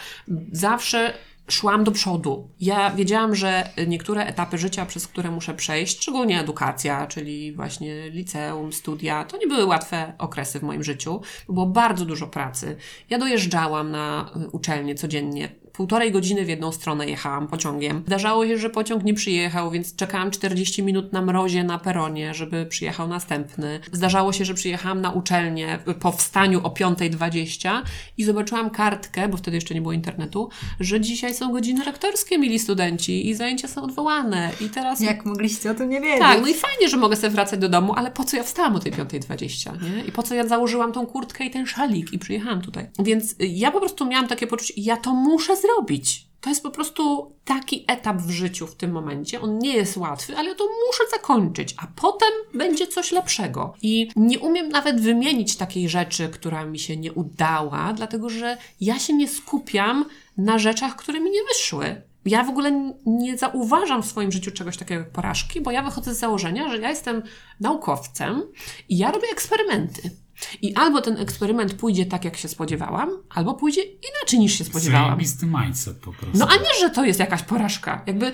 zawsze 0.51 1.13
szłam 1.53 1.83
do 1.83 1.91
przodu. 1.91 2.49
Ja 2.59 2.91
wiedziałam, 2.91 3.35
że 3.35 3.69
niektóre 3.87 4.25
etapy 4.25 4.57
życia, 4.57 4.85
przez 4.85 5.07
które 5.07 5.31
muszę 5.31 5.53
przejść, 5.53 6.01
szczególnie 6.01 6.39
edukacja, 6.39 7.07
czyli 7.07 7.53
właśnie 7.53 8.09
liceum, 8.09 8.73
studia, 8.73 9.23
to 9.23 9.37
nie 9.37 9.47
były 9.47 9.65
łatwe 9.65 10.13
okresy 10.17 10.59
w 10.59 10.63
moim 10.63 10.83
życiu, 10.83 11.21
było 11.49 11.65
bardzo 11.65 12.05
dużo 12.05 12.27
pracy. 12.27 12.75
Ja 13.09 13.17
dojeżdżałam 13.17 13.91
na 13.91 14.31
y, 14.35 14.49
uczelnię 14.49 14.95
codziennie. 14.95 15.62
Półtorej 15.73 16.11
godziny 16.11 16.45
w 16.45 16.49
jedną 16.49 16.71
stronę 16.71 17.09
jechałam 17.09 17.47
pociągiem. 17.47 18.03
Zdarzało 18.07 18.47
się, 18.47 18.57
że 18.57 18.69
pociąg 18.69 19.03
nie 19.03 19.13
przyjechał, 19.13 19.71
więc 19.71 19.95
czekałam 19.95 20.31
40 20.31 20.83
minut 20.83 21.13
na 21.13 21.21
mrozie 21.21 21.63
na 21.63 21.79
peronie, 21.79 22.33
żeby 22.33 22.65
przyjechał 22.65 23.07
następny. 23.07 23.79
Zdarzało 23.91 24.33
się, 24.33 24.45
że 24.45 24.53
przyjechałam 24.53 25.01
na 25.01 25.11
uczelnię 25.11 25.79
po 25.99 26.11
wstaniu 26.11 26.61
o 26.63 26.69
5.20 26.69 27.81
i 28.17 28.23
zobaczyłam 28.23 28.69
kartkę, 28.69 29.27
bo 29.29 29.37
wtedy 29.37 29.57
jeszcze 29.57 29.73
nie 29.73 29.81
było 29.81 29.93
internetu, 29.93 30.49
że 30.79 31.01
dzisiaj 31.01 31.33
są 31.33 31.51
godziny 31.51 31.83
rektorskie, 31.83 32.37
mili 32.37 32.59
studenci, 32.59 33.29
i 33.29 33.35
zajęcia 33.35 33.67
są 33.67 33.83
odwołane. 33.83 34.49
I 34.61 34.69
teraz 34.69 35.01
Jak 35.01 35.25
mogliście 35.25 35.71
o 35.71 35.73
tym 35.73 35.89
nie 35.89 36.01
wiedzieć? 36.01 36.19
tak, 36.19 36.41
no 36.41 36.47
i 36.47 36.53
fajnie, 36.53 36.89
że 36.89 36.97
mogę 36.97 37.15
sobie 37.15 37.29
wracać 37.29 37.59
do 37.59 37.69
domu, 37.69 37.93
ale 37.95 38.11
po 38.11 38.23
co 38.23 38.37
ja 38.37 38.43
wstałam 38.43 38.75
o 38.75 38.79
tej 38.79 38.91
5.20, 38.91 39.81
nie? 39.81 40.03
I 40.03 40.11
po 40.11 40.23
co 40.23 40.35
ja 40.35 40.47
założyłam 40.47 40.91
tą 40.91 41.05
kurtkę 41.05 41.45
i 41.45 41.51
ten 41.51 41.65
szalik 41.65 42.13
i 42.13 42.19
przyjechałam 42.19 42.61
tutaj. 42.61 42.87
Więc 42.99 43.35
ja 43.39 43.71
po 43.71 43.79
prostu 43.79 44.05
miałam 44.05 44.27
takie 44.27 44.47
poczucie, 44.47 44.73
ja 44.77 44.97
to 44.97 45.13
muszę 45.13 45.55
zrobić. 45.67 46.27
To 46.41 46.49
jest 46.49 46.63
po 46.63 46.71
prostu 46.71 47.33
taki 47.45 47.85
etap 47.87 48.17
w 48.17 48.29
życiu 48.29 48.67
w 48.67 48.75
tym 48.75 48.91
momencie. 48.91 49.41
On 49.41 49.57
nie 49.59 49.75
jest 49.75 49.97
łatwy, 49.97 50.37
ale 50.37 50.55
to 50.55 50.63
muszę 50.87 51.03
zakończyć, 51.11 51.75
a 51.77 51.87
potem 51.95 52.29
będzie 52.53 52.87
coś 52.87 53.11
lepszego. 53.11 53.73
I 53.81 54.09
nie 54.15 54.39
umiem 54.39 54.69
nawet 54.69 55.01
wymienić 55.01 55.55
takiej 55.55 55.89
rzeczy, 55.89 56.29
która 56.29 56.65
mi 56.65 56.79
się 56.79 56.97
nie 56.97 57.13
udała, 57.13 57.93
dlatego 57.93 58.29
że 58.29 58.57
ja 58.81 58.99
się 58.99 59.13
nie 59.13 59.27
skupiam 59.27 60.05
na 60.37 60.59
rzeczach, 60.59 60.95
które 60.95 61.19
mi 61.19 61.31
nie 61.31 61.43
wyszły. 61.53 62.01
Ja 62.25 62.43
w 62.43 62.49
ogóle 62.49 62.93
nie 63.05 63.37
zauważam 63.37 64.03
w 64.03 64.05
swoim 64.05 64.31
życiu 64.31 64.51
czegoś 64.51 64.77
takiego 64.77 65.01
jak 65.01 65.11
porażki, 65.11 65.61
bo 65.61 65.71
ja 65.71 65.83
wychodzę 65.83 66.15
z 66.15 66.19
założenia, 66.19 66.69
że 66.69 66.77
ja 66.77 66.89
jestem 66.89 67.23
naukowcem 67.59 68.43
i 68.89 68.97
ja 68.97 69.11
robię 69.11 69.27
eksperymenty. 69.31 70.22
I 70.61 70.75
albo 70.75 71.01
ten 71.01 71.17
eksperyment 71.17 71.73
pójdzie 71.73 72.05
tak, 72.05 72.25
jak 72.25 72.37
się 72.37 72.47
spodziewałam, 72.47 73.09
albo 73.29 73.53
pójdzie 73.53 73.81
inaczej 73.83 74.39
niż 74.39 74.57
się 74.57 74.63
spodziewałam. 74.63 75.07
Zajebisty 75.07 75.45
mindset 75.45 75.97
po 75.97 76.13
prostu. 76.13 76.37
No 76.37 76.47
a 76.47 76.55
nie, 76.55 76.79
że 76.79 76.89
to 76.89 77.05
jest 77.05 77.19
jakaś 77.19 77.43
porażka. 77.43 78.03
Jakby 78.07 78.31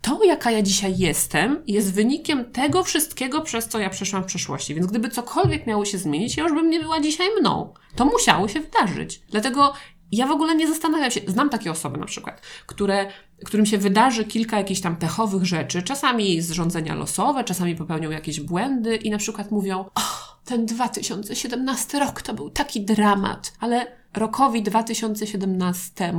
to, 0.00 0.24
jaka 0.24 0.50
ja 0.50 0.62
dzisiaj 0.62 0.98
jestem, 0.98 1.62
jest 1.66 1.94
wynikiem 1.94 2.52
tego 2.52 2.84
wszystkiego, 2.84 3.40
przez 3.40 3.68
co 3.68 3.78
ja 3.78 3.90
przeszłam 3.90 4.22
w 4.22 4.26
przeszłości. 4.26 4.74
Więc 4.74 4.86
gdyby 4.86 5.08
cokolwiek 5.08 5.66
miało 5.66 5.84
się 5.84 5.98
zmienić, 5.98 6.36
ja 6.36 6.44
już 6.44 6.52
bym 6.52 6.70
nie 6.70 6.80
była 6.80 7.00
dzisiaj 7.00 7.28
mną. 7.40 7.74
To 7.96 8.04
musiało 8.04 8.48
się 8.48 8.60
wydarzyć. 8.60 9.22
Dlatego 9.30 9.72
ja 10.16 10.26
w 10.26 10.30
ogóle 10.30 10.54
nie 10.54 10.68
zastanawiam 10.68 11.10
się. 11.10 11.20
Znam 11.26 11.50
takie 11.50 11.70
osoby 11.70 11.98
na 11.98 12.06
przykład, 12.06 12.40
które, 12.66 13.06
którym 13.44 13.66
się 13.66 13.78
wydarzy 13.78 14.24
kilka 14.24 14.58
jakichś 14.58 14.80
tam 14.80 14.96
pechowych 14.96 15.44
rzeczy, 15.44 15.82
czasami 15.82 16.42
zrządzenia 16.42 16.94
losowe, 16.94 17.44
czasami 17.44 17.76
popełnią 17.76 18.10
jakieś 18.10 18.40
błędy 18.40 18.96
i 18.96 19.10
na 19.10 19.18
przykład 19.18 19.50
mówią: 19.50 19.84
O, 19.94 20.00
ten 20.44 20.66
2017 20.66 21.98
rok 21.98 22.22
to 22.22 22.34
był 22.34 22.50
taki 22.50 22.80
dramat, 22.80 23.52
ale 23.60 23.86
rokowi 24.14 24.62
2017 24.62 26.12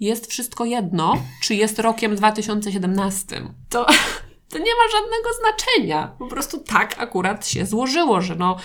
jest 0.00 0.30
wszystko 0.30 0.64
jedno, 0.64 1.14
czy 1.42 1.54
jest 1.54 1.78
rokiem 1.78 2.16
2017. 2.16 3.42
To, 3.68 3.86
to 4.50 4.58
nie 4.58 4.64
ma 4.64 4.92
żadnego 4.92 5.28
znaczenia. 5.40 6.16
Po 6.18 6.26
prostu 6.26 6.58
tak 6.58 6.94
akurat 6.98 7.46
się 7.46 7.66
złożyło, 7.66 8.20
że 8.20 8.34
no 8.34 8.56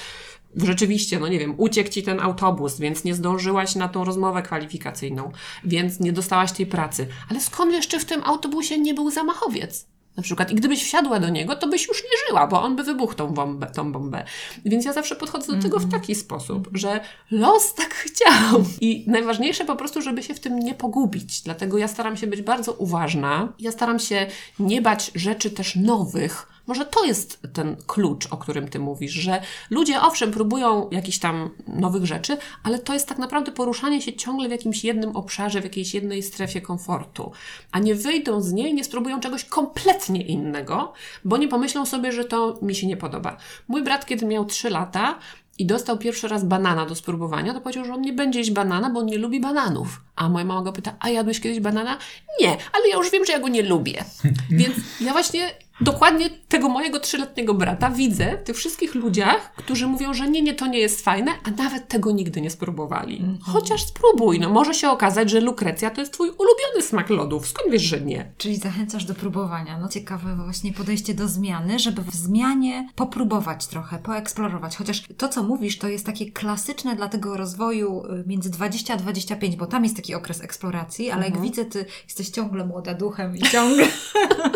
rzeczywiście, 0.55 1.19
no 1.19 1.27
nie 1.27 1.39
wiem, 1.39 1.53
uciekł 1.57 1.89
ci 1.89 2.03
ten 2.03 2.19
autobus, 2.19 2.79
więc 2.79 3.03
nie 3.03 3.15
zdążyłaś 3.15 3.75
na 3.75 3.89
tą 3.89 4.03
rozmowę 4.03 4.41
kwalifikacyjną, 4.41 5.31
więc 5.63 5.99
nie 5.99 6.13
dostałaś 6.13 6.51
tej 6.51 6.65
pracy. 6.65 7.07
Ale 7.29 7.41
skąd 7.41 7.73
jeszcze 7.73 7.99
w 7.99 8.05
tym 8.05 8.23
autobusie 8.23 8.79
nie 8.79 8.93
był 8.93 9.11
zamachowiec? 9.11 9.87
Na 10.17 10.23
przykład, 10.23 10.51
i 10.51 10.55
gdybyś 10.55 10.83
wsiadła 10.83 11.19
do 11.19 11.29
niego, 11.29 11.55
to 11.55 11.67
byś 11.67 11.87
już 11.87 12.03
nie 12.03 12.27
żyła, 12.27 12.47
bo 12.47 12.61
on 12.61 12.75
by 12.75 12.83
wybuchł 12.83 13.13
tą 13.13 13.27
bombę. 13.27 13.71
Tą 13.75 13.91
bombę. 13.91 14.25
Więc 14.65 14.85
ja 14.85 14.93
zawsze 14.93 15.15
podchodzę 15.15 15.55
do 15.55 15.61
tego 15.61 15.79
w 15.79 15.91
taki 15.91 16.15
sposób, 16.15 16.69
że 16.73 16.99
los 17.31 17.73
tak 17.73 17.93
chciał. 17.93 18.63
I 18.81 19.05
najważniejsze 19.07 19.65
po 19.65 19.75
prostu, 19.75 20.01
żeby 20.01 20.23
się 20.23 20.33
w 20.33 20.39
tym 20.39 20.59
nie 20.59 20.73
pogubić. 20.73 21.41
Dlatego 21.41 21.77
ja 21.77 21.87
staram 21.87 22.17
się 22.17 22.27
być 22.27 22.41
bardzo 22.41 22.73
uważna. 22.73 23.53
Ja 23.59 23.71
staram 23.71 23.99
się 23.99 24.27
nie 24.59 24.81
bać 24.81 25.11
rzeczy 25.15 25.51
też 25.51 25.75
nowych, 25.75 26.47
może 26.71 26.85
to 26.85 27.05
jest 27.05 27.39
ten 27.53 27.75
klucz, 27.87 28.27
o 28.31 28.37
którym 28.37 28.67
ty 28.67 28.79
mówisz, 28.79 29.11
że 29.11 29.41
ludzie 29.69 30.01
owszem 30.01 30.31
próbują 30.31 30.89
jakichś 30.91 31.17
tam 31.17 31.49
nowych 31.67 32.05
rzeczy, 32.05 32.37
ale 32.63 32.79
to 32.79 32.93
jest 32.93 33.07
tak 33.07 33.17
naprawdę 33.17 33.51
poruszanie 33.51 34.01
się 34.01 34.13
ciągle 34.13 34.47
w 34.47 34.51
jakimś 34.51 34.83
jednym 34.83 35.15
obszarze, 35.15 35.61
w 35.61 35.63
jakiejś 35.63 35.93
jednej 35.93 36.23
strefie 36.23 36.61
komfortu, 36.61 37.31
a 37.71 37.79
nie 37.79 37.95
wyjdą 37.95 38.41
z 38.41 38.51
niej, 38.51 38.73
nie 38.73 38.83
spróbują 38.83 39.19
czegoś 39.19 39.45
kompletnie 39.45 40.21
innego, 40.21 40.93
bo 41.25 41.37
nie 41.37 41.47
pomyślą 41.47 41.85
sobie, 41.85 42.11
że 42.11 42.25
to 42.25 42.59
mi 42.61 42.75
się 42.75 42.87
nie 42.87 42.97
podoba. 42.97 43.37
Mój 43.67 43.83
brat, 43.83 44.05
kiedy 44.05 44.25
miał 44.25 44.45
3 44.45 44.69
lata, 44.69 45.19
i 45.57 45.65
dostał 45.65 45.97
pierwszy 45.97 46.27
raz 46.27 46.43
banana 46.43 46.85
do 46.85 46.95
spróbowania, 46.95 47.53
to 47.53 47.61
powiedział, 47.61 47.85
że 47.85 47.93
on 47.93 48.01
nie 48.01 48.13
będzie 48.13 48.39
jeść 48.39 48.51
banana, 48.51 48.89
bo 48.89 48.99
on 48.99 49.05
nie 49.05 49.17
lubi 49.17 49.39
bananów. 49.39 50.01
A 50.15 50.29
moja 50.29 50.45
mama 50.45 50.61
go 50.61 50.73
pyta, 50.73 50.95
a 50.99 51.09
jadłeś 51.09 51.39
kiedyś 51.39 51.59
banana? 51.59 51.97
Nie, 52.39 52.49
ale 52.49 52.89
ja 52.89 52.95
już 52.95 53.11
wiem, 53.11 53.25
że 53.25 53.33
ja 53.33 53.39
go 53.39 53.47
nie 53.47 53.63
lubię. 53.63 54.03
Więc 54.59 54.75
ja 55.01 55.11
właśnie 55.11 55.51
dokładnie 55.81 56.29
tego 56.29 56.69
mojego 56.69 56.99
trzyletniego 56.99 57.53
brata 57.53 57.89
widzę 57.89 58.37
w 58.37 58.43
tych 58.43 58.55
wszystkich 58.55 58.95
ludziach, 58.95 59.53
którzy 59.55 59.87
mówią, 59.87 60.13
że 60.13 60.29
nie, 60.29 60.41
nie, 60.41 60.53
to 60.53 60.67
nie 60.67 60.79
jest 60.79 61.01
fajne, 61.01 61.31
a 61.43 61.63
nawet 61.63 61.87
tego 61.87 62.11
nigdy 62.11 62.41
nie 62.41 62.49
spróbowali. 62.49 63.17
Mhm. 63.17 63.37
Chociaż 63.41 63.85
spróbuj, 63.85 64.39
no 64.39 64.49
może 64.49 64.73
się 64.73 64.89
okazać, 64.89 65.29
że 65.29 65.39
lukrecja 65.39 65.89
to 65.89 66.01
jest 66.01 66.13
twój 66.13 66.29
ulubiony 66.29 66.81
smak 66.81 67.09
lodów. 67.09 67.47
Skąd 67.47 67.71
wiesz, 67.71 67.81
że 67.81 68.01
nie? 68.01 68.31
Czyli 68.37 68.55
zachęcasz 68.55 69.05
do 69.05 69.15
próbowania. 69.15 69.79
No 69.79 69.89
ciekawe 69.89 70.35
właśnie 70.35 70.73
podejście 70.73 71.13
do 71.13 71.27
zmiany, 71.27 71.79
żeby 71.79 72.01
w 72.01 72.15
zmianie 72.15 72.89
popróbować 72.95 73.67
trochę, 73.67 73.99
poeksplorować. 73.99 74.75
Chociaż 74.77 75.03
to, 75.17 75.29
co 75.29 75.43
mówisz, 75.43 75.77
to 75.77 75.87
jest 75.87 76.05
takie 76.05 76.31
klasyczne 76.31 76.95
dla 76.95 77.07
tego 77.07 77.37
rozwoju 77.37 78.03
y, 78.05 78.23
między 78.27 78.49
20 78.49 78.93
a 78.93 78.97
25, 78.97 79.55
bo 79.55 79.65
tam 79.67 79.83
jest 79.83 79.95
taki 79.95 80.15
okres 80.15 80.41
eksploracji, 80.41 81.11
ale 81.11 81.25
jak 81.25 81.41
widzę, 81.41 81.65
ty 81.65 81.85
jesteś 82.07 82.29
ciągle 82.29 82.65
młoda 82.65 82.93
duchem 82.93 83.37
i 83.37 83.41
ciągle 83.41 83.87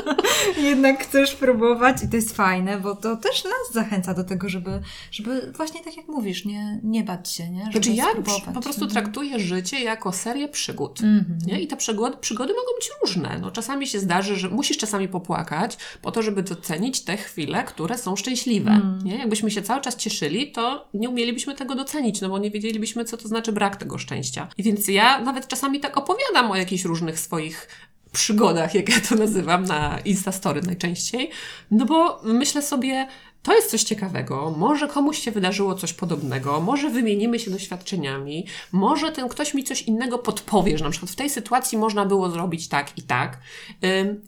jednak 0.70 1.06
chcesz 1.16 1.36
próbować 1.36 2.04
i 2.04 2.10
to 2.10 2.16
jest 2.16 2.36
fajne, 2.36 2.80
bo 2.80 2.96
to 2.96 3.18
też 3.18 3.44
nas 3.44 3.74
zachęca 3.74 4.14
do 4.14 4.24
tego, 4.24 4.50
żeby, 4.50 4.82
żeby 5.12 5.52
właśnie 5.58 5.84
tak 5.84 5.98
jak 5.98 6.08
mówisz, 6.08 6.46
nie, 6.46 6.80
nie 6.84 7.04
bać 7.04 7.32
się, 7.32 7.50
nie? 7.50 7.60
Żeby 7.60 7.72
Znaczy 7.72 7.92
ja 7.92 8.06
po 8.54 8.62
prostu 8.62 8.86
Mhm. 8.86 8.92
traktuję 8.92 9.40
życie 9.40 9.80
jako 9.80 10.12
serię 10.12 10.48
przygód. 10.48 11.02
Mhm. 11.02 11.40
Nie? 11.46 11.62
I 11.62 11.68
te 11.68 11.78
przygody, 11.78 12.18
przygody 12.18 12.54
mogą 12.54 12.68
być 12.76 12.90
różne. 13.02 13.40
No, 13.42 13.52
czasami 13.52 13.88
się 13.88 14.00
zdarzy, 14.00 14.36
że 14.36 14.50
musisz 14.50 14.78
czasami 14.78 15.08
popłakać 15.08 15.78
po 16.02 16.12
to, 16.12 16.22
żeby 16.22 16.44
docenić 16.44 17.02
te 17.02 17.18
chwile, 17.18 17.64
które 17.64 17.98
są 17.98 18.16
szczęśliwe. 18.16 18.72
Mm. 18.72 19.00
Nie? 19.04 19.18
Jakbyśmy 19.18 19.52
się 19.52 19.62
cały 19.62 19.82
czas 19.82 19.96
cieszyli, 19.96 20.52
to 20.52 20.88
nie 20.94 21.10
umielibyśmy 21.10 21.56
tego 21.56 21.76
docenić, 21.76 22.22
no 22.22 22.30
bo 22.30 22.40
nie 22.40 22.52
wiedzielibyśmy, 22.52 23.06
co 23.06 23.18
to 23.18 23.28
znaczy 23.28 23.52
brak 23.52 23.76
tego 23.76 23.98
szczęścia. 23.98 24.48
I 24.58 24.64
więc 24.64 24.88
ja 24.88 25.22
nawet 25.22 25.48
czasami 25.48 25.80
tak 25.80 25.98
opowiadam 25.98 26.52
o 26.52 26.56
jakichś 26.56 26.86
różnych 26.86 27.20
swoich 27.20 27.68
przygodach, 28.16 28.76
jak 28.76 28.90
ja 28.90 28.96
to 29.10 29.16
nazywam, 29.16 29.64
na 29.64 30.00
Instastory 30.06 30.62
najczęściej, 30.62 31.30
no 31.72 31.86
bo 31.86 32.22
myślę 32.24 32.62
sobie, 32.62 33.08
to 33.44 33.54
jest 33.54 33.72
coś 33.72 33.84
ciekawego, 33.84 34.56
może 34.58 34.88
komuś 34.88 35.20
się 35.20 35.32
wydarzyło 35.32 35.76
coś 35.76 35.94
podobnego, 35.94 36.62
może 36.62 36.90
wymienimy 36.90 37.40
się 37.40 37.52
doświadczeniami, 37.52 38.46
może 38.72 39.12
ten 39.12 39.30
ktoś 39.30 39.54
mi 39.54 39.64
coś 39.64 39.82
innego 39.82 40.18
podpowie, 40.18 40.78
że 40.78 40.84
na 40.84 40.92
przykład 40.92 41.12
w 41.12 41.16
tej 41.16 41.30
sytuacji 41.30 41.78
można 41.78 42.06
było 42.06 42.30
zrobić 42.30 42.68
tak 42.68 42.98
i 42.98 43.04
tak. 43.04 43.40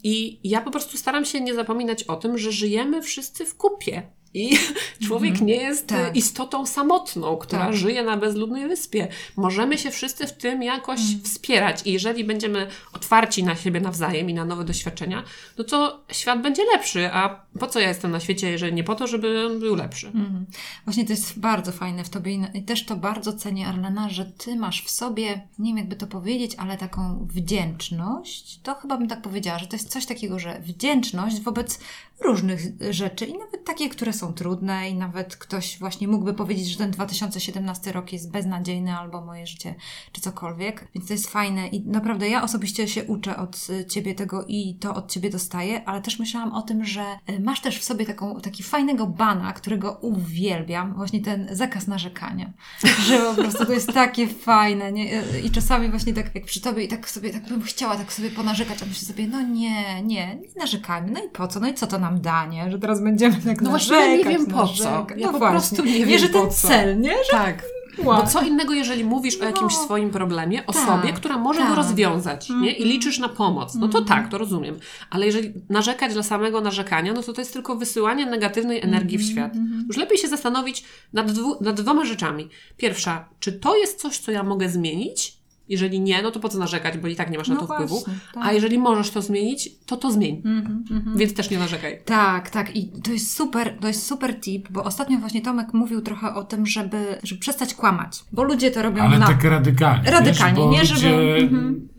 I 0.04 0.40
ja 0.44 0.60
po 0.60 0.70
prostu 0.70 0.96
staram 0.96 1.24
się 1.24 1.40
nie 1.40 1.54
zapominać 1.54 2.02
o 2.02 2.16
tym, 2.16 2.38
że 2.38 2.52
żyjemy 2.52 3.02
wszyscy 3.02 3.46
w 3.46 3.56
kupie. 3.56 4.02
I 4.38 4.58
człowiek 5.06 5.40
nie 5.40 5.54
jest 5.56 5.86
Tak. 5.86 6.16
y, 6.16 6.18
istotą 6.18 6.66
samotną, 6.66 7.36
która 7.36 7.66
Tak. 7.66 7.74
żyje 7.76 8.02
na 8.02 8.16
bezludnej 8.16 8.68
wyspie. 8.68 9.08
Możemy 9.36 9.78
się 9.78 9.90
wszyscy 9.90 10.26
w 10.26 10.32
tym 10.32 10.62
jakoś 10.62 11.00
wspierać 11.24 11.86
i 11.86 11.92
jeżeli 11.92 12.24
będziemy 12.24 12.66
otwarci 12.92 13.44
na 13.44 13.56
siebie 13.56 13.80
nawzajem 13.80 14.30
i 14.30 14.34
na 14.34 14.44
nowe 14.44 14.64
doświadczenia, 14.64 15.22
no 15.58 15.64
to 15.64 16.00
świat 16.12 16.42
będzie 16.42 16.62
lepszy. 16.72 17.10
A 17.12 17.40
po 17.60 17.66
co 17.66 17.80
ja 17.80 17.88
jestem 17.88 18.10
na 18.10 18.20
świecie, 18.20 18.50
jeżeli 18.50 18.72
nie 18.72 18.84
po 18.84 18.94
to, 18.94 19.06
żeby 19.06 19.46
on 19.46 19.60
był 19.60 19.74
lepszy? 19.76 20.06
Mhm. 20.06 20.46
Właśnie 20.84 21.04
to 21.04 21.12
jest 21.12 21.38
bardzo 21.38 21.72
fajne 21.72 22.04
w 22.04 22.08
tobie 22.08 22.38
i 22.54 22.62
też 22.62 22.84
to 22.86 22.96
bardzo 22.96 23.32
cenię, 23.32 23.66
Arlena, 23.66 24.08
że 24.08 24.24
ty 24.24 24.56
masz 24.56 24.82
w 24.82 24.90
sobie, 24.90 25.48
nie 25.58 25.70
wiem 25.70 25.78
jakby 25.78 25.96
to 25.96 26.06
powiedzieć, 26.06 26.52
ale 26.58 26.76
taką 26.78 27.26
wdzięczność. 27.30 28.60
To 28.62 28.74
chyba 28.74 28.96
bym 28.96 29.08
tak 29.08 29.22
powiedziała, 29.22 29.58
że 29.58 29.66
to 29.66 29.76
jest 29.76 29.88
coś 29.92 30.06
takiego, 30.06 30.38
że 30.38 30.60
wdzięczność 30.60 31.40
wobec 31.40 31.80
różnych 32.20 32.60
rzeczy 32.90 33.26
i 33.26 33.38
nawet 33.38 33.64
takie, 33.64 33.88
które 33.88 34.12
są 34.12 34.32
trudne 34.32 34.90
i 34.90 34.94
nawet 34.94 35.36
ktoś 35.36 35.78
właśnie 35.78 36.08
mógłby 36.08 36.34
powiedzieć, 36.34 36.66
że 36.66 36.78
ten 36.78 36.90
2017 36.90 37.92
rok 37.92 38.12
jest 38.12 38.30
beznadziejny 38.30 38.96
albo 38.96 39.24
moje 39.24 39.46
życie, 39.46 39.74
czy 40.12 40.20
cokolwiek. 40.20 40.88
Więc 40.94 41.06
to 41.06 41.12
jest 41.12 41.30
fajne 41.30 41.68
i 41.68 41.86
naprawdę 41.86 42.28
ja 42.28 42.42
osobiście 42.42 42.88
się 42.88 43.04
uczę 43.04 43.36
od 43.36 43.66
ciebie 43.88 44.14
tego 44.14 44.44
i 44.48 44.74
to 44.80 44.94
od 44.94 45.10
ciebie 45.10 45.30
dostaję, 45.30 45.88
ale 45.88 46.02
też 46.02 46.18
myślałam 46.18 46.52
o 46.52 46.62
tym, 46.62 46.84
że 46.84 47.18
y, 47.30 47.40
masz 47.40 47.60
też 47.60 47.78
w 47.78 47.84
sobie 47.84 48.06
taką, 48.06 48.40
taki 48.40 48.62
fajnego 48.62 49.06
bana, 49.06 49.52
którego 49.52 49.92
uwielbiam, 49.92 50.94
właśnie 50.94 51.20
ten 51.20 51.48
zakaz 51.50 51.86
narzekania. 51.86 52.52
Że 53.08 53.18
po 53.18 53.34
prostu 53.34 53.66
to 53.66 53.72
jest 53.72 53.92
takie 53.92 54.28
fajne, 54.28 54.92
nie? 54.92 55.22
Y, 55.34 55.40
I 55.40 55.50
czasami 55.50 55.88
właśnie 55.88 56.14
tak 56.14 56.34
jak 56.34 56.44
przy 56.44 56.60
tobie 56.60 56.84
i 56.84 56.88
tak 56.88 57.10
sobie, 57.10 57.30
tak 57.30 57.48
bym 57.48 57.62
chciała 57.62 57.96
tak 57.96 58.12
sobie 58.12 58.30
ponarzekać, 58.30 58.82
a 58.82 58.86
myślę 58.86 59.08
sobie, 59.08 59.26
no 59.26 59.42
nie, 59.42 60.02
nie, 60.02 60.36
nie 60.36 60.48
narzekajmy, 60.56 61.10
no 61.10 61.24
i 61.24 61.28
po 61.28 61.48
co, 61.48 61.60
no 61.60 61.68
i 61.68 61.74
co 61.74 61.86
to 61.86 61.98
nam 61.98 62.07
da, 62.10 62.46
nie? 62.46 62.70
Że 62.70 62.78
teraz 62.78 63.02
będziemy 63.02 63.36
tak 63.46 63.60
No 63.62 63.70
właśnie, 63.70 64.18
nie 64.18 64.24
wiem 64.24 64.46
po 64.46 64.66
co. 64.68 65.06
Ja 65.16 65.26
no 65.26 65.32
po 65.32 65.38
właśnie. 65.38 65.50
prostu 65.58 65.84
nie 65.84 65.98
nie, 65.98 66.06
wiem 66.06 66.18
że 66.18 66.28
po 66.28 66.40
ten 66.40 66.50
co. 66.50 66.68
cel, 66.68 67.00
nie? 67.00 67.10
Że 67.10 67.30
Tak. 67.30 67.62
Bo 68.04 68.26
co 68.26 68.42
innego, 68.42 68.74
jeżeli 68.74 69.04
mówisz 69.04 69.36
o 69.40 69.44
jakimś 69.44 69.74
No. 69.74 69.84
swoim 69.84 70.10
problemie 70.10 70.58
Tak, 70.58 70.68
osobie, 70.68 71.12
która 71.12 71.38
może 71.38 71.60
go 71.60 71.66
tak. 71.66 71.76
rozwiązać, 71.76 72.48
nie? 72.62 72.72
I 72.72 72.84
liczysz 72.84 73.18
na 73.18 73.28
pomoc, 73.28 73.74
no 73.74 73.88
to 73.88 73.98
Mhm. 73.98 74.04
tak, 74.22 74.30
to 74.30 74.38
rozumiem. 74.38 74.76
Ale 75.10 75.26
jeżeli 75.26 75.52
narzekać 75.68 76.12
dla 76.12 76.22
samego 76.22 76.60
narzekania, 76.60 77.12
no 77.12 77.22
to 77.22 77.32
to 77.32 77.40
jest 77.40 77.52
tylko 77.52 77.76
wysyłanie 77.76 78.26
negatywnej 78.26 78.80
energii 78.82 79.18
w 79.18 79.20
Mhm, 79.20 79.32
świat. 79.32 79.62
Już 79.88 79.96
lepiej 79.96 80.18
się 80.18 80.28
zastanowić 80.28 80.84
nad, 81.12 81.30
dwu, 81.32 81.56
nad 81.64 81.80
dwoma 81.80 82.04
rzeczami. 82.04 82.48
Pierwsza, 82.76 83.28
czy 83.40 83.52
to 83.52 83.76
jest 83.76 84.00
coś, 84.00 84.18
co 84.18 84.32
ja 84.32 84.42
mogę 84.42 84.68
zmienić? 84.68 85.37
Jeżeli 85.68 86.00
nie, 86.00 86.22
no 86.22 86.30
to 86.30 86.40
po 86.40 86.48
co 86.48 86.58
narzekać, 86.58 86.98
bo 86.98 87.08
i 87.08 87.16
tak 87.16 87.30
nie 87.30 87.38
masz 87.38 87.48
na 87.48 87.54
No 87.54 87.60
to 87.60 87.66
wpływu. 87.74 87.94
właśnie, 87.98 88.14
tak. 88.34 88.44
A 88.46 88.52
jeżeli 88.52 88.78
możesz 88.78 89.10
to 89.10 89.22
zmienić, 89.22 89.70
to 89.86 89.96
to 89.96 90.12
zmień. 90.12 90.42
Mhm, 90.44 90.84
mhm. 90.90 91.16
Więc 91.16 91.34
też 91.34 91.50
nie 91.50 91.58
narzekaj. 91.58 91.98
Tak, 92.04 92.50
tak. 92.50 92.76
I 92.76 92.88
to 93.02 93.10
jest 93.12 93.36
super, 93.36 93.78
to 93.80 93.88
jest 93.88 94.06
super 94.06 94.40
tip, 94.40 94.68
bo 94.72 94.84
ostatnio 94.84 95.18
właśnie 95.18 95.42
Tomek 95.42 95.74
mówił 95.74 96.00
trochę 96.00 96.34
o 96.34 96.44
tym, 96.44 96.66
żeby, 96.66 97.18
żeby 97.22 97.40
przestać 97.40 97.74
kłamać. 97.74 98.24
Bo 98.32 98.42
ludzie 98.42 98.70
to 98.70 98.82
robią 98.82 99.02
Ale 99.02 99.18
na... 99.18 99.26
tak 99.26 99.44
radykalnie. 99.44 100.10
Radykalnie, 100.10 100.54
wiesz, 100.56 100.66
bo 100.66 100.70
nie, 100.72 100.84
żeby- 100.84 101.08
ludzie 101.32 101.48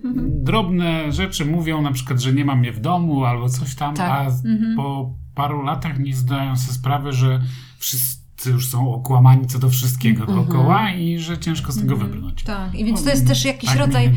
Mhm, 0.03 0.43
drobne 0.43 1.11
rzeczy 1.11 1.45
mówią, 1.45 1.82
na 1.82 1.91
przykład, 1.91 2.20
że 2.20 2.34
nie 2.34 2.45
mam 2.45 2.59
mnie 2.59 2.72
w 2.72 2.80
domu 2.80 3.26
albo 3.26 3.49
coś 3.49 3.76
tam, 3.76 3.95
Tak. 3.95 4.11
a 4.11 4.26
Mhm. 4.26 4.76
po 4.76 5.13
paru 5.36 5.61
latach 5.61 5.99
nie 5.99 6.13
zdają 6.15 6.55
sobie 6.57 6.74
sprawy, 6.74 7.11
że 7.13 7.41
wszyscy 7.78 8.18
już 8.45 8.67
są 8.69 8.93
okłamani 8.93 9.47
co 9.47 9.59
do 9.59 9.69
wszystkiego 9.69 10.21
Mhm. 10.23 10.37
dookoła 10.45 10.91
i 10.93 11.19
że 11.19 11.37
ciężko 11.37 11.71
z 11.71 11.79
tego 11.79 11.93
Mhm. 11.93 12.11
wybrnąć. 12.11 12.43
Tak, 12.43 12.75
i 12.75 12.85
więc 12.85 13.03
to 13.03 13.09
jest 13.09 13.27
też 13.27 13.45
jakiś 13.45 13.69
Tak, 13.69 13.79
rodzaj, 13.79 14.11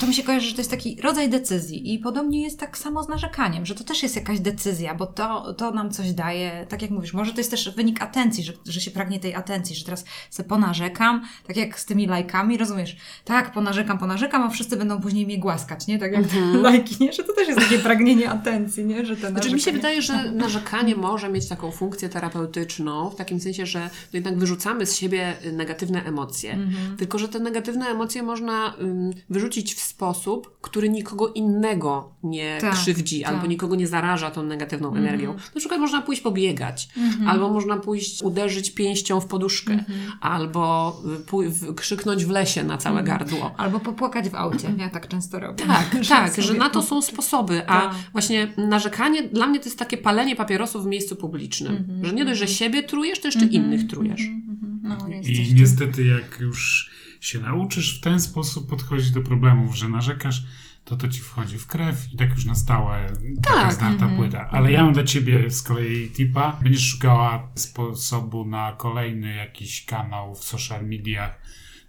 to 0.00 0.06
mi 0.06 0.14
się 0.14 0.22
kojarzy, 0.22 0.48
że 0.48 0.54
to 0.54 0.60
jest 0.60 0.70
taki 0.70 1.00
rodzaj 1.02 1.30
decyzji 1.30 1.94
i 1.94 1.98
podobnie 1.98 2.42
jest 2.42 2.60
tak 2.60 2.78
samo 2.78 3.02
z 3.02 3.08
narzekaniem, 3.08 3.66
że 3.66 3.74
to 3.74 3.84
też 3.84 4.02
jest 4.02 4.16
jakaś 4.16 4.40
decyzja, 4.40 4.94
bo 4.94 5.06
to, 5.06 5.54
to 5.54 5.70
nam 5.70 5.90
coś 5.90 6.12
daje, 6.12 6.66
tak 6.68 6.82
jak 6.82 6.90
mówisz, 6.90 7.14
może 7.14 7.32
to 7.32 7.38
jest 7.38 7.50
też 7.50 7.74
wynik 7.76 8.02
atencji, 8.02 8.44
że, 8.44 8.52
że 8.66 8.80
się 8.80 8.90
pragnie 8.90 9.20
tej 9.20 9.34
atencji, 9.34 9.76
że 9.76 9.84
teraz 9.84 10.04
sobie 10.30 10.48
ponarzekam, 10.48 11.22
tak 11.46 11.56
jak 11.56 11.80
z 11.80 11.84
tymi 11.84 12.06
lajkami, 12.06 12.58
rozumiesz, 12.58 12.96
tak, 13.24 13.52
ponarzekam, 13.52 13.98
ponarzekam, 13.98 14.42
a 14.42 14.50
wszyscy 14.50 14.76
będą 14.76 15.00
później 15.00 15.26
mnie 15.26 15.38
głaskać, 15.38 15.86
nie, 15.86 15.98
tak 15.98 16.12
jak 16.12 16.26
te 16.26 16.40
lajki, 16.66 16.96
nie, 17.00 17.12
że 17.12 17.24
to 17.24 17.32
też 17.32 17.48
jest 17.48 17.60
takie 17.60 17.78
pragnienie 17.78 18.30
atencji, 18.30 18.84
nie, 18.84 19.06
że 19.06 19.16
Znaczy 19.16 19.52
mi 19.52 19.60
się 19.60 19.72
wydaje, 19.72 20.02
że 20.02 20.30
narzekanie 20.32 20.96
może 20.96 21.28
mieć 21.28 21.48
taką 21.48 21.70
funkcję 21.70 22.08
terapeutyczną, 22.08 23.10
w 23.10 23.16
takim 23.16 23.40
sensie, 23.40 23.66
że 23.66 23.90
jednak 24.12 24.38
wyrzucamy 24.38 24.86
z 24.86 24.96
siebie 24.96 25.36
negatywne 25.52 26.04
emocje. 26.04 26.52
Mhm. 26.52 26.96
Tylko, 26.96 27.18
że 27.18 27.28
te 27.28 27.40
negatywne 27.40 27.86
emocje 27.86 28.22
można 28.22 28.74
ym, 28.80 29.10
wyrzucić 29.30 29.75
w 29.76 29.80
sposób, 29.80 30.58
który 30.60 30.88
nikogo 30.88 31.28
innego 31.28 32.10
nie 32.22 32.58
Tak, 32.60 32.72
krzywdzi, 32.74 33.20
tak. 33.22 33.32
albo 33.34 33.46
nikogo 33.46 33.76
nie 33.76 33.86
zaraża 33.86 34.30
tą 34.30 34.42
negatywną 34.42 34.88
Mhm. 34.88 35.06
energią. 35.06 35.34
Na 35.54 35.58
przykład 35.60 35.80
można 35.80 36.02
pójść 36.02 36.22
pobiegać, 36.22 36.88
albo 37.26 37.48
można 37.50 37.76
pójść 37.76 38.22
uderzyć 38.22 38.70
pięścią 38.70 39.20
w 39.20 39.26
poduszkę, 39.26 39.72
Mhm. 39.72 39.98
albo 40.20 40.96
y, 41.20 41.24
pój- 41.24 41.48
w, 41.48 41.74
krzyknąć 41.74 42.24
w 42.24 42.30
lesie 42.30 42.64
na 42.64 42.76
całe 42.78 43.02
gardło. 43.02 43.54
Albo 43.56 43.80
popłakać 43.80 44.28
w 44.28 44.34
aucie, 44.34 44.72
ja 44.78 44.90
tak 44.90 45.08
często 45.08 45.40
robię. 45.40 45.64
Tak, 45.66 45.96
tak, 46.08 46.34
że 46.42 46.54
na 46.54 46.70
to 46.70 46.82
są 46.82 47.02
sposoby, 47.02 47.62
a 47.68 47.80
Tak. 47.80 47.94
właśnie 48.12 48.52
narzekanie 48.56 49.22
dla 49.22 49.46
mnie 49.46 49.58
to 49.58 49.64
jest 49.64 49.78
takie 49.78 49.96
palenie 49.96 50.36
papierosów 50.36 50.84
w 50.84 50.86
miejscu 50.86 51.16
publicznym, 51.16 52.00
że 52.02 52.12
nie 52.12 52.24
dość, 52.24 52.40
że 52.40 52.48
siebie 52.48 52.82
trujesz, 52.82 53.20
to 53.20 53.28
jeszcze 53.28 53.46
innych 53.46 53.86
trujesz. 53.86 54.20
Mhm, 54.20 54.80
no, 54.82 54.96
I 55.22 55.54
niestety, 55.54 56.06
jak 56.06 56.40
już 56.40 56.90
się 57.26 57.40
nauczysz 57.40 57.98
w 57.98 58.00
ten 58.00 58.20
sposób 58.20 58.70
podchodzić 58.70 59.10
do 59.10 59.20
problemów, 59.20 59.76
że 59.76 59.88
narzekasz, 59.88 60.42
to 60.84 60.96
to 60.96 61.08
ci 61.08 61.20
wchodzi 61.20 61.58
w 61.58 61.66
krew 61.66 62.12
i 62.12 62.16
tak 62.16 62.30
już 62.30 62.44
na 62.44 62.54
stałe 62.54 63.12
Tak, 63.42 63.54
taka 63.54 63.70
zna 63.70 63.86
ta 63.86 63.92
mhm, 63.92 64.16
płyta. 64.16 64.48
Ale 64.50 64.72
ja 64.72 64.84
mam 64.84 64.92
dla 64.92 65.04
ciebie 65.04 65.50
z 65.50 65.62
kolei 65.62 66.10
tipa. 66.10 66.58
Będziesz 66.62 66.88
szukała 66.88 67.48
sposobu 67.54 68.44
na 68.44 68.72
kolejny 68.72 69.34
jakiś 69.34 69.84
kanał 69.84 70.34
w 70.34 70.44
social 70.44 70.86
mediach 70.86 71.40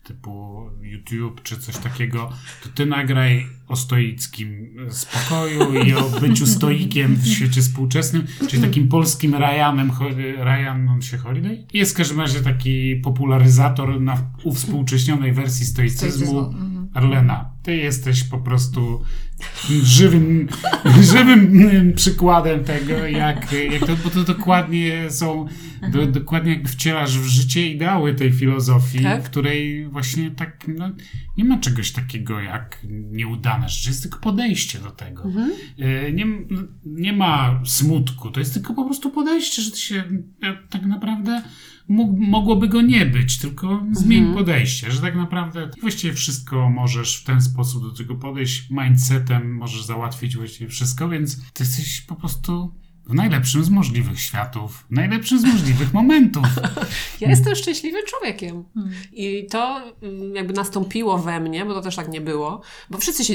typu 0.08 0.62
YouTube 0.82 1.42
czy 1.44 1.58
coś 1.58 1.78
takiego, 1.78 2.30
to 2.64 2.70
ty 2.70 2.86
nagraj 2.86 3.46
o 3.68 3.76
stoickim 3.76 4.76
spokoju 4.90 5.84
i 5.84 5.94
o 5.94 6.10
byciu 6.10 6.48
stoikiem 6.58 7.16
w 7.16 7.28
świecie 7.28 7.62
współczesnym, 7.62 8.26
czyli 8.48 8.62
takim 8.62 8.88
polskim 8.88 9.36
Ryanem, 9.36 9.92
Ho- 9.92 10.10
Ryan 10.44 10.90
on 10.90 11.02
się 11.02 11.18
Holiday. 11.18 11.66
Jest 11.74 11.94
w 11.94 11.98
każdym 11.98 12.20
razie 12.20 12.42
taki 12.42 12.96
popularyzator 12.96 14.02
na 14.02 14.18
uwspółcześnionej 14.44 15.34
wersji 15.34 15.66
stoicyzmu. 15.66 16.10
Stoicyzmu, 16.10 16.40
mhm. 16.40 16.88
Arlena, 16.94 17.52
ty 17.68 17.78
jesteś 17.78 18.24
po 18.24 18.38
prostu 18.38 19.02
żywym, 19.84 20.48
żywym 21.02 21.40
mm, 21.40 21.94
przykładem 21.94 22.64
tego, 22.64 22.94
jak, 22.94 23.52
jak 23.72 23.86
to, 23.86 23.96
bo 24.04 24.10
to 24.10 24.24
dokładnie 24.24 25.12
są, 25.12 25.48
do, 25.92 26.08
dokładnie 26.08 26.54
jak 26.54 26.70
wcielasz 26.70 27.20
w 27.20 27.26
życie 27.26 27.68
ideały 27.68 28.16
tej 28.16 28.32
filozofii, 28.32 29.04
Tak. 29.04 29.24
w 29.24 29.30
której 29.30 29.88
właśnie 29.88 30.32
tak, 30.32 30.66
no, 30.78 30.92
nie 31.38 31.44
ma 31.44 31.58
czegoś 31.58 31.92
takiego 31.92 32.40
jak 32.40 32.80
nieudane 33.12 33.70
rzeczy, 33.70 33.90
jest 33.90 34.02
tylko 34.02 34.20
podejście 34.20 34.80
do 34.80 34.92
tego. 34.92 35.24
E, 35.80 36.12
Nie, 36.12 36.26
nie 36.86 37.14
ma 37.14 37.62
smutku, 37.66 38.32
to 38.32 38.40
jest 38.40 38.54
tylko 38.54 38.74
po 38.74 38.86
prostu 38.86 39.12
podejście, 39.12 39.62
że 39.62 39.72
ty 39.72 39.78
się 39.78 40.04
e, 40.44 40.58
tak 40.70 40.86
naprawdę 40.86 41.42
mógł, 41.88 42.18
mogłoby 42.18 42.68
go 42.68 42.82
nie 42.82 43.06
być, 43.06 43.38
tylko 43.38 43.86
zmień 43.92 44.34
podejście, 44.34 44.92
że 44.92 45.02
tak 45.02 45.16
naprawdę 45.16 45.70
właściwie 45.82 46.14
wszystko 46.14 46.70
możesz 46.70 47.18
w 47.18 47.24
ten 47.24 47.42
sposób 47.42 47.84
do 47.84 47.92
tego 47.92 48.16
podejść, 48.16 48.70
mindsetem 48.70 49.56
możesz 49.56 49.84
załatwić 49.84 50.38
właściwie 50.38 50.70
wszystko, 50.70 51.10
więc 51.10 51.52
ty 51.54 51.64
jesteś 51.64 52.02
po 52.02 52.16
prostu 52.16 52.74
w 53.10 53.14
najlepszym 53.14 53.64
z 53.64 53.70
możliwych 53.70 54.22
światów, 54.22 54.86
w 54.90 54.92
najlepszym 54.92 55.40
z 55.40 55.44
możliwych 55.44 55.94
momentów. 55.94 56.44
Ja 57.22 57.30
jestem 57.30 57.56
szczęśliwym 57.56 58.02
człowiekiem. 58.06 58.64
I 59.12 59.48
to 59.52 59.82
mm, 60.02 60.36
jakby 60.36 60.54
nastąpiło 60.54 61.18
we 61.18 61.40
mnie, 61.40 61.66
bo 61.66 61.74
to 61.74 61.82
też 61.82 61.96
tak 61.96 62.08
nie 62.10 62.22
było, 62.22 62.62
bo 62.90 62.98
wszyscy 62.98 63.26
się 63.26 63.34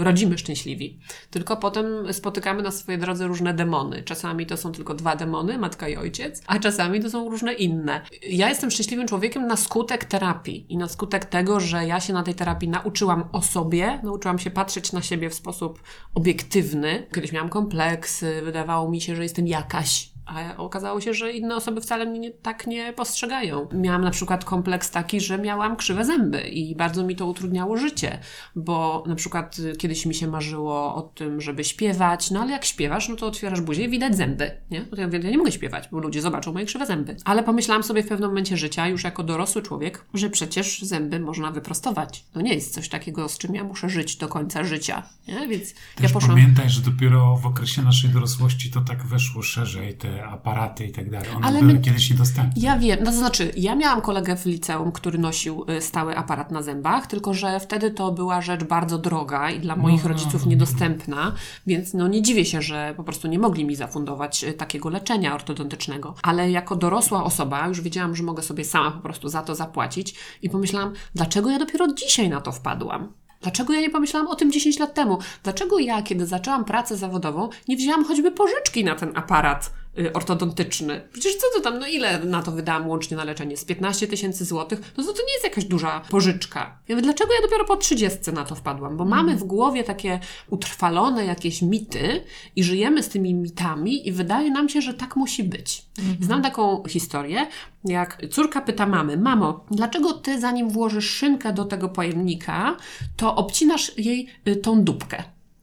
rodzimy 0.00 0.38
szczęśliwi. 0.38 0.98
Tylko 1.30 1.56
potem 1.56 2.12
spotykamy 2.12 2.62
na 2.62 2.70
swojej 2.70 3.00
drodze 3.00 3.26
różne 3.26 3.54
demony. 3.54 4.02
Czasami 4.02 4.46
to 4.46 4.56
są 4.56 4.72
tylko 4.72 4.94
dwa 4.94 5.16
demony, 5.16 5.58
matka 5.58 5.88
i 5.88 5.96
ojciec, 5.96 6.42
a 6.46 6.58
czasami 6.58 7.00
to 7.00 7.10
są 7.10 7.30
różne 7.30 7.52
inne. 7.52 8.00
Ja 8.28 8.48
jestem 8.48 8.70
szczęśliwym 8.70 9.08
człowiekiem 9.08 9.46
na 9.46 9.56
skutek 9.56 10.04
terapii 10.04 10.66
i 10.68 10.76
na 10.76 10.88
skutek 10.88 11.24
tego, 11.24 11.60
że 11.60 11.86
ja 11.86 12.00
się 12.00 12.12
na 12.12 12.22
tej 12.22 12.34
terapii 12.34 12.68
nauczyłam 12.68 13.24
o 13.32 13.42
sobie, 13.42 14.00
nauczyłam 14.02 14.38
się 14.38 14.50
patrzeć 14.50 14.92
na 14.92 15.02
siebie 15.02 15.30
w 15.30 15.34
sposób 15.34 15.82
obiektywny. 16.14 17.06
Kiedyś 17.14 17.32
miałam 17.32 17.48
kompleksy, 17.48 18.42
wydawało 18.72 18.90
mi 18.90 19.00
się, 19.00 19.16
że 19.16 19.22
jestem 19.22 19.46
jakaś. 19.46 20.11
A 20.32 20.56
okazało 20.56 21.00
się, 21.00 21.14
że 21.14 21.32
inne 21.32 21.56
osoby 21.56 21.80
wcale 21.80 22.06
mnie 22.06 22.18
nie, 22.18 22.30
tak 22.30 22.66
nie 22.66 22.92
postrzegają. 22.92 23.68
Miałam 23.72 24.02
na 24.02 24.10
przykład 24.10 24.44
kompleks 24.44 24.90
taki, 24.90 25.20
że 25.20 25.38
miałam 25.38 25.76
krzywe 25.76 26.04
zęby 26.04 26.40
i 26.40 26.76
bardzo 26.76 27.04
mi 27.04 27.16
to 27.16 27.26
utrudniało 27.26 27.76
życie, 27.76 28.18
bo 28.56 29.04
na 29.06 29.14
przykład 29.14 29.58
y, 29.58 29.76
kiedyś 29.76 30.06
mi 30.06 30.14
się 30.14 30.26
marzyło 30.26 30.94
o 30.94 31.02
tym, 31.02 31.40
żeby 31.40 31.64
śpiewać, 31.64 32.30
no 32.30 32.40
ale 32.40 32.52
jak 32.52 32.64
śpiewasz, 32.64 33.08
no 33.08 33.16
to 33.16 33.26
otwierasz 33.26 33.60
buzię 33.60 33.84
i 33.84 33.88
widać 33.88 34.16
zęby, 34.16 34.50
nie? 34.70 34.80
No 34.80 34.96
to 34.96 35.00
ja 35.00 35.06
mówię, 35.06 35.18
ja 35.18 35.30
nie 35.30 35.38
mogę 35.38 35.52
śpiewać, 35.52 35.88
bo 35.92 35.98
ludzie 35.98 36.22
zobaczą 36.22 36.52
moje 36.52 36.66
krzywe 36.66 36.86
zęby. 36.86 37.16
Ale 37.24 37.42
pomyślałam 37.42 37.82
sobie 37.82 38.02
w 38.02 38.08
pewnym 38.08 38.30
momencie 38.30 38.56
życia, 38.56 38.88
już 38.88 39.04
jako 39.04 39.22
dorosły 39.22 39.62
człowiek, 39.62 40.04
że 40.14 40.30
przecież 40.30 40.82
zęby 40.82 41.20
można 41.20 41.50
wyprostować. 41.50 42.24
To 42.32 42.40
nie 42.40 42.54
jest 42.54 42.74
coś 42.74 42.88
takiego, 42.88 43.28
z 43.28 43.38
czym 43.38 43.54
ja 43.54 43.64
muszę 43.64 43.88
żyć 43.88 44.16
do 44.16 44.28
końca 44.28 44.64
życia, 44.64 45.02
nie? 45.28 45.48
Więc 45.48 45.70
ja 45.70 46.02
Też 46.02 46.12
poszłam... 46.12 46.36
pamiętaj, 46.36 46.70
że 46.70 46.80
dopiero 46.80 47.36
w 47.36 47.46
okresie 47.46 47.82
naszej 47.82 48.10
dorosłości 48.10 48.70
to 48.70 48.80
tak 48.80 49.06
weszło 49.06 49.42
szerzej, 49.42 49.94
te 49.94 50.21
aparaty 50.26 50.86
i 50.86 50.92
tak 50.92 51.10
dalej. 51.10 51.28
One 51.36 51.46
Ale 51.46 51.60
były 51.60 51.72
my- 51.72 51.80
kiedyś 51.80 52.10
niedostępne. 52.10 52.52
Ja 52.56 52.78
wiem, 52.78 52.98
no 53.04 53.10
to 53.10 53.16
znaczy, 53.16 53.52
ja 53.56 53.74
miałam 53.76 54.00
kolegę 54.00 54.36
w 54.36 54.46
liceum, 54.46 54.92
który 54.92 55.18
nosił 55.18 55.64
y, 55.70 55.80
stały 55.80 56.16
aparat 56.16 56.50
na 56.50 56.62
zębach, 56.62 57.06
tylko 57.06 57.34
że 57.34 57.60
wtedy 57.60 57.90
to 57.90 58.12
była 58.12 58.40
rzecz 58.42 58.64
bardzo 58.64 58.98
droga 58.98 59.50
i 59.50 59.60
dla 59.60 59.76
moich 59.76 60.02
No, 60.02 60.08
rodziców 60.08 60.44
no, 60.44 60.50
niedostępna, 60.50 61.32
więc 61.66 61.94
no 61.94 62.08
nie 62.08 62.22
dziwię 62.22 62.44
się, 62.44 62.62
że 62.62 62.94
po 62.96 63.04
prostu 63.04 63.28
nie 63.28 63.38
mogli 63.38 63.64
mi 63.64 63.76
zafundować 63.76 64.44
y, 64.44 64.52
takiego 64.52 64.88
leczenia 64.88 65.34
ortodontycznego. 65.34 66.14
Ale 66.22 66.50
jako 66.50 66.76
dorosła 66.76 67.24
osoba 67.24 67.68
już 67.68 67.80
wiedziałam, 67.80 68.16
że 68.16 68.22
mogę 68.22 68.42
sobie 68.42 68.64
sama 68.64 68.90
po 68.90 69.00
prostu 69.00 69.28
za 69.28 69.42
to 69.42 69.54
zapłacić 69.54 70.14
i 70.42 70.50
pomyślałam, 70.50 70.92
dlaczego 71.14 71.50
ja 71.50 71.58
dopiero 71.58 71.86
dzisiaj 71.94 72.28
na 72.28 72.40
to 72.40 72.52
wpadłam? 72.52 73.12
Dlaczego 73.42 73.72
ja 73.72 73.80
nie 73.80 73.90
pomyślałam 73.90 74.28
o 74.28 74.34
tym 74.34 74.52
10 74.52 74.78
lat 74.78 74.94
temu? 74.94 75.18
Dlaczego 75.42 75.78
ja, 75.78 76.02
kiedy 76.02 76.26
zaczęłam 76.26 76.64
pracę 76.64 76.96
zawodową, 76.96 77.48
nie 77.68 77.76
wzięłam 77.76 78.04
choćby 78.04 78.32
pożyczki 78.32 78.84
na 78.84 78.94
ten 78.94 79.12
aparat 79.14 79.70
ortodontyczny? 80.14 81.08
Przecież 81.12 81.36
co 81.36 81.46
to 81.54 81.60
tam, 81.60 81.78
no 81.78 81.86
ile 81.86 82.24
na 82.24 82.42
to 82.42 82.52
wydałam 82.52 82.88
łącznie 82.88 83.16
na 83.16 83.24
leczenie? 83.24 83.56
Z 83.56 83.64
15 83.64 84.06
tysięcy 84.06 84.44
złotych? 84.44 84.92
No 84.96 85.04
to 85.04 85.12
to 85.12 85.22
nie 85.26 85.32
jest 85.32 85.44
jakaś 85.44 85.64
duża 85.64 86.02
pożyczka. 86.10 86.78
Ja 86.88 86.94
mówię, 86.94 87.02
dlaczego 87.04 87.34
ja 87.34 87.40
dopiero 87.42 87.64
po 87.64 87.76
30 87.76 88.32
na 88.32 88.44
to 88.44 88.54
wpadłam? 88.54 88.96
Bo 88.96 89.04
mamy 89.04 89.36
w 89.36 89.44
głowie 89.44 89.84
takie 89.84 90.20
utrwalone 90.50 91.24
jakieś 91.24 91.62
mity 91.62 92.24
i 92.56 92.64
żyjemy 92.64 93.02
z 93.02 93.08
tymi 93.08 93.34
mitami 93.34 94.08
i 94.08 94.12
wydaje 94.12 94.50
nam 94.50 94.68
się, 94.68 94.82
że 94.82 94.94
tak 94.94 95.16
musi 95.16 95.44
być. 95.44 95.86
Znam 96.20 96.42
taką 96.42 96.82
historię, 96.88 97.46
jak 97.84 98.22
córka 98.30 98.60
pyta 98.60 98.86
mamy, 98.86 99.16
mamo, 99.16 99.64
dlaczego 99.70 100.12
ty 100.12 100.40
zanim 100.40 100.70
włożysz 100.70 101.10
szynkę 101.10 101.52
do 101.52 101.64
tego 101.64 101.88
pojemnika, 101.88 102.76
to 103.16 103.36
obcinasz 103.36 103.98
jej 103.98 104.28
y, 104.48 104.56
tą 104.56 104.84
dupkę? 104.84 105.22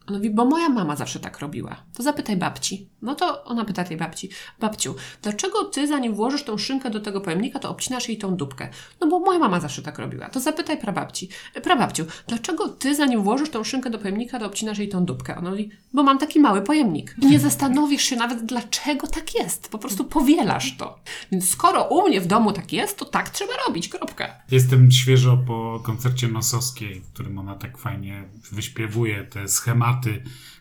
Ona 0.09 0.17
mówi, 0.17 0.29
bo 0.29 0.45
moja 0.45 0.69
mama 0.69 0.95
zawsze 0.95 1.19
tak 1.19 1.39
robiła. 1.39 1.75
To 1.97 2.03
zapytaj 2.03 2.37
babci. 2.37 2.89
No 3.01 3.15
to 3.15 3.43
ona 3.43 3.65
pyta 3.65 3.83
tej 3.83 3.97
babci, 3.97 4.29
babciu, 4.59 4.95
dlaczego 5.21 5.63
ty 5.65 5.87
zanim 5.87 6.13
włożysz 6.13 6.43
tą 6.43 6.57
szynkę 6.57 6.89
do 6.89 6.99
tego 6.99 7.21
pojemnika, 7.21 7.59
to 7.59 7.69
obcinasz 7.69 8.09
jej 8.09 8.17
tą 8.17 8.35
dupkę? 8.35 8.69
No 9.01 9.07
bo 9.07 9.19
moja 9.19 9.39
mama 9.39 9.59
zawsze 9.59 9.81
tak 9.81 9.99
robiła. 9.99 10.29
To 10.29 10.39
zapytaj 10.39 10.77
prababci. 10.77 11.29
"E, 11.55 11.61
Prababciu, 11.61 12.05
dlaczego 12.27 12.69
ty 12.69 12.95
zanim 12.95 13.23
włożysz 13.23 13.49
tą 13.49 13.63
szynkę 13.63 13.89
do 13.89 13.99
pojemnika, 13.99 14.39
to 14.39 14.45
obcinasz 14.45 14.77
jej 14.77 14.89
tą 14.89 15.05
dupkę? 15.05 15.35
Ona 15.37 15.49
mówi, 15.49 15.69
bo 15.93 16.03
mam 16.03 16.17
taki 16.17 16.39
mały 16.39 16.61
pojemnik. 16.61 17.15
Nie 17.17 17.39
zastanowisz 17.49 18.01
się 18.03 18.15
nawet, 18.15 18.45
dlaczego 18.45 19.07
tak 19.07 19.35
jest. 19.35 19.69
Po 19.71 19.77
prostu 19.77 20.03
powielasz 20.05 20.77
to. 20.77 20.99
Więc 21.31 21.49
skoro 21.49 21.83
u 21.83 22.07
mnie 22.07 22.21
w 22.21 22.27
domu 22.27 22.51
tak 22.51 22.73
jest, 22.73 22.97
to 22.97 23.05
tak 23.05 23.29
trzeba 23.29 23.53
robić. 23.67 23.89
Kropka. 23.89 24.35
Jestem 24.51 24.91
świeżo 24.91 25.37
po 25.47 25.79
koncercie 25.83 26.27
Nosowskiej, 26.27 27.01
w 27.01 27.13
którym 27.13 27.39
ona 27.39 27.55
tak 27.55 27.77
fajnie 27.77 28.23
wyśpiewuje 28.51 29.23
te 29.23 29.47
schematy, 29.47 29.98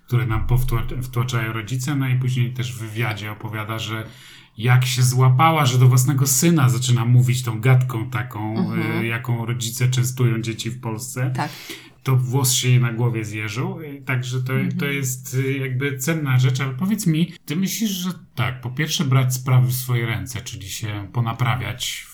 które 0.06 0.26
nam 0.26 0.46
wtłaczają 1.02 1.52
rodzice, 1.52 1.94
no 1.96 2.08
i 2.08 2.16
później 2.16 2.52
też 2.52 2.74
w 2.74 2.78
wywiadzie 2.78 3.32
opowiada, 3.32 3.78
że 3.78 4.06
jak 4.58 4.86
się 4.86 5.02
złapała, 5.02 5.66
że 5.66 5.78
do 5.78 5.88
własnego 5.88 6.26
syna 6.26 6.68
zaczyna 6.68 7.04
mówić 7.04 7.42
tą 7.42 7.60
gadką 7.60 8.10
taką, 8.10 8.72
y, 9.00 9.06
jaką 9.06 9.46
rodzice 9.46 9.88
częstują 9.88 10.40
dzieci 10.40 10.70
w 10.70 10.80
Polsce, 10.80 11.30
Tak. 11.36 11.50
to 12.02 12.16
włos 12.16 12.52
się 12.52 12.68
jej 12.68 12.80
na 12.80 12.92
głowie 12.92 13.24
zjeżył. 13.24 13.82
I 13.82 14.02
Także 14.02 14.42
to, 14.42 14.52
to 14.78 14.86
jest 14.86 15.34
y, 15.34 15.52
jakby 15.58 15.98
cenna 15.98 16.38
rzecz, 16.38 16.60
ale 16.60 16.74
powiedz 16.74 17.06
mi, 17.06 17.32
ty 17.46 17.56
myślisz, 17.56 17.90
że 17.90 18.10
tak, 18.34 18.60
po 18.60 18.70
pierwsze 18.70 19.04
brać 19.04 19.34
sprawy 19.34 19.66
w 19.66 19.74
swoje 19.74 20.06
ręce, 20.06 20.40
czyli 20.40 20.68
się 20.68 21.08
ponaprawiać, 21.12 22.06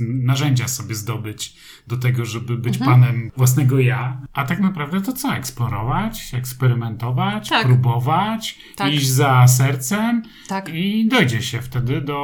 narzędzia 0.00 0.68
sobie 0.68 0.94
zdobyć 0.94 1.56
do 1.86 1.96
tego, 1.96 2.24
żeby 2.24 2.56
być 2.58 2.78
panem 2.78 3.30
własnego 3.36 3.78
ja, 3.78 4.20
a 4.32 4.44
tak 4.44 4.60
naprawdę 4.60 5.00
to 5.00 5.12
co? 5.12 5.34
Eksplorować, 5.34 6.34
eksperymentować, 6.34 7.48
Tak. 7.48 7.66
próbować, 7.66 8.58
Tak. 8.76 8.92
iść 8.92 9.08
za 9.08 9.48
sercem 9.48 10.22
Tak. 10.48 10.68
i 10.74 11.08
dojdzie 11.08 11.42
się 11.42 11.60
wtedy 11.62 12.00
do 12.00 12.18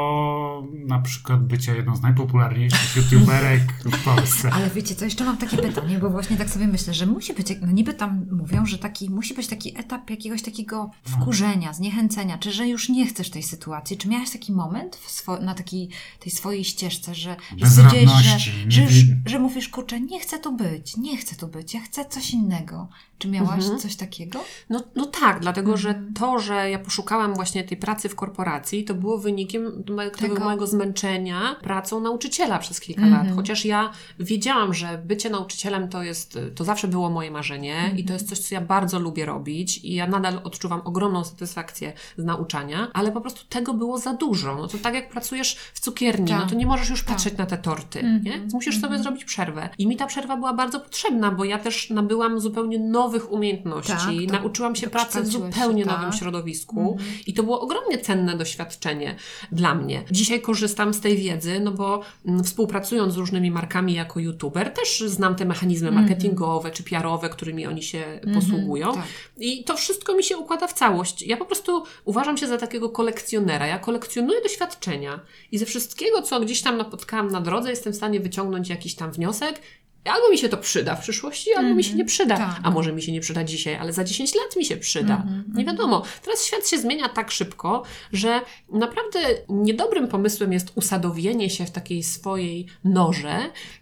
na 0.87 0.99
przykład 0.99 1.47
bycia 1.47 1.75
jedną 1.75 1.97
z 1.97 2.03
najpopularniejszych 2.03 2.97
youtuberek 2.97 3.63
w 3.85 4.05
Polsce. 4.05 4.51
Ale 4.53 4.71
wiecie 4.71 4.95
co, 4.95 5.05
jeszcze 5.05 5.25
mam 5.25 5.37
takie 5.37 5.57
pytanie, 5.57 5.99
bo 5.99 6.11
właśnie 6.11 6.37
tak 6.37 6.51
sobie 6.51 6.67
myślę, 6.67 6.95
że 6.95 7.07
musi 7.07 7.35
być, 7.35 7.47
no 7.61 7.73
niby 7.73 7.95
tam 7.95 8.27
mówią, 8.33 8.67
że 8.67 8.79
taki, 8.79 9.11
musi 9.11 9.35
być 9.35 9.47
taki 9.47 9.79
etap 9.79 10.11
jakiegoś 10.11 10.43
takiego 10.43 10.91
wkurzenia, 11.05 11.73
zniechęcenia, 11.73 12.39
czy 12.39 12.53
że 12.53 12.69
już 12.69 12.89
nie 12.89 13.07
chcesz 13.07 13.31
tej 13.31 13.43
sytuacji. 13.43 13.97
Czy 13.97 14.09
miałaś 14.09 14.31
taki 14.31 14.53
moment 14.53 14.99
swo- 15.09 15.43
na 15.43 15.55
takiej 15.55 15.89
tej 16.21 16.33
swojej 16.33 16.65
ścieżce, 16.65 17.15
że, 17.15 17.34
że 17.57 17.67
stwierdziłeś, 17.67 18.05
że, 18.05 18.07
Bezradności, 18.11 18.51
że, 18.69 18.83
wi- 18.87 19.17
że 19.27 19.39
mówisz, 19.39 19.69
kurczę, 19.69 20.01
nie 20.01 20.21
chcę 20.21 20.39
tu 20.39 20.53
być, 20.57 20.97
nie 20.97 21.17
chcę 21.17 21.37
tu 21.37 21.49
być, 21.49 21.75
ja 21.75 21.81
chcę 21.81 22.05
coś 22.05 22.31
innego. 22.31 22.89
Czy 23.19 23.29
miałaś 23.29 23.61
Mhm. 23.61 23.79
coś 23.79 23.97
takiego? 23.97 24.45
No, 24.71 24.83
no 24.97 25.07
tak, 25.07 25.41
dlatego 25.41 25.77
że 25.77 25.89
Mhm. 25.89 26.15
to, 26.15 26.39
że 26.39 26.71
ja 26.71 26.79
poszukałam 26.79 27.35
właśnie 27.35 27.65
tej 27.65 27.77
pracy 27.77 28.09
w 28.09 28.15
korporacji, 28.15 28.85
to 28.85 28.95
było 28.95 29.19
wynikiem 29.19 29.85
tego 29.87 30.11
Tego. 30.35 30.45
mojego 30.45 30.67
zmęczenia 30.67 31.57
pracą 31.63 32.01
nauczyciela 32.01 32.59
przez 32.59 32.81
kilka 32.81 33.03
Mhm. 33.03 33.27
lat. 33.27 33.37
Chociaż 33.37 33.65
ja 33.65 33.91
wiedziałam, 34.19 34.75
że 34.75 34.99
bycie 35.05 35.31
nauczycielem 35.31 35.89
to 35.89 36.03
jest, 36.03 36.39
to 36.55 36.65
zawsze 36.65 36.89
było 36.89 37.11
moje 37.11 37.31
marzenie 37.31 37.95
i 37.97 38.05
to 38.05 38.13
jest 38.13 38.29
coś, 38.29 38.39
co 38.39 38.55
ja 38.55 38.61
bardzo 38.61 38.99
lubię 38.99 39.27
robić 39.27 39.79
i 39.79 39.95
ja 39.95 40.07
nadal 40.07 40.41
odczuwam 40.45 40.81
ogromną 40.85 41.25
satysfakcję 41.25 41.93
z 42.17 42.25
nauczania, 42.25 42.89
ale 42.93 43.13
po 43.13 43.21
prostu 43.21 43.45
tego 43.49 43.75
było 43.75 43.99
za 43.99 44.13
dużo. 44.15 44.55
No 44.57 44.69
to 44.69 44.79
tak 44.79 44.95
jak 44.95 45.11
pracujesz 45.11 45.55
w 45.75 45.81
cukierni, 45.81 46.29
Tak. 46.29 46.41
no 46.41 46.47
to 46.47 46.55
nie 46.55 46.67
możesz 46.67 46.89
już 46.91 47.05
Tak. 47.05 47.14
Patrzeć 47.15 47.37
na 47.39 47.47
te 47.47 47.59
torty, 47.59 47.99
Mhm. 48.01 48.23
nie? 48.25 48.31
Więc 48.33 48.55
musisz 48.55 48.81
sobie 48.81 48.99
zrobić 48.99 49.25
przerwę. 49.25 49.69
I 49.79 49.87
mi 49.87 49.97
ta 49.97 50.07
przerwa 50.07 50.37
była 50.37 50.55
bardzo 50.55 50.81
potrzebna, 50.81 51.31
bo 51.31 51.45
ja 51.45 51.59
też 51.59 51.91
nabyłam 51.91 52.41
zupełnie 52.41 52.79
nowych 52.79 53.33
umiejętności. 53.33 53.93
Tak, 54.27 54.27
to 54.27 54.33
Nauczyłam 54.33 54.77
się 54.77 54.91
pracy 54.91 55.11
w 55.11 55.23
dokształciłaś 55.23 55.55
się, 55.55 55.61
zupełnie 55.61 55.85
tak. 55.85 55.97
nowym 55.97 56.13
środowisku 56.13 56.99
i 57.27 57.35
to 57.35 57.43
było 57.43 57.61
ogromnie 57.61 57.99
cenne 57.99 58.37
doświadczenie 58.37 59.15
dla 59.53 59.75
mnie. 59.75 60.03
Dzisiaj 60.11 60.41
korzystam 60.41 60.95
z 60.95 61.01
tej 61.01 61.17
wiedzy, 61.17 61.61
no 61.61 61.73
bo 61.73 62.01
mm, 62.27 62.45
współpracując 62.45 63.15
z 63.15 63.17
różnymi 63.17 63.51
markami 63.51 63.95
jako 63.95 64.21
youtuber, 64.21 64.71
też 64.71 65.05
znam 65.07 65.35
te 65.35 65.45
mechanizmy 65.45 65.91
marketingowe 65.93 66.71
czy 66.71 66.83
PR-owe, 66.83 67.29
którymi 67.29 67.67
oni 67.67 67.83
się 67.83 68.05
posługują. 68.35 68.95
tak. 68.95 69.03
I 69.37 69.65
to 69.65 69.77
wszystko 69.77 70.15
mi 70.15 70.25
się 70.25 70.37
układa 70.37 70.67
w 70.67 70.73
całość. 70.73 71.23
Ja 71.23 71.37
po 71.37 71.45
prostu 71.45 71.85
uważam 72.05 72.37
się 72.37 72.47
za 72.47 72.59
takiego 72.59 72.89
kolekcjonera. 72.89 73.67
Ja 73.67 73.79
kolekcjonuję 73.79 74.41
doświadczenia 74.43 75.21
i 75.53 75.59
ze 75.59 75.67
wszystkiego, 75.67 76.23
co 76.23 76.41
gdzieś 76.41 76.63
tam 76.63 76.77
napotkałam 76.77 77.31
na 77.31 77.41
drodze, 77.41 77.71
jestem 77.71 77.93
w 77.93 77.97
stanie 77.97 78.21
wyciągnąć 78.21 78.69
jakiś 78.69 78.95
tam 78.95 79.13
wniosek. 79.13 79.61
Albo 80.05 80.31
mi 80.31 80.39
się 80.39 80.49
to 80.49 80.57
przyda 80.57 80.97
w 80.97 81.01
przyszłości, 81.01 81.55
albo 81.55 81.75
mi 81.75 81.85
się 81.85 81.95
nie 81.95 82.05
przyda. 82.05 82.37
tak. 82.37 82.61
A 82.63 82.71
może 82.71 82.93
mi 82.93 83.03
się 83.03 83.13
nie 83.13 83.21
przyda 83.21 83.45
dzisiaj, 83.45 83.75
ale 83.75 83.93
za 83.93 84.05
10 84.05 84.35
lat 84.35 84.57
mi 84.57 84.65
się 84.65 84.77
przyda. 84.77 85.25
nie 85.55 85.65
wiadomo. 85.65 86.03
Teraz 86.23 86.45
świat 86.45 86.69
się 86.69 86.79
zmienia 86.79 87.09
tak 87.09 87.31
szybko, 87.31 87.83
że 88.13 88.41
naprawdę 88.73 89.19
niedobrym 89.49 90.09
pomysłem 90.09 90.53
jest 90.53 90.73
usadowienie 90.75 91.51
się 91.51 91.67
w 91.67 91.71
takiej 91.71 92.03
swojej 92.03 92.67
norze 92.85 93.39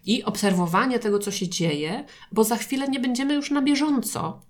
i 0.07 0.25
obserwowanie 0.25 0.99
tego, 0.99 1.19
co 1.19 1.31
się 1.31 1.49
dzieje, 1.49 2.05
bo 2.33 2.45
za 2.45 2.57
chwilę 2.57 2.89
nie 2.89 3.01
będziemy 3.01 3.35
już 3.35 3.51
na 3.51 3.63
bieżąco. 3.63 4.41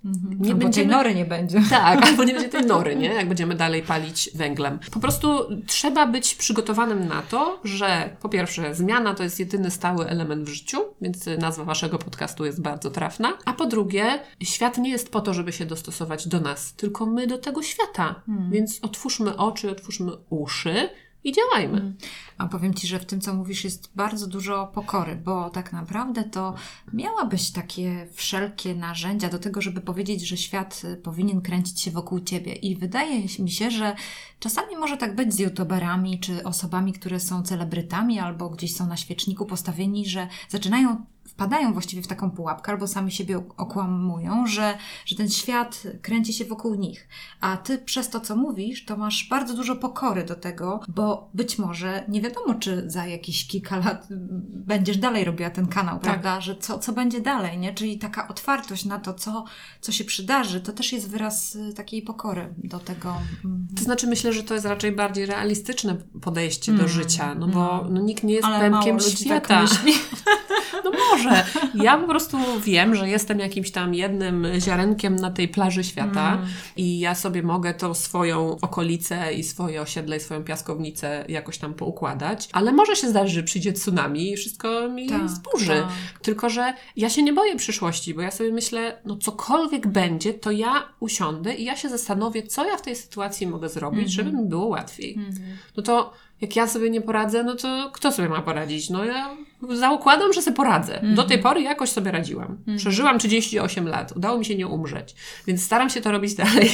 Nie 0.40 0.52
Albo 0.52 0.68
tej 0.68 0.86
nory 0.86 1.14
nie 1.14 1.24
będzie. 1.24 1.60
tak, 1.70 2.02
albo 2.06 2.24
nie 2.24 2.34
będzie 2.34 2.48
tej 2.48 2.66
nory, 2.66 2.96
nie? 2.96 3.08
Jak 3.08 3.28
będziemy 3.28 3.54
dalej 3.54 3.82
palić 3.82 4.30
węglem. 4.34 4.78
Po 4.92 5.00
prostu 5.00 5.28
trzeba 5.66 6.06
być 6.06 6.34
przygotowanym 6.34 7.08
na 7.08 7.22
to, 7.22 7.60
że 7.64 8.16
po 8.22 8.28
pierwsze 8.28 8.74
zmiana 8.74 9.14
to 9.14 9.22
jest 9.22 9.40
jedyny 9.40 9.70
stały 9.70 10.08
element 10.08 10.44
w 10.44 10.48
życiu, 10.48 10.78
więc 11.00 11.26
nazwa 11.38 11.61
waszego 11.64 11.98
podcastu 11.98 12.44
jest 12.44 12.62
bardzo 12.62 12.90
trafna. 12.90 13.38
A 13.44 13.52
po 13.52 13.66
drugie, 13.66 14.20
świat 14.42 14.78
nie 14.78 14.90
jest 14.90 15.12
po 15.12 15.20
to, 15.20 15.34
żeby 15.34 15.52
się 15.52 15.66
dostosować 15.66 16.28
do 16.28 16.40
nas, 16.40 16.74
tylko 16.74 17.06
my 17.06 17.26
do 17.26 17.38
tego 17.38 17.62
świata. 17.62 18.22
Więc 18.50 18.78
otwórzmy 18.82 19.36
oczy, 19.36 19.70
otwórzmy 19.70 20.12
uszy 20.30 20.88
i 21.24 21.32
działajmy. 21.32 21.94
A 22.38 22.48
powiem 22.48 22.74
Ci, 22.74 22.86
że 22.86 22.98
w 22.98 23.06
tym, 23.06 23.20
co 23.20 23.34
mówisz, 23.34 23.64
jest 23.64 23.90
bardzo 23.94 24.26
dużo 24.26 24.66
pokory, 24.66 25.16
bo 25.16 25.50
tak 25.50 25.72
naprawdę 25.72 26.24
to 26.24 26.54
miałabyś 26.92 27.50
takie 27.50 28.08
wszelkie 28.12 28.74
narzędzia 28.74 29.28
do 29.28 29.38
tego, 29.38 29.60
żeby 29.60 29.80
powiedzieć, 29.80 30.28
że 30.28 30.36
świat 30.36 30.82
y, 30.84 30.96
powinien 30.96 31.40
kręcić 31.40 31.80
się 31.80 31.90
wokół 31.90 32.20
Ciebie. 32.20 32.52
I 32.52 32.76
wydaje 32.76 33.22
mi 33.38 33.50
się, 33.50 33.70
że 33.70 33.96
czasami 34.38 34.76
może 34.76 34.96
tak 34.96 35.16
być 35.16 35.34
z 35.34 35.38
youtuberami, 35.38 36.20
czy 36.20 36.44
osobami, 36.44 36.92
które 36.92 37.20
są 37.20 37.42
celebrytami, 37.42 38.18
albo 38.18 38.50
gdzieś 38.50 38.76
są 38.76 38.86
na 38.86 38.96
świeczniku 38.96 39.46
postawieni, 39.46 40.06
że 40.06 40.28
zaczynają 40.48 41.06
wpadają 41.32 41.72
właściwie 41.72 42.02
w 42.02 42.06
taką 42.06 42.30
pułapkę, 42.30 42.72
albo 42.72 42.86
sami 42.86 43.12
siebie 43.12 43.38
ok- 43.38 43.54
okłamują, 43.56 44.46
że, 44.46 44.78
że 45.06 45.16
ten 45.16 45.30
świat 45.30 45.82
kręci 46.02 46.32
się 46.32 46.44
wokół 46.44 46.74
nich. 46.74 47.08
A 47.40 47.56
ty 47.56 47.78
przez 47.78 48.10
to, 48.10 48.20
co 48.20 48.36
mówisz, 48.36 48.84
to 48.84 48.96
masz 48.96 49.28
bardzo 49.30 49.54
dużo 49.54 49.76
pokory 49.76 50.24
do 50.24 50.34
tego, 50.34 50.80
bo 50.88 51.30
być 51.34 51.58
może 51.58 52.04
nie 52.08 52.20
wiadomo, 52.20 52.54
czy 52.54 52.90
za 52.90 53.06
jakieś 53.06 53.46
kilka 53.46 53.76
lat 53.76 54.10
mm, 54.10 54.28
będziesz 54.46 54.96
dalej 54.96 55.24
robiła 55.24 55.50
ten 55.50 55.66
kanał, 55.66 55.98
prawda? 55.98 56.40
Że 56.40 56.56
co, 56.56 56.78
co 56.78 56.92
będzie 56.92 57.20
dalej, 57.20 57.58
nie? 57.58 57.74
Czyli 57.74 57.98
taka 57.98 58.28
otwartość 58.28 58.84
na 58.84 58.98
to, 58.98 59.14
co, 59.14 59.44
co 59.80 59.92
się 59.92 60.04
przydarzy, 60.04 60.60
to 60.60 60.72
też 60.72 60.92
jest 60.92 61.10
wyraz 61.10 61.54
y, 61.54 61.72
takiej 61.74 62.02
pokory 62.02 62.54
do 62.58 62.78
tego. 62.78 63.14
mm, 63.44 63.66
To 63.76 63.84
znaczy 63.84 64.06
myślę, 64.06 64.32
że 64.32 64.42
to 64.42 64.54
jest 64.54 64.66
raczej 64.66 64.92
bardziej 64.92 65.26
realistyczne 65.26 65.96
podejście 66.22 66.72
do 66.72 66.88
życia, 66.88 67.34
no 67.34 67.48
bo 67.48 67.86
no, 67.90 68.00
nikt 68.02 68.24
nie 68.24 68.34
jest 68.34 68.46
Ale 68.46 68.70
pępkiem 68.70 68.96
ludzi 68.96 69.16
świata. 69.16 69.64
tak. 69.66 69.68
No 70.84 70.90
może. 71.10 71.21
Ja 71.74 71.98
po 71.98 72.06
prostu 72.08 72.38
wiem, 72.64 72.94
że 72.94 73.08
jestem 73.08 73.38
jakimś 73.38 73.70
tam 73.70 73.94
jednym 73.94 74.46
ziarenkiem 74.58 75.16
na 75.16 75.30
tej 75.30 75.48
plaży 75.48 75.84
świata 75.84 76.32
Mm. 76.32 76.46
i 76.76 76.98
ja 76.98 77.14
sobie 77.14 77.42
mogę 77.42 77.74
tą 77.74 77.94
swoją 77.94 78.56
okolicę 78.60 79.34
i 79.34 79.44
swoje 79.44 79.82
osiedle 79.82 80.16
i 80.16 80.20
swoją 80.20 80.44
piaskownicę 80.44 81.24
jakoś 81.28 81.58
tam 81.58 81.74
poukładać, 81.74 82.48
ale 82.52 82.72
może 82.72 82.96
się 82.96 83.08
zdarzyć, 83.08 83.34
że 83.34 83.42
przyjdzie 83.42 83.72
tsunami 83.72 84.32
i 84.32 84.36
wszystko 84.36 84.88
mi 84.88 85.06
Tak, 85.08 85.28
zburzy. 85.30 85.66
tak. 85.66 86.20
Tylko, 86.22 86.50
że 86.50 86.74
ja 86.96 87.10
się 87.10 87.22
nie 87.22 87.32
boję 87.32 87.56
przyszłości, 87.56 88.14
bo 88.14 88.20
ja 88.22 88.30
sobie 88.30 88.52
myślę, 88.52 88.98
no 89.04 89.16
cokolwiek 89.16 89.86
będzie, 89.86 90.34
to 90.34 90.50
ja 90.50 90.88
usiądę 91.00 91.54
i 91.54 91.64
ja 91.64 91.76
się 91.76 91.88
zastanowię, 91.88 92.42
co 92.42 92.64
ja 92.64 92.76
w 92.76 92.82
tej 92.82 92.96
sytuacji 92.96 93.46
mogę 93.46 93.68
zrobić, 93.68 94.12
żeby 94.12 94.32
mi 94.32 94.44
było 94.44 94.66
łatwiej. 94.66 95.18
No 95.76 95.82
to 95.82 96.12
jak 96.40 96.56
ja 96.56 96.66
sobie 96.66 96.90
nie 96.90 97.00
poradzę, 97.00 97.44
no 97.44 97.54
to 97.54 97.90
kto 97.92 98.12
sobie 98.12 98.28
ma 98.28 98.42
poradzić? 98.42 98.90
No 98.90 99.04
ja 99.04 99.36
zakładam, 99.70 100.32
że 100.32 100.42
sobie 100.42 100.56
poradzę. 100.56 101.00
Do 101.14 101.24
tej 101.24 101.38
pory 101.38 101.62
jakoś 101.62 101.90
sobie 101.90 102.10
radziłam. 102.10 102.58
Przeżyłam 102.76 103.18
38 103.18 103.88
lat. 103.88 104.12
Udało 104.16 104.38
mi 104.38 104.44
się 104.44 104.54
nie 104.54 104.66
umrzeć. 104.66 105.14
Więc 105.46 105.62
staram 105.62 105.90
się 105.90 106.00
to 106.00 106.12
robić 106.12 106.34
dalej. 106.34 106.70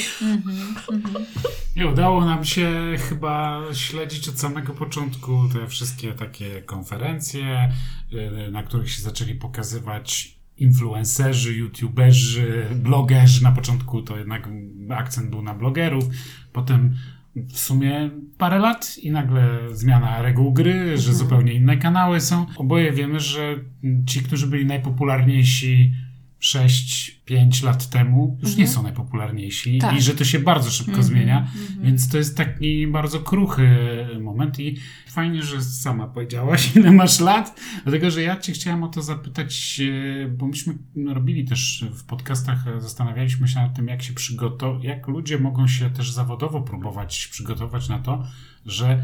Nie 1.77 1.87
udało 1.87 2.25
nam 2.25 2.45
się 2.45 2.97
chyba 3.09 3.63
śledzić 3.73 4.29
od 4.29 4.41
samego 4.41 4.75
początku 4.75 5.49
te 5.53 5.67
wszystkie 5.67 6.13
takie 6.13 6.63
konferencje, 6.63 7.73
y, 8.13 8.51
na 8.51 8.63
których 8.63 8.91
się 8.91 9.03
zaczęli 9.03 9.35
pokazywać 9.35 10.39
influencerzy, 10.57 11.55
youtuberzy, 11.55 12.67
blogerzy. 12.75 13.43
Na 13.45 13.53
początku 13.53 14.03
to 14.03 14.17
jednak 14.17 14.49
akcent 14.91 15.31
był 15.31 15.43
na 15.43 15.55
blogerów, 15.55 16.05
potem 16.53 16.97
w 17.49 17.59
sumie 17.59 18.11
parę 18.39 18.59
lat 18.59 18.99
i 18.99 19.11
nagle 19.11 19.59
zmiana 19.71 20.23
reguł 20.23 20.53
gry, 20.53 20.99
że 20.99 21.15
zupełnie 21.15 21.53
inne 21.53 21.77
kanały 21.77 22.21
są. 22.21 22.47
Oboje 22.57 22.93
wiemy, 22.93 23.21
że 23.21 23.55
ci, 24.07 24.21
którzy 24.21 24.47
byli 24.47 24.67
najpopularniejsi 24.67 25.93
6-5 26.41 27.65
lat 27.65 27.91
temu, 27.91 28.39
już 28.43 28.57
nie 28.57 28.69
są 28.69 28.83
najpopularniejsi 28.83 29.79
Tak. 29.79 29.97
i 29.97 30.03
że 30.03 30.15
to 30.15 30.25
się 30.25 30.39
bardzo 30.39 30.71
szybko 30.71 31.03
zmienia, 31.03 31.51
więc 31.83 32.09
to 32.09 32.19
jest 32.19 32.37
taki 32.37 32.87
bardzo 32.87 33.21
kruchy 33.21 33.69
moment 34.21 34.61
i 34.61 34.77
fajnie, 35.09 35.43
że 35.43 35.63
sama 35.63 36.07
powiedziałaś, 36.07 36.71
ile 36.77 36.93
masz 36.93 37.21
lat, 37.21 37.61
dlatego, 37.83 38.11
że 38.11 38.23
ja 38.23 38.37
cię 38.37 38.53
chciałem 38.53 38.83
o 38.83 38.89
to 38.89 39.03
zapytać, 39.03 39.81
e, 40.25 40.29
bo 40.29 40.47
myśmy 40.47 40.75
robili 41.15 41.45
też 41.45 41.85
w 41.93 42.05
podcastach, 42.05 42.67
e, 42.67 42.81
zastanawialiśmy 42.81 43.49
się 43.49 43.61
nad 43.61 43.77
tym, 43.77 43.89
jak 43.89 44.03
się 44.03 44.13
przygotować, 44.13 44.85
jak 44.85 45.09
ludzie 45.09 45.39
mogą 45.39 45.69
się 45.69 45.91
też 45.91 46.13
zawodowo 46.13 46.61
próbować 46.61 47.27
przygotować 47.27 47.89
na 47.89 47.99
to, 47.99 48.27
że 48.67 49.03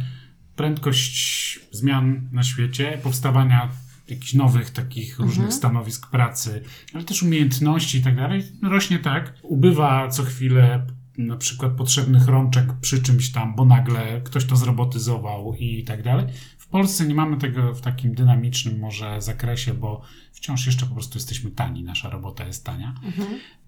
prędkość 0.57 1.61
zmian 1.73 2.29
na 2.33 2.43
świecie, 2.43 2.99
powstawania 3.03 3.69
jakichś 4.09 4.35
nowych 4.35 4.71
takich 4.71 5.19
różnych 5.19 5.53
stanowisk 5.55 6.11
pracy, 6.11 6.63
ale 6.95 7.05
też 7.05 7.23
umiejętności 7.23 7.99
i 7.99 8.03
tak 8.03 8.17
dalej, 8.17 8.43
rośnie 8.63 8.99
tak. 8.99 9.35
Ubywa 9.43 10.09
co 10.09 10.23
chwilę 10.23 10.87
na 11.19 11.37
przykład 11.37 11.73
potrzebnych 11.73 12.27
rączek 12.27 12.73
przy 12.81 13.03
czymś 13.03 13.33
tam, 13.33 13.55
bo 13.57 13.65
nagle 13.65 14.21
ktoś 14.25 14.45
to 14.45 14.57
zrobotyzował 14.57 15.55
i 15.55 15.85
tak 15.85 16.03
dalej. 16.03 16.27
W 16.59 16.67
Polsce 16.67 17.07
nie 17.07 17.15
mamy 17.15 17.37
tego 17.37 17.75
w 17.75 17.81
takim 17.81 18.15
dynamicznym 18.15 18.79
może 18.79 19.23
zakresie, 19.23 19.75
bo 19.75 20.03
wciąż 20.33 20.67
jeszcze 20.67 20.87
po 20.87 20.95
prostu 20.95 21.19
jesteśmy 21.19 21.51
tani, 21.51 21.85
nasza 21.85 22.11
robota 22.11 22.47
jest 22.47 22.65
tania. 22.65 22.95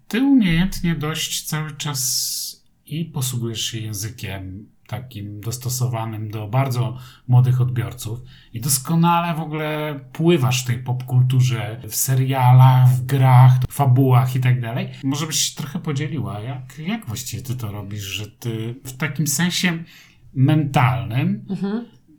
Ty 0.09 0.23
umiejętnie 0.23 0.95
dość 0.95 1.43
cały 1.43 1.77
czas 1.77 2.67
i 2.87 3.05
posługujesz 3.05 3.61
się 3.61 3.79
językiem 3.79 4.69
takim 4.87 5.41
dostosowanym 5.41 6.31
do 6.31 6.49
bardzo 6.49 6.99
młodych 7.29 7.61
odbiorców 7.61 8.21
i 8.53 8.61
doskonale 8.61 9.35
w 9.35 9.41
ogóle 9.41 10.01
pływasz 10.13 10.65
w 10.65 10.67
tej 10.67 10.79
popkulturze, 10.79 11.81
w 11.89 11.95
serialach, 11.97 12.89
w 12.89 13.07
grach, 13.07 13.53
w 13.69 13.73
fabułach 13.73 14.37
i 14.37 14.41
tak 14.41 14.61
dalej. 14.61 14.91
Może 15.05 15.27
byś 15.27 15.37
się 15.37 15.57
trochę 15.57 15.79
podzieliła, 15.79 16.41
jak, 16.41 16.79
jak 16.79 17.07
właściwie 17.07 17.43
ty 17.43 17.57
to 17.57 17.73
robisz, 17.73 18.03
że 18.03 18.27
ty 18.27 18.75
w 18.85 18.97
takim 18.97 19.27
sensie 19.27 19.85
mentalnym 20.35 21.47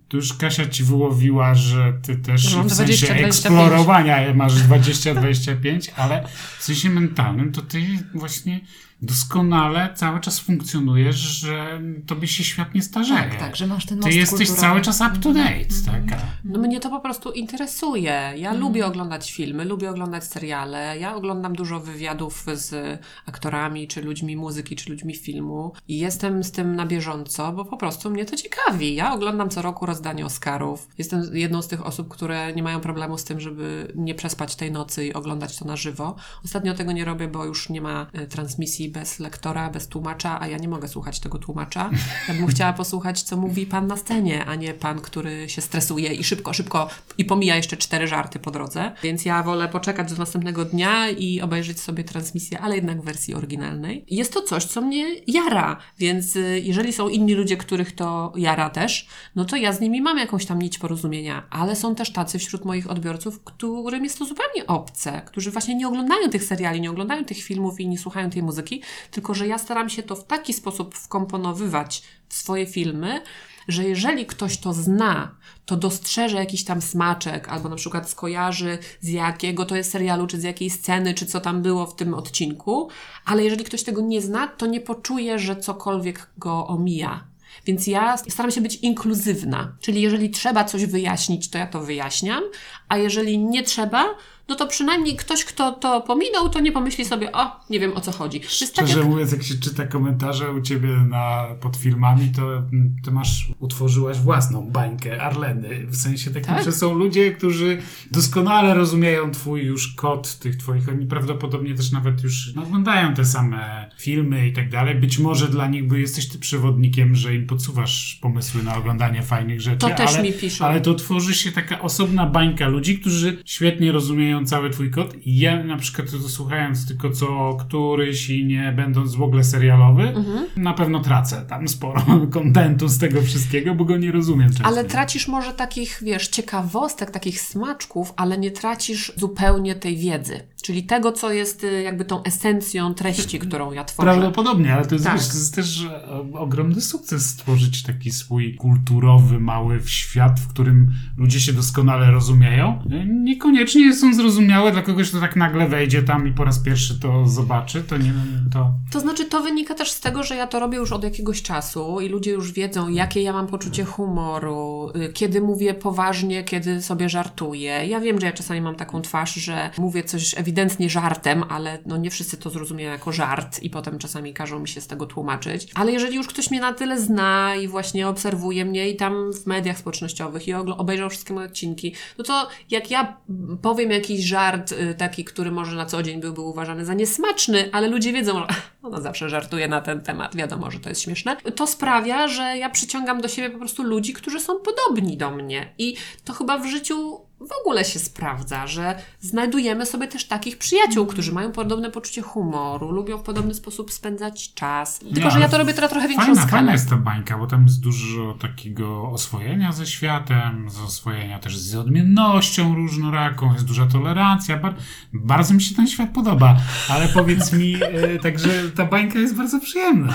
tu 0.07 0.17
już 0.17 0.33
Kasia 0.33 0.65
ci 0.65 0.83
wyłowiła, 0.83 1.55
że 1.55 1.93
ty 2.01 2.15
też 2.15 2.47
w 2.47 2.49
sensie 2.49 2.67
20, 2.67 3.05
25. 3.05 3.27
eksplorowania 3.27 4.33
masz 4.33 4.53
20-25, 4.53 5.91
ale 5.95 6.23
w 6.57 6.63
sensie 6.63 6.89
mentalnym 6.89 7.51
to 7.51 7.61
ty 7.61 7.81
właśnie 8.13 8.59
doskonale 9.01 9.93
cały 9.95 10.19
czas 10.19 10.39
funkcjonujesz, 10.39 11.15
że 11.15 11.81
tobie 12.07 12.27
się 12.27 12.43
świat 12.43 12.73
nie 12.75 12.81
starzeje. 12.81 13.19
Tak, 13.19 13.39
tak, 13.39 13.55
że 13.55 13.67
masz 13.67 13.85
ten 13.85 13.99
Ty 13.99 14.05
most 14.05 14.17
jesteś 14.17 14.47
kulturowy. 14.47 14.61
cały 14.61 14.81
czas 14.81 15.01
up 15.01 15.17
to 15.21 15.33
date. 15.33 15.65
Taka. 15.85 16.21
No 16.43 16.59
mnie 16.59 16.79
to 16.79 16.89
po 16.89 16.99
prostu 16.99 17.31
interesuje. 17.31 18.33
Ja 18.35 18.53
lubię 18.53 18.85
oglądać 18.85 19.31
filmy, 19.33 19.65
lubię 19.65 19.89
oglądać 19.89 20.23
seriale. 20.23 20.97
Ja 20.99 21.15
oglądam 21.15 21.53
dużo 21.55 21.79
wywiadów 21.79 22.45
z 22.53 22.99
aktorami, 23.25 23.87
czy 23.87 24.01
ludźmi 24.01 24.37
muzyki, 24.37 24.75
czy 24.75 24.89
ludźmi 24.89 25.15
filmu. 25.15 25.73
I 25.87 25.99
jestem 25.99 26.43
z 26.43 26.51
tym 26.51 26.75
na 26.75 26.85
bieżąco, 26.85 27.51
bo 27.51 27.65
po 27.65 27.77
prostu 27.77 28.09
mnie 28.09 28.25
to 28.25 28.35
ciekawi. 28.35 28.95
Ja 28.95 29.13
oglądam 29.13 29.49
co 29.49 29.61
roku 29.61 29.85
rozdanie 29.85 30.25
Oscarów. 30.25 30.87
Jestem 30.97 31.23
jedną 31.33 31.61
z 31.61 31.67
tych 31.67 31.85
osób, 31.85 32.07
które 32.07 32.53
nie 32.53 32.63
mają 32.63 32.79
problemu 32.79 33.17
z 33.17 33.23
tym, 33.23 33.39
żeby 33.39 33.91
nie 33.95 34.15
przespać 34.15 34.55
tej 34.55 34.71
nocy 34.71 35.05
i 35.07 35.13
oglądać 35.13 35.57
to 35.57 35.65
na 35.65 35.75
żywo. 35.75 36.15
Ostatnio 36.45 36.73
tego 36.73 36.91
nie 36.91 37.05
robię, 37.05 37.27
bo 37.27 37.45
już 37.45 37.69
nie 37.69 37.81
ma 37.81 38.07
e, 38.13 38.27
transmisji 38.27 38.86
bez 38.89 39.19
lektora, 39.19 39.69
bez 39.69 39.87
tłumacza, 39.87 40.41
a 40.41 40.47
ja 40.47 40.57
nie 40.57 40.67
mogę 40.67 40.87
słuchać 40.87 41.19
tego 41.19 41.37
tłumacza. 41.37 41.89
Ja 42.27 42.33
bym 42.33 42.47
chciała 42.47 42.73
posłuchać, 42.73 43.21
co 43.21 43.37
mówi 43.37 43.65
pan 43.65 43.87
na 43.87 43.97
scenie, 43.97 44.45
a 44.45 44.55
nie 44.55 44.73
pan, 44.73 45.01
który 45.01 45.49
się 45.49 45.61
stresuje 45.61 46.13
i 46.13 46.23
szybko, 46.23 46.53
szybko 46.53 46.89
i 47.17 47.25
pomija 47.25 47.55
jeszcze 47.55 47.77
cztery 47.77 48.07
żarty 48.07 48.39
po 48.39 48.51
drodze. 48.51 48.91
Więc 49.03 49.25
ja 49.25 49.43
wolę 49.43 49.67
poczekać 49.67 50.11
do 50.11 50.17
następnego 50.17 50.65
dnia 50.65 51.09
i 51.09 51.41
obejrzeć 51.41 51.79
sobie 51.79 52.03
transmisję, 52.03 52.59
ale 52.59 52.75
jednak 52.75 53.01
w 53.01 53.05
wersji 53.05 53.35
oryginalnej. 53.35 54.05
Jest 54.09 54.33
to 54.33 54.41
coś, 54.41 54.65
co 54.65 54.81
mnie 54.81 55.05
jara, 55.27 55.77
więc 55.99 56.35
y, 56.35 56.61
jeżeli 56.63 56.93
są 56.93 57.09
inni 57.09 57.33
ludzie, 57.33 57.57
których 57.57 57.95
to 57.95 58.33
jara 58.35 58.69
też, 58.69 59.07
no 59.35 59.45
to 59.45 59.55
ja 59.55 59.73
z 59.73 59.81
nimi 59.81 60.01
mam 60.01 60.17
jakąś 60.17 60.45
tam 60.45 60.61
nić 60.61 60.77
porozumienia, 60.77 61.43
ale 61.49 61.75
są 61.75 61.95
też 61.95 62.13
tacy 62.13 62.39
wśród 62.39 62.65
moich 62.65 62.91
odbiorców, 62.91 63.43
którym 63.43 64.03
jest 64.03 64.19
to 64.19 64.25
zupełnie 64.25 64.67
obce, 64.67 65.21
którzy 65.25 65.51
właśnie 65.51 65.75
nie 65.75 65.87
oglądają 65.87 66.29
tych 66.29 66.43
seriali, 66.43 66.81
nie 66.81 66.91
oglądają 66.91 67.25
tych 67.25 67.37
filmów 67.37 67.79
i 67.79 67.87
nie 67.87 67.97
słuchają 67.97 68.29
tej 68.29 68.43
muzyki, 68.43 68.76
tylko 69.11 69.33
że 69.33 69.47
ja 69.47 69.57
staram 69.57 69.89
się 69.89 70.03
to 70.03 70.15
w 70.15 70.25
taki 70.25 70.53
sposób 70.53 70.95
wkomponowywać 70.95 72.03
w 72.29 72.33
swoje 72.33 72.65
filmy, 72.65 73.21
że 73.67 73.83
jeżeli 73.83 74.25
ktoś 74.25 74.57
to 74.57 74.73
zna, 74.73 75.35
to 75.65 75.77
dostrzeże 75.77 76.37
jakiś 76.37 76.63
tam 76.63 76.81
smaczek, 76.81 77.49
albo 77.49 77.69
na 77.69 77.75
przykład 77.75 78.09
skojarzy 78.09 78.77
z 79.01 79.07
jakiego 79.07 79.65
to 79.65 79.75
jest 79.75 79.91
serialu, 79.91 80.27
czy 80.27 80.39
z 80.39 80.43
jakiej 80.43 80.69
sceny, 80.69 81.13
czy 81.13 81.25
co 81.25 81.39
tam 81.39 81.61
było 81.61 81.85
w 81.85 81.95
tym 81.95 82.13
odcinku, 82.13 82.89
ale 83.25 83.43
jeżeli 83.43 83.63
ktoś 83.63 83.83
tego 83.83 84.01
nie 84.01 84.21
zna, 84.21 84.47
to 84.47 84.65
nie 84.65 84.81
poczuje, 84.81 85.39
że 85.39 85.55
cokolwiek 85.55 86.29
go 86.37 86.67
omija. 86.67 87.23
Więc 87.65 87.87
ja 87.87 88.17
staram 88.17 88.51
się 88.51 88.61
być 88.61 88.75
inkluzywna, 88.75 89.75
czyli 89.79 90.01
jeżeli 90.01 90.29
trzeba 90.29 90.63
coś 90.63 90.85
wyjaśnić, 90.85 91.49
to 91.49 91.57
ja 91.57 91.67
to 91.67 91.81
wyjaśniam, 91.81 92.43
a 92.89 92.97
jeżeli 92.97 93.39
nie 93.39 93.63
trzeba, 93.63 94.05
no 94.49 94.55
to 94.55 94.67
przynajmniej 94.67 95.15
ktoś, 95.15 95.45
kto 95.45 95.71
to 95.71 96.01
pominął, 96.01 96.49
to 96.49 96.59
nie 96.59 96.71
pomyśli 96.71 97.05
sobie, 97.05 97.31
o, 97.31 97.59
nie 97.69 97.79
wiem 97.79 97.97
o 97.97 98.01
co 98.01 98.11
chodzi. 98.11 98.41
Jest 98.41 98.75
tak 98.75 98.85
Szczerze 98.85 98.99
jak... 98.99 99.09
mówiąc, 99.09 99.31
jak 99.31 99.43
się 99.43 99.55
czyta 99.55 99.87
komentarze 99.87 100.51
u 100.51 100.61
ciebie 100.61 100.89
na, 101.09 101.45
pod 101.61 101.77
filmami, 101.77 102.31
to 102.35 102.57
mm, 102.57 102.95
ty 103.03 103.11
masz, 103.11 103.49
utworzyłaś 103.59 104.17
własną 104.17 104.71
bańkę 104.71 105.21
Arleny. 105.21 105.87
W 105.87 105.95
sensie 105.95 106.31
takim, 106.31 106.55
Tak. 106.55 106.65
że 106.65 106.71
są 106.71 106.93
ludzie, 106.93 107.31
którzy 107.31 107.81
doskonale 108.11 108.73
rozumieją 108.73 109.31
twój 109.31 109.61
już 109.61 109.93
kod 109.95 110.39
tych 110.39 110.55
twoich, 110.55 110.89
oni 110.89 111.05
prawdopodobnie 111.05 111.75
też 111.75 111.91
nawet 111.91 112.23
już 112.23 112.53
no, 112.55 112.63
oglądają 112.63 113.13
te 113.13 113.25
same 113.25 113.89
filmy 113.97 114.47
i 114.47 114.53
tak 114.53 114.69
dalej. 114.69 114.95
Być 114.95 115.19
może 115.19 115.47
dla 115.47 115.67
nich, 115.67 115.87
bo 115.87 115.95
jesteś 115.95 116.27
ty 116.27 116.39
przewodnikiem, 116.39 117.15
że 117.15 117.35
im 117.35 117.47
podsuwasz 117.47 118.19
pomysły 118.21 118.63
na 118.63 118.75
oglądanie 118.75 119.23
fajnych 119.23 119.61
rzeczy. 119.61 119.77
To 119.77 119.89
też 119.89 120.15
ale, 120.15 120.23
mi 120.23 120.33
piszą. 120.33 120.65
Ale 120.65 120.81
to 120.81 120.93
tworzy 120.93 121.33
się 121.33 121.51
taka 121.51 121.81
osobna 121.81 122.25
bańka 122.25 122.67
ludzi, 122.67 122.99
którzy 122.99 123.37
świetnie 123.45 123.91
rozumieją 123.91 124.36
cały 124.45 124.69
twój 124.69 124.91
kod. 124.91 125.15
I 125.25 125.39
ja 125.39 125.63
na 125.63 125.77
przykład 125.77 126.09
słuchając 126.09 126.87
tylko 126.87 127.09
co 127.11 127.57
któryś 127.59 128.29
i 128.29 128.45
nie 128.45 128.71
będąc 128.75 129.15
w 129.15 129.21
ogóle 129.21 129.43
serialowy, 129.43 130.03
Mhm. 130.03 130.45
na 130.57 130.73
pewno 130.73 130.99
tracę 130.99 131.45
tam 131.49 131.67
sporo 131.67 132.01
kontentu 132.31 132.87
z 132.87 132.97
tego 132.97 133.21
wszystkiego, 133.21 133.75
bo 133.75 133.85
go 133.85 133.97
nie 133.97 134.11
rozumiem 134.11 134.49
często. 134.49 134.65
Ale 134.65 134.85
tracisz 134.85 135.27
może 135.27 135.53
takich, 135.53 135.99
wiesz, 136.01 136.27
ciekawostek, 136.27 137.11
takich 137.11 137.41
smaczków, 137.41 138.13
ale 138.15 138.37
nie 138.37 138.51
tracisz 138.51 139.13
zupełnie 139.15 139.75
tej 139.75 139.97
wiedzy. 139.97 140.39
Czyli 140.61 140.83
tego, 140.83 141.11
co 141.11 141.31
jest 141.31 141.63
y, 141.63 141.81
jakby 141.81 142.05
tą 142.05 142.23
esencją 142.23 142.93
treści, 142.93 143.39
którą 143.39 143.71
ja 143.71 143.83
tworzę. 143.83 144.09
Prawdopodobnie, 144.11 144.73
ale 144.73 144.85
to 144.85 144.95
jest, 144.95 145.05
Tak. 145.05 145.17
wiesz, 145.17 145.27
to 145.27 145.33
jest 145.33 145.55
też 145.55 145.83
e, 145.83 146.09
ogromny 146.33 146.81
sukces 146.81 147.25
stworzyć 147.29 147.83
taki 147.83 148.11
swój 148.11 148.55
kulturowy, 148.55 149.39
mały 149.39 149.79
świat, 149.85 150.39
w 150.39 150.47
którym 150.47 150.91
ludzie 151.17 151.39
się 151.39 151.53
doskonale 151.53 152.11
rozumieją. 152.11 152.79
E, 152.91 153.05
Niekoniecznie 153.05 153.95
są 153.95 154.13
zrozumiałe 154.13 154.71
dla 154.71 154.81
kogoś, 154.81 155.09
kto 155.09 155.19
tak 155.19 155.35
nagle 155.35 155.67
wejdzie 155.67 156.03
tam 156.03 156.27
i 156.27 156.31
po 156.31 156.43
raz 156.45 156.59
pierwszy 156.59 156.99
to 156.99 157.27
zobaczy, 157.27 157.83
to 157.83 157.97
nie 157.97 158.13
to. 158.53 158.73
To 158.91 158.99
znaczy, 158.99 159.25
to 159.25 159.41
wynika 159.41 159.75
też 159.75 159.91
z 159.91 159.99
tego, 159.99 160.23
że 160.23 160.35
ja 160.35 160.47
to 160.47 160.59
robię 160.59 160.77
już 160.77 160.91
od 160.91 161.03
jakiegoś 161.03 161.41
czasu 161.41 162.01
i 162.01 162.09
ludzie 162.09 162.31
już 162.31 162.51
wiedzą, 162.51 162.89
jakie 162.89 163.21
ja 163.21 163.33
mam 163.33 163.47
poczucie 163.47 163.85
humoru, 163.85 164.91
y, 164.95 165.13
kiedy 165.13 165.41
mówię 165.41 165.73
poważnie, 165.73 166.43
kiedy 166.43 166.81
sobie 166.81 167.09
żartuję. 167.09 167.71
Ja 167.87 167.99
wiem, 167.99 168.19
że 168.19 168.25
ja 168.25 168.33
czasami 168.33 168.61
mam 168.61 168.75
taką 168.75 169.01
twarz, 169.01 169.33
że 169.33 169.69
mówię 169.77 170.03
coś 170.03 170.35
ewidentnie 170.47 170.89
żartem, 170.89 171.43
ale 171.49 171.79
no 171.85 171.97
nie 171.97 172.11
wszyscy 172.11 172.37
to 172.37 172.49
zrozumieją 172.49 172.91
jako 172.91 173.11
żart 173.11 173.63
i 173.63 173.69
potem 173.69 173.99
czasami 173.99 174.33
każą 174.33 174.59
mi 174.59 174.67
się 174.67 174.81
z 174.81 174.87
tego 174.87 175.05
tłumaczyć. 175.05 175.67
Ale 175.75 175.91
jeżeli 175.91 176.15
już 176.15 176.27
ktoś 176.27 176.51
mnie 176.51 176.59
na 176.59 176.73
tyle 176.73 176.99
zna 176.99 177.55
i 177.55 177.67
właśnie 177.67 178.07
obserwuje 178.07 178.65
mnie 178.65 178.89
i 178.89 178.95
tam 178.95 179.33
w 179.33 179.47
mediach 179.47 179.77
społecznościowych 179.77 180.47
i 180.47 180.53
obejrzał 180.53 181.09
wszystkie 181.09 181.33
moje 181.33 181.47
odcinki, 181.47 181.95
no 182.17 182.23
to 182.23 182.47
jak 182.69 182.91
ja 182.91 183.17
powiem 183.61 183.91
jakiś 183.91 184.25
żart 184.25 184.71
y, 184.71 184.95
taki, 184.97 185.23
który 185.25 185.51
może 185.51 185.75
na 185.75 185.85
co 185.85 186.03
dzień 186.03 186.21
byłby 186.21 186.41
uważany 186.41 186.85
za 186.85 186.93
niesmaczny, 186.93 187.69
ale 187.71 187.87
ludzie 187.87 188.13
wiedzą, 188.13 188.39
że 188.39 188.47
ona 188.87 189.01
zawsze 189.01 189.29
żartuje 189.29 189.67
na 189.67 189.81
ten 189.81 190.01
temat, 190.01 190.35
wiadomo, 190.35 190.71
że 190.71 190.79
to 190.79 190.89
jest 190.89 191.01
śmieszne, 191.01 191.35
to 191.55 191.67
sprawia, 191.67 192.27
że 192.27 192.57
ja 192.57 192.69
przyciągam 192.69 193.21
do 193.21 193.27
siebie 193.27 193.49
po 193.49 193.59
prostu 193.59 193.83
ludzi, 193.83 194.13
którzy 194.13 194.39
są 194.39 194.53
podobni 194.59 195.17
do 195.17 195.31
mnie. 195.31 195.73
I 195.77 195.95
to 196.25 196.33
chyba 196.33 196.57
w 196.57 196.65
życiu 196.65 197.26
w 197.39 197.51
ogóle 197.61 197.85
się 197.85 197.99
sprawdza, 197.99 198.67
że 198.67 198.95
znajdujemy 199.19 199.85
sobie 199.85 200.07
też 200.07 200.27
takich 200.27 200.57
przyjaciół, 200.57 201.05
którzy 201.05 201.31
mają 201.31 201.51
podobne 201.51 201.91
poczucie 201.91 202.21
humoru, 202.21 202.91
lubią 202.91 203.17
w 203.17 203.21
podobny 203.21 203.53
sposób 203.53 203.91
spędzać 203.91 204.53
czas. 204.53 204.99
Tylko, 204.99 205.15
Nie, 205.15 205.21
że 205.31 205.39
ja 205.39 205.45
ale 205.45 205.49
to 205.49 205.57
robię 205.57 205.73
teraz 205.73 205.91
trochę 205.91 206.07
większą 206.07 206.25
Fajna, 206.25 206.41
skalę. 206.41 206.51
fajna 206.57 206.71
jest 206.71 206.89
ta 206.89 206.95
bańka, 206.97 207.37
bo 207.37 207.47
tam 207.47 207.63
jest 207.63 207.79
dużo 207.79 208.33
takiego 208.33 209.09
oswojenia 209.11 209.71
ze 209.71 209.85
światem, 209.87 210.69
z 210.69 210.79
oswojenia 210.79 211.39
też 211.39 211.57
z 211.57 211.75
odmiennością 211.75 212.75
różnoraką, 212.75 213.53
jest 213.53 213.65
duża 213.65 213.85
tolerancja. 213.85 214.57
Bar 214.57 214.75
bardzo 215.13 215.53
mi 215.53 215.61
się 215.61 215.75
ten 215.75 215.87
świat 215.87 216.09
podoba, 216.13 216.57
ale 216.89 217.07
powiedz 217.07 217.53
mi, 217.53 217.75
e, 217.75 218.19
także 218.23 218.49
ta 218.75 218.85
bańka 218.85 219.19
jest 219.19 219.35
bardzo 219.35 219.59
przyjemna. 219.59 220.13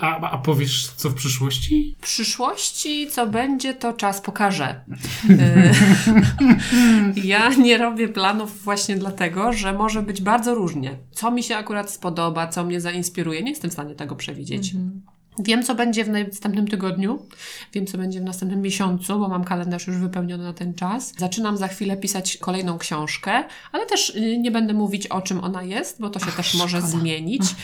A, 0.00 0.30
a 0.30 0.38
powiesz 0.38 0.86
co 0.96 1.10
w 1.10 1.14
przyszłości? 1.14 1.96
W 1.98 2.02
przyszłości, 2.02 3.06
co 3.10 3.26
będzie, 3.26 3.74
to 3.74 3.92
czas 3.92 4.20
pokaże. 4.20 4.80
Ja 7.24 7.48
nie 7.54 7.78
robię 7.78 8.08
planów 8.08 8.62
właśnie 8.64 8.96
dlatego, 8.96 9.52
że 9.52 9.72
może 9.72 10.02
być 10.02 10.22
bardzo 10.22 10.54
różnie. 10.54 10.98
Co 11.12 11.30
mi 11.30 11.42
się 11.42 11.56
akurat 11.56 11.90
spodoba, 11.90 12.46
co 12.46 12.64
mnie 12.64 12.80
zainspiruje, 12.80 13.42
nie 13.42 13.50
jestem 13.50 13.70
w 13.70 13.72
stanie 13.72 13.94
tego 13.94 14.16
przewidzieć. 14.16 14.72
Wiem, 15.38 15.62
co 15.62 15.74
będzie 15.74 16.04
w 16.04 16.08
następnym 16.08 16.68
tygodniu, 16.68 17.26
wiem, 17.72 17.86
co 17.86 17.98
będzie 17.98 18.20
w 18.20 18.24
następnym 18.24 18.62
miesiącu, 18.62 19.18
bo 19.18 19.28
mam 19.28 19.44
kalendarz 19.44 19.86
już 19.86 19.96
wypełniony 19.96 20.44
na 20.44 20.52
ten 20.52 20.74
czas. 20.74 21.14
Zaczynam 21.18 21.56
za 21.56 21.68
chwilę 21.68 21.96
pisać 21.96 22.36
kolejną 22.36 22.78
książkę, 22.78 23.44
ale 23.72 23.86
też 23.86 24.10
y, 24.10 24.38
nie 24.38 24.50
będę 24.50 24.74
mówić, 24.74 25.06
o 25.06 25.22
czym 25.22 25.44
ona 25.44 25.62
jest, 25.62 26.00
bo 26.00 26.10
to 26.10 26.20
się 26.20 26.32
też 26.32 26.54
może 26.54 26.82
zmienić. 26.82 27.42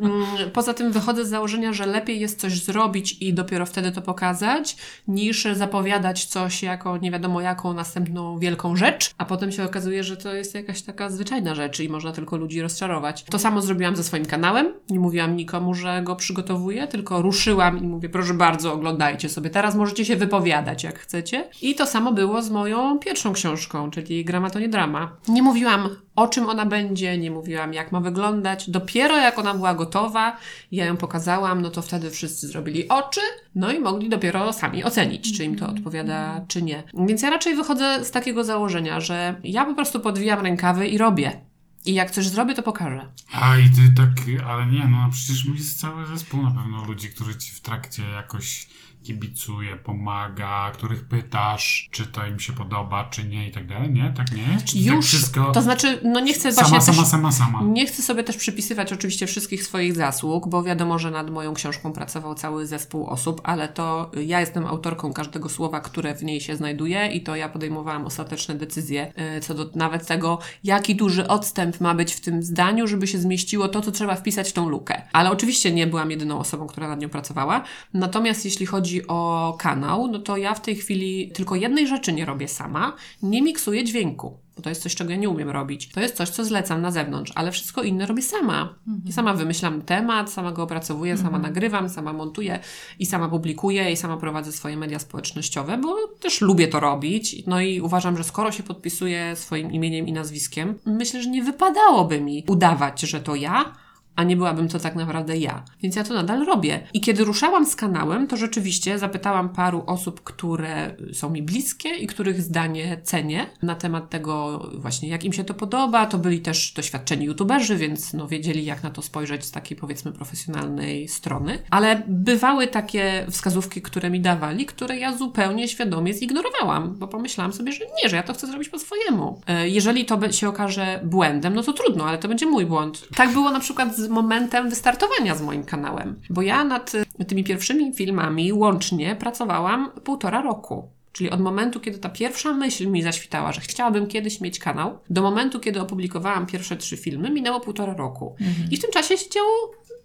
Mm, 0.00 0.50
Poza 0.52 0.74
tym 0.74 0.92
wychodzę 0.92 1.24
z 1.24 1.28
założenia, 1.28 1.72
że 1.72 1.86
lepiej 1.86 2.20
jest 2.20 2.40
coś 2.40 2.62
zrobić 2.62 3.16
i 3.20 3.34
dopiero 3.34 3.66
wtedy 3.66 3.92
to 3.92 4.02
pokazać, 4.02 4.76
niż 5.08 5.46
zapowiadać 5.52 6.24
coś 6.24 6.62
jako 6.62 6.96
nie 6.96 7.10
wiadomo 7.10 7.40
jaką 7.40 7.74
następną 7.74 8.38
wielką 8.38 8.76
rzecz, 8.76 9.10
a 9.18 9.24
potem 9.24 9.52
się 9.52 9.64
okazuje, 9.64 10.04
że 10.04 10.16
to 10.16 10.34
jest 10.34 10.54
jakaś 10.54 10.82
taka 10.82 11.10
zwyczajna 11.10 11.54
rzecz 11.54 11.80
i 11.80 11.88
można 11.88 12.12
tylko 12.12 12.36
ludzi 12.36 12.60
rozczarować. 12.60 13.24
To 13.24 13.38
samo 13.38 13.62
zrobiłam 13.62 13.96
ze 13.96 14.04
swoim 14.04 14.24
kanałem. 14.24 14.72
Nie 14.90 15.00
mówiłam 15.00 15.36
nikomu, 15.36 15.74
że 15.74 16.02
go 16.02 16.16
przygotowuję, 16.16 16.86
tylko 16.86 17.19
ruszyłam 17.22 17.78
i 17.78 17.82
mówię, 17.82 18.08
proszę 18.08 18.34
bardzo, 18.34 18.72
oglądajcie 18.72 19.28
sobie. 19.28 19.50
Teraz 19.50 19.74
możecie 19.74 20.04
się 20.04 20.16
wypowiadać, 20.16 20.84
jak 20.84 20.98
chcecie. 20.98 21.48
I 21.62 21.74
to 21.74 21.86
samo 21.86 22.12
było 22.12 22.42
z 22.42 22.50
moją 22.50 22.98
pierwszą 22.98 23.32
książką, 23.32 23.90
czyli 23.90 24.24
Grama 24.24 24.50
to 24.50 24.58
nie 24.58 24.68
drama. 24.68 25.16
Nie 25.28 25.42
mówiłam 25.42 25.88
o 26.16 26.28
czym 26.28 26.48
ona 26.48 26.66
będzie, 26.66 27.18
nie 27.18 27.30
mówiłam 27.30 27.74
jak 27.74 27.92
ma 27.92 28.00
wyglądać. 28.00 28.70
Dopiero 28.70 29.16
jak 29.16 29.38
ona 29.38 29.54
była 29.54 29.74
gotowa, 29.74 30.36
ja 30.72 30.84
ją 30.84 30.96
pokazałam, 30.96 31.62
no 31.62 31.70
to 31.70 31.82
wtedy 31.82 32.10
wszyscy 32.10 32.46
zrobili 32.46 32.88
oczy, 32.88 33.20
no 33.54 33.72
i 33.72 33.78
mogli 33.78 34.08
dopiero 34.08 34.52
sami 34.52 34.84
ocenić, 34.84 35.36
czy 35.36 35.44
im 35.44 35.56
to 35.56 35.68
odpowiada, 35.68 36.44
czy 36.48 36.62
nie. 36.62 36.82
Więc 36.94 37.22
ja 37.22 37.30
raczej 37.30 37.54
wychodzę 37.54 38.04
z 38.04 38.10
takiego 38.10 38.44
założenia, 38.44 39.00
że 39.00 39.34
ja 39.44 39.64
po 39.64 39.74
prostu 39.74 40.00
podwijam 40.00 40.40
rękawy 40.40 40.88
i 40.88 40.98
robię. 40.98 41.49
I 41.84 41.94
jak 41.94 42.10
coś 42.10 42.26
zrobię, 42.26 42.54
to 42.54 42.62
pokażę. 42.62 43.12
A 43.32 43.56
i 43.56 43.70
ty 43.70 43.92
tak, 43.96 44.10
ale 44.46 44.66
nie, 44.66 44.88
no 44.88 45.08
przecież 45.12 45.44
jest 45.44 45.80
cały 45.80 46.06
zespół 46.06 46.42
na 46.42 46.50
pewno 46.50 46.84
ludzi, 46.84 47.08
którzy 47.08 47.36
ci 47.36 47.52
w 47.52 47.60
trakcie 47.60 48.02
jakoś 48.02 48.66
kibicuje, 49.02 49.76
pomaga, 49.76 50.70
których 50.74 51.04
pytasz, 51.04 51.88
czy 51.90 52.06
to 52.06 52.26
im 52.26 52.40
się 52.40 52.52
podoba, 52.52 53.04
czy 53.04 53.24
nie 53.24 53.48
i 53.48 53.52
tak 53.52 53.66
dalej, 53.66 53.90
nie? 53.90 54.12
Tak 54.16 54.32
nie 54.32 54.42
jest? 54.42 54.64
Czy 54.64 54.72
ty 54.78 54.84
tak 54.84 54.94
Już, 54.94 55.06
wszystko 55.06 55.52
to 55.52 55.62
znaczy, 55.62 56.00
no 56.04 56.20
nie 56.20 56.34
chcę 56.34 56.52
sama, 56.52 56.68
właśnie 56.68 56.94
sama, 56.94 57.02
też... 57.02 57.10
sama, 57.10 57.32
sama. 57.32 57.62
Nie 57.62 57.86
chcę 57.86 58.02
sobie 58.02 58.24
też 58.24 58.36
przypisywać 58.36 58.92
oczywiście 58.92 59.26
wszystkich 59.26 59.64
swoich 59.64 59.96
zasług, 59.96 60.48
bo 60.48 60.62
wiadomo, 60.62 60.98
że 60.98 61.10
nad 61.10 61.30
moją 61.30 61.54
książką 61.54 61.92
pracował 61.92 62.34
cały 62.34 62.66
zespół 62.66 63.06
osób, 63.06 63.40
ale 63.44 63.68
to 63.68 64.10
ja 64.24 64.40
jestem 64.40 64.66
autorką 64.66 65.12
każdego 65.12 65.48
słowa, 65.48 65.80
które 65.80 66.14
w 66.14 66.22
niej 66.22 66.40
się 66.40 66.56
znajduje 66.56 67.06
i 67.06 67.20
to 67.20 67.36
ja 67.36 67.48
podejmowałam 67.48 68.06
ostateczne 68.06 68.54
decyzje 68.54 69.12
y, 69.36 69.40
co 69.40 69.54
do 69.54 69.70
nawet 69.74 70.06
tego, 70.06 70.38
jaki 70.64 70.94
duży 70.94 71.28
odstęp 71.28 71.80
ma 71.80 71.94
być 71.94 72.14
w 72.14 72.20
tym 72.20 72.42
zdaniu, 72.42 72.86
żeby 72.86 73.06
się 73.06 73.18
zmieściło 73.18 73.68
to, 73.68 73.80
co 73.80 73.92
trzeba 73.92 74.14
wpisać 74.14 74.48
w 74.48 74.52
tą 74.52 74.68
lukę. 74.68 75.02
Ale 75.12 75.30
oczywiście 75.30 75.72
nie 75.72 75.86
byłam 75.86 76.10
jedyną 76.10 76.38
osobą, 76.38 76.66
która 76.66 76.88
nad 76.88 77.00
nią 77.00 77.08
pracowała. 77.08 77.64
Natomiast 77.94 78.44
jeśli 78.44 78.66
chodzi 78.66 78.89
chodzi 78.90 79.08
o 79.08 79.56
kanał, 79.58 80.08
no 80.08 80.18
to 80.18 80.36
ja 80.36 80.54
w 80.54 80.62
tej 80.62 80.76
chwili 80.76 81.30
tylko 81.34 81.56
jednej 81.56 81.86
rzeczy 81.86 82.12
nie 82.12 82.24
robię 82.24 82.48
sama. 82.48 82.96
Nie 83.22 83.42
miksuję 83.42 83.84
dźwięku. 83.84 84.38
Bo 84.56 84.62
to 84.62 84.68
jest 84.68 84.82
coś, 84.82 84.94
czego 84.94 85.10
ja 85.10 85.16
nie 85.16 85.28
umiem 85.28 85.50
robić. 85.50 85.88
To 85.88 86.00
jest 86.00 86.16
coś, 86.16 86.28
co 86.28 86.44
zlecam 86.44 86.82
na 86.82 86.90
zewnątrz, 86.90 87.32
ale 87.34 87.52
wszystko 87.52 87.82
inne 87.82 88.06
robię 88.06 88.22
sama. 88.22 88.74
I 89.04 89.12
sama 89.12 89.34
wymyślam 89.34 89.82
temat, 89.82 90.30
sama 90.30 90.52
go 90.52 90.62
opracowuję, 90.62 91.16
sama 91.16 91.38
nagrywam, 91.38 91.88
sama 91.88 92.12
montuję 92.12 92.58
i 92.98 93.06
sama 93.06 93.28
publikuję 93.28 93.92
i 93.92 93.96
sama 93.96 94.16
prowadzę 94.16 94.52
swoje 94.52 94.76
media 94.76 94.98
społecznościowe, 94.98 95.78
bo 95.78 95.96
też 96.20 96.40
lubię 96.40 96.68
to 96.68 96.80
robić. 96.80 97.46
No 97.46 97.60
i 97.60 97.80
uważam, 97.80 98.16
że 98.16 98.24
skoro 98.24 98.52
się 98.52 98.62
podpisuję 98.62 99.36
swoim 99.36 99.72
imieniem 99.72 100.08
i 100.08 100.12
nazwiskiem, 100.12 100.78
myślę, 100.86 101.22
że 101.22 101.30
nie 101.30 101.42
wypadałoby 101.42 102.20
mi 102.20 102.44
udawać, 102.48 103.00
że 103.00 103.20
to 103.20 103.34
ja, 103.34 103.74
a 104.20 104.22
nie 104.22 104.36
byłabym 104.36 104.68
to 104.68 104.78
tak 104.78 104.96
naprawdę 104.96 105.36
ja. 105.36 105.64
Więc 105.82 105.96
ja 105.96 106.04
to 106.04 106.14
nadal 106.14 106.44
robię. 106.46 106.80
I 106.94 107.00
kiedy 107.00 107.24
ruszałam 107.24 107.66
z 107.66 107.76
kanałem, 107.76 108.26
to 108.26 108.36
rzeczywiście 108.36 108.98
zapytałam 108.98 109.48
paru 109.48 109.82
osób, 109.86 110.22
które 110.22 110.94
są 111.12 111.30
mi 111.30 111.42
bliskie 111.42 111.88
i 111.88 112.06
których 112.06 112.42
zdanie 112.42 113.00
cenię 113.02 113.46
na 113.62 113.74
temat 113.74 114.10
tego 114.10 114.66
właśnie, 114.74 115.08
jak 115.08 115.24
im 115.24 115.32
się 115.32 115.44
to 115.44 115.54
podoba. 115.54 116.06
To 116.06 116.18
byli 116.18 116.40
też 116.40 116.72
doświadczeni 116.72 117.26
youtuberzy, 117.26 117.76
więc 117.76 118.12
no 118.12 118.28
wiedzieli, 118.28 118.64
jak 118.64 118.82
na 118.82 118.90
to 118.90 119.02
spojrzeć 119.02 119.44
z 119.44 119.50
takiej 119.50 119.76
powiedzmy 119.76 120.12
profesjonalnej 120.12 121.08
strony. 121.08 121.58
Ale 121.70 122.02
bywały 122.08 122.66
takie 122.66 123.26
wskazówki, 123.30 123.82
które 123.82 124.10
mi 124.10 124.20
dawali, 124.20 124.66
które 124.66 124.98
ja 124.98 125.16
zupełnie 125.16 125.68
świadomie 125.68 126.14
zignorowałam, 126.14 126.94
bo 126.98 127.08
pomyślałam 127.08 127.52
sobie, 127.52 127.72
że 127.72 127.84
nie, 128.02 128.08
że 128.08 128.16
ja 128.16 128.22
to 128.22 128.34
chcę 128.34 128.46
zrobić 128.46 128.68
po 128.68 128.78
swojemu. 128.78 129.40
E, 129.46 129.68
Jeżeli 129.68 130.04
to 130.04 130.32
się 130.32 130.48
okaże 130.48 131.00
błędem, 131.04 131.54
no 131.54 131.62
to 131.62 131.72
trudno, 131.72 132.04
ale 132.04 132.18
to 132.18 132.28
będzie 132.28 132.46
mój 132.46 132.66
błąd. 132.66 133.08
Tak 133.16 133.32
było 133.32 133.50
na 133.50 133.60
przykład 133.60 133.96
z 133.96 134.08
momentem 134.10 134.70
wystartowania 134.70 135.34
z 135.34 135.42
moim 135.42 135.64
kanałem, 135.64 136.20
bo 136.30 136.42
ja 136.42 136.64
nad 136.64 136.92
tymi 137.28 137.44
pierwszymi 137.44 137.94
filmami 137.94 138.52
łącznie 138.52 139.16
pracowałam 139.16 139.90
półtora 140.04 140.42
roku. 140.42 140.88
Czyli 141.12 141.30
od 141.30 141.40
momentu, 141.40 141.80
kiedy 141.80 141.98
ta 141.98 142.08
pierwsza 142.08 142.52
myśl 142.52 142.88
mi 142.88 143.02
zaświtała, 143.02 143.52
że 143.52 143.60
chciałabym 143.60 144.06
kiedyś 144.06 144.40
mieć 144.40 144.58
kanał, 144.58 144.98
do 145.10 145.22
momentu, 145.22 145.60
kiedy 145.60 145.80
opublikowałam 145.80 146.46
pierwsze 146.46 146.76
trzy 146.76 146.96
filmy, 146.96 147.30
minęło 147.30 147.60
półtora 147.60 147.94
roku. 147.94 148.36
I 148.70 148.76
w 148.76 148.80
tym 148.80 148.90
czasie 148.90 149.16
się 149.16 149.30
działo 149.30 149.48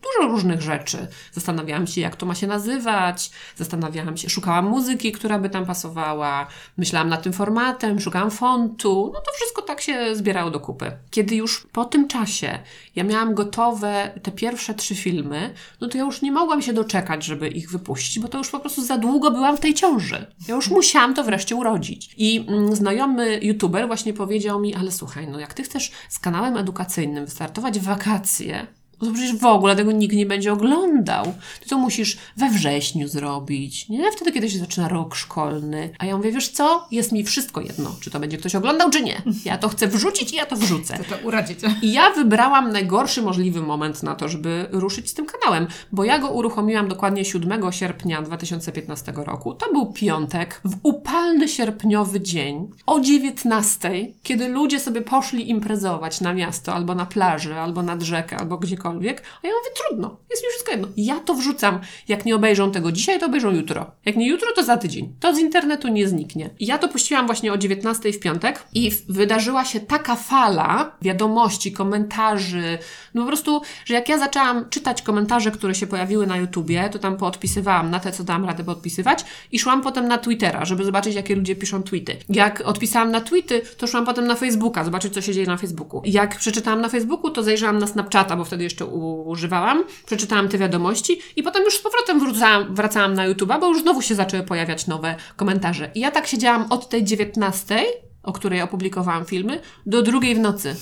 dużo 0.04 0.28
różnych 0.32 0.62
rzeczy. 0.62 1.08
Zastanawiałam 1.32 1.88
się, 1.88 2.02
jak 2.02 2.16
to 2.16 2.26
ma 2.26 2.36
się 2.36 2.48
nazywać, 2.48 3.32
zastanawiałam 3.56 4.18
się, 4.18 4.30
szukałam 4.30 4.70
muzyki, 4.70 5.12
która 5.12 5.40
by 5.40 5.50
tam 5.50 5.66
pasowała, 5.66 6.48
myślałam 6.78 7.10
nad 7.10 7.24
tym 7.24 7.34
formatem, 7.34 8.00
szukałam 8.00 8.32
fontu. 8.32 9.12
No 9.14 9.22
to 9.22 9.32
wszystko 9.36 9.62
tak 9.62 9.82
się 9.82 10.16
zbierało 10.16 10.52
do 10.52 10.60
kupy. 10.60 10.92
Kiedy 11.12 11.36
już 11.36 11.68
po 11.72 11.86
tym 11.86 12.08
czasie 12.08 12.60
ja 12.96 13.04
miałam 13.04 13.34
gotowe 13.34 14.12
te 14.24 14.32
pierwsze 14.32 14.74
trzy 14.74 14.96
filmy, 14.96 15.54
no 15.82 15.88
to 15.88 15.98
ja 15.98 16.04
już 16.04 16.22
nie 16.22 16.32
mogłam 16.32 16.62
się 16.62 16.74
doczekać, 16.74 17.24
żeby 17.24 17.48
ich 17.48 17.72
wypuścić, 17.72 18.20
bo 18.20 18.28
to 18.28 18.38
już 18.38 18.50
po 18.50 18.60
prostu 18.60 18.86
za 18.86 18.98
długo 18.98 19.32
byłam 19.32 19.58
w 19.58 19.60
tej 19.60 19.74
ciąży. 19.74 20.26
Ja 20.48 20.56
już 20.56 20.70
musiałam 20.70 21.14
to 21.14 21.24
wreszcie 21.24 21.56
urodzić. 21.56 22.14
I 22.18 22.46
mm, 22.48 22.76
znajomy 22.76 23.40
youtuber 23.42 23.88
właśnie 23.88 24.14
powiedział 24.14 24.60
mi, 24.60 24.76
ale 24.76 24.92
słuchaj, 24.92 25.28
no 25.28 25.40
jak 25.40 25.54
ty 25.54 25.64
chcesz 25.64 25.92
z 26.10 26.20
kanałem 26.20 26.58
edukacyjnym 26.58 27.26
wystartować 27.26 27.80
w 27.80 27.84
wakacje, 27.84 28.68
no 29.02 29.08
to 29.08 29.14
przecież 29.14 29.36
w 29.36 29.46
ogóle 29.46 29.76
tego 29.76 29.92
nikt 29.92 30.16
nie 30.16 30.26
będzie 30.26 30.54
oglądał. 30.54 31.26
Ty 31.62 31.70
to 31.70 31.78
musisz 31.78 32.18
we 32.38 32.50
wrześniu 32.50 33.08
zrobić, 33.08 33.90
nie? 33.90 34.12
Wtedy, 34.12 34.32
kiedy 34.32 34.50
się 34.50 34.60
zaczyna 34.60 34.88
rok 34.88 35.16
szkolny. 35.16 35.90
A 36.00 36.06
ja 36.06 36.18
mówię, 36.18 36.32
wiesz 36.32 36.50
co? 36.50 36.88
Jest 36.92 37.12
mi 37.12 37.24
wszystko 37.24 37.62
jedno, 37.62 37.96
czy 38.02 38.12
to 38.12 38.20
będzie 38.20 38.38
ktoś 38.38 38.56
oglądał, 38.56 38.90
czy 38.90 39.02
nie. 39.02 39.22
Ja 39.46 39.58
to 39.58 39.70
chcę 39.70 39.88
wrzucić 39.88 40.34
i 40.34 40.36
ja 40.36 40.46
to 40.46 40.56
wrzucę. 40.56 41.00
To 41.10 41.28
urodzić. 41.28 41.60
I 41.82 41.94
ja 41.94 42.12
wybrałam 42.12 42.72
najgorszy 42.72 43.22
możliwy 43.22 43.62
moment 43.62 44.04
na 44.04 44.16
to, 44.16 44.30
żeby 44.30 44.68
ruszyć 44.72 45.10
z 45.10 45.14
tym 45.14 45.26
kanałem, 45.26 45.68
bo 45.92 46.04
ja 46.04 46.20
go 46.20 46.30
uruchomiłam 46.30 46.88
dokładnie 46.88 47.26
7 47.26 47.72
sierpnia 47.72 48.22
2015 48.22 49.14
roku. 49.16 49.54
To 49.54 49.74
był 49.74 49.94
piątek, 49.94 50.62
w 50.66 50.76
upalny 50.84 51.48
sierpniowy 51.48 52.22
dzień, 52.22 52.70
o 52.86 53.00
19, 53.00 53.92
kiedy 54.24 54.48
ludzie 54.48 54.80
sobie 54.80 55.02
poszli 55.02 55.50
imprezować 55.50 56.22
na 56.22 56.34
miasto, 56.34 56.74
albo 56.74 56.96
na 56.96 57.06
plaży, 57.06 57.56
albo 57.56 57.84
nad 57.84 58.02
rzekę, 58.02 58.38
albo 58.38 58.58
gdziekolwiek. 58.58 58.85
A 58.90 59.48
ja 59.48 59.54
mówię, 59.54 59.72
trudno, 59.76 60.18
jest 60.30 60.44
mi 60.44 60.50
wszystko 60.50 60.72
jedno. 60.72 60.88
Ja 60.98 61.20
to 61.20 61.34
wrzucam. 61.34 61.80
Jak 62.08 62.26
nie 62.26 62.36
obejrzą 62.36 62.72
tego 62.72 62.92
dzisiaj, 62.92 63.20
to 63.20 63.26
obejrzą 63.26 63.52
jutro. 63.52 63.92
Jak 64.06 64.16
nie 64.16 64.28
jutro, 64.28 64.48
to 64.56 64.64
za 64.64 64.78
tydzień. 64.78 65.16
To 65.20 65.36
z 65.36 65.40
internetu 65.40 65.88
nie 65.88 66.08
zniknie. 66.08 66.50
Ja 66.60 66.78
to 66.78 66.88
puściłam 66.88 67.26
właśnie 67.26 67.54
o 67.54 67.58
19 67.58 68.14
w 68.14 68.20
piątek 68.20 68.64
i 68.74 68.92
wydarzyła 69.10 69.66
się 69.66 69.80
taka 69.80 70.16
fala 70.16 70.98
wiadomości, 71.02 71.72
komentarzy, 71.72 72.78
no 73.14 73.22
po 73.22 73.28
prostu, 73.28 73.62
że 73.86 73.94
jak 73.94 74.10
ja 74.10 74.18
zaczęłam 74.18 74.70
czytać 74.70 75.02
komentarze, 75.02 75.52
które 75.52 75.76
się 75.76 75.88
pojawiły 75.88 76.28
na 76.28 76.38
YouTubie, 76.38 76.90
to 76.90 77.00
tam 77.00 77.18
poodpisywałam 77.18 77.92
na 77.92 78.00
te, 78.00 78.12
co 78.12 78.24
dałam 78.24 78.46
radę 78.46 78.64
podpisywać 78.64 79.26
i 79.52 79.60
szłam 79.60 79.82
potem 79.82 80.08
na 80.08 80.18
Twittera, 80.18 80.66
żeby 80.66 80.86
zobaczyć, 80.86 81.16
jakie 81.16 81.36
ludzie 81.36 81.56
piszą 81.56 81.84
tweety. 81.84 82.18
Jak 82.30 82.62
odpisałam 82.66 83.12
na 83.12 83.22
tweety, 83.22 83.62
to 83.78 83.88
szłam 83.88 84.06
potem 84.06 84.28
na 84.28 84.36
Facebooka, 84.36 84.84
zobaczyć, 84.84 85.14
co 85.14 85.22
się 85.22 85.34
dzieje 85.34 85.48
na 85.48 85.58
Facebooku. 85.58 86.02
Jak 86.06 86.38
przeczytałam 86.38 86.82
na 86.82 86.90
Facebooku, 86.90 87.32
to 87.32 87.44
zajrzałam 87.44 87.80
na 87.80 87.88
Snapchata, 87.88 88.36
bo 88.36 88.46
wtedy 88.46 88.64
jeszcze 88.64 88.75
u- 88.82 89.30
używałam, 89.30 89.84
przeczytałam 90.06 90.50
te 90.50 90.58
wiadomości 90.58 91.20
i 91.36 91.44
potem 91.44 91.64
już 91.64 91.78
z 91.78 91.82
powrotem 91.82 92.20
wracałam, 92.20 92.76
wracałam 92.76 93.14
na 93.14 93.30
YouTube'a, 93.30 93.60
bo 93.60 93.68
już 93.68 93.82
znowu 93.82 94.02
się 94.02 94.16
zaczęły 94.16 94.44
pojawiać 94.44 94.88
nowe 94.88 95.16
komentarze. 95.36 95.92
I 95.96 96.00
ja 96.00 96.12
tak 96.12 96.28
siedziałam 96.28 96.66
od 96.70 96.90
tej 96.90 97.04
19, 97.04 97.84
o 98.24 98.34
której 98.34 98.62
opublikowałam 98.62 99.26
filmy, 99.26 99.60
do 99.86 100.02
drugiej 100.02 100.36
w 100.36 100.40
nocy. 100.40 100.76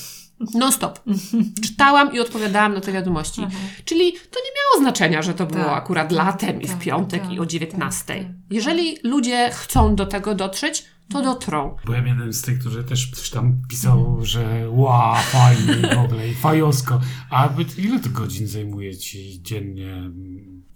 Non 0.54 0.72
stop. 0.72 1.00
Czytałam 1.64 2.14
i 2.14 2.20
odpowiadałam 2.20 2.74
na 2.74 2.82
te 2.82 2.91
wiadomości. 2.91 3.48
Czyli 3.86 4.12
to 4.12 4.39
nie 4.39 4.52
miało 4.56 4.82
znaczenia, 4.84 5.22
że 5.22 5.34
to 5.34 5.46
było 5.46 5.64
Tak, 5.64 5.78
akurat 5.78 6.10
tak, 6.10 6.18
latem 6.18 6.62
i 6.62 6.68
w 6.68 6.72
tak, 6.72 6.80
piątek 6.80 7.22
tak, 7.22 7.32
i 7.34 7.39
o 7.39 7.46
19. 7.46 8.06
tak, 8.08 8.18
tak. 8.18 8.28
Jeżeli 8.52 8.98
ludzie 9.04 9.50
chcą 9.54 9.96
do 9.96 10.06
tego 10.06 10.36
dotrzeć, 10.36 10.86
to 11.10 11.22
dotrą. 11.24 11.76
Byłem 11.86 12.08
jeden 12.08 12.34
z 12.34 12.41
tych, 12.41 12.60
którzy 12.60 12.84
też 12.84 13.12
coś 13.12 13.30
tam 13.30 13.62
pisał, 13.70 14.26
że 14.26 14.70
ła, 14.70 15.16
fajnie 15.22 15.95
w 15.95 15.97
ogóle, 15.97 16.30
i 16.30 16.34
fajosko. 16.34 17.01
A 17.30 17.49
ile 17.78 17.99
to 17.99 18.10
godzin 18.10 18.47
zajmuje 18.47 18.97
ci 18.97 19.41
dziennie? 19.41 20.12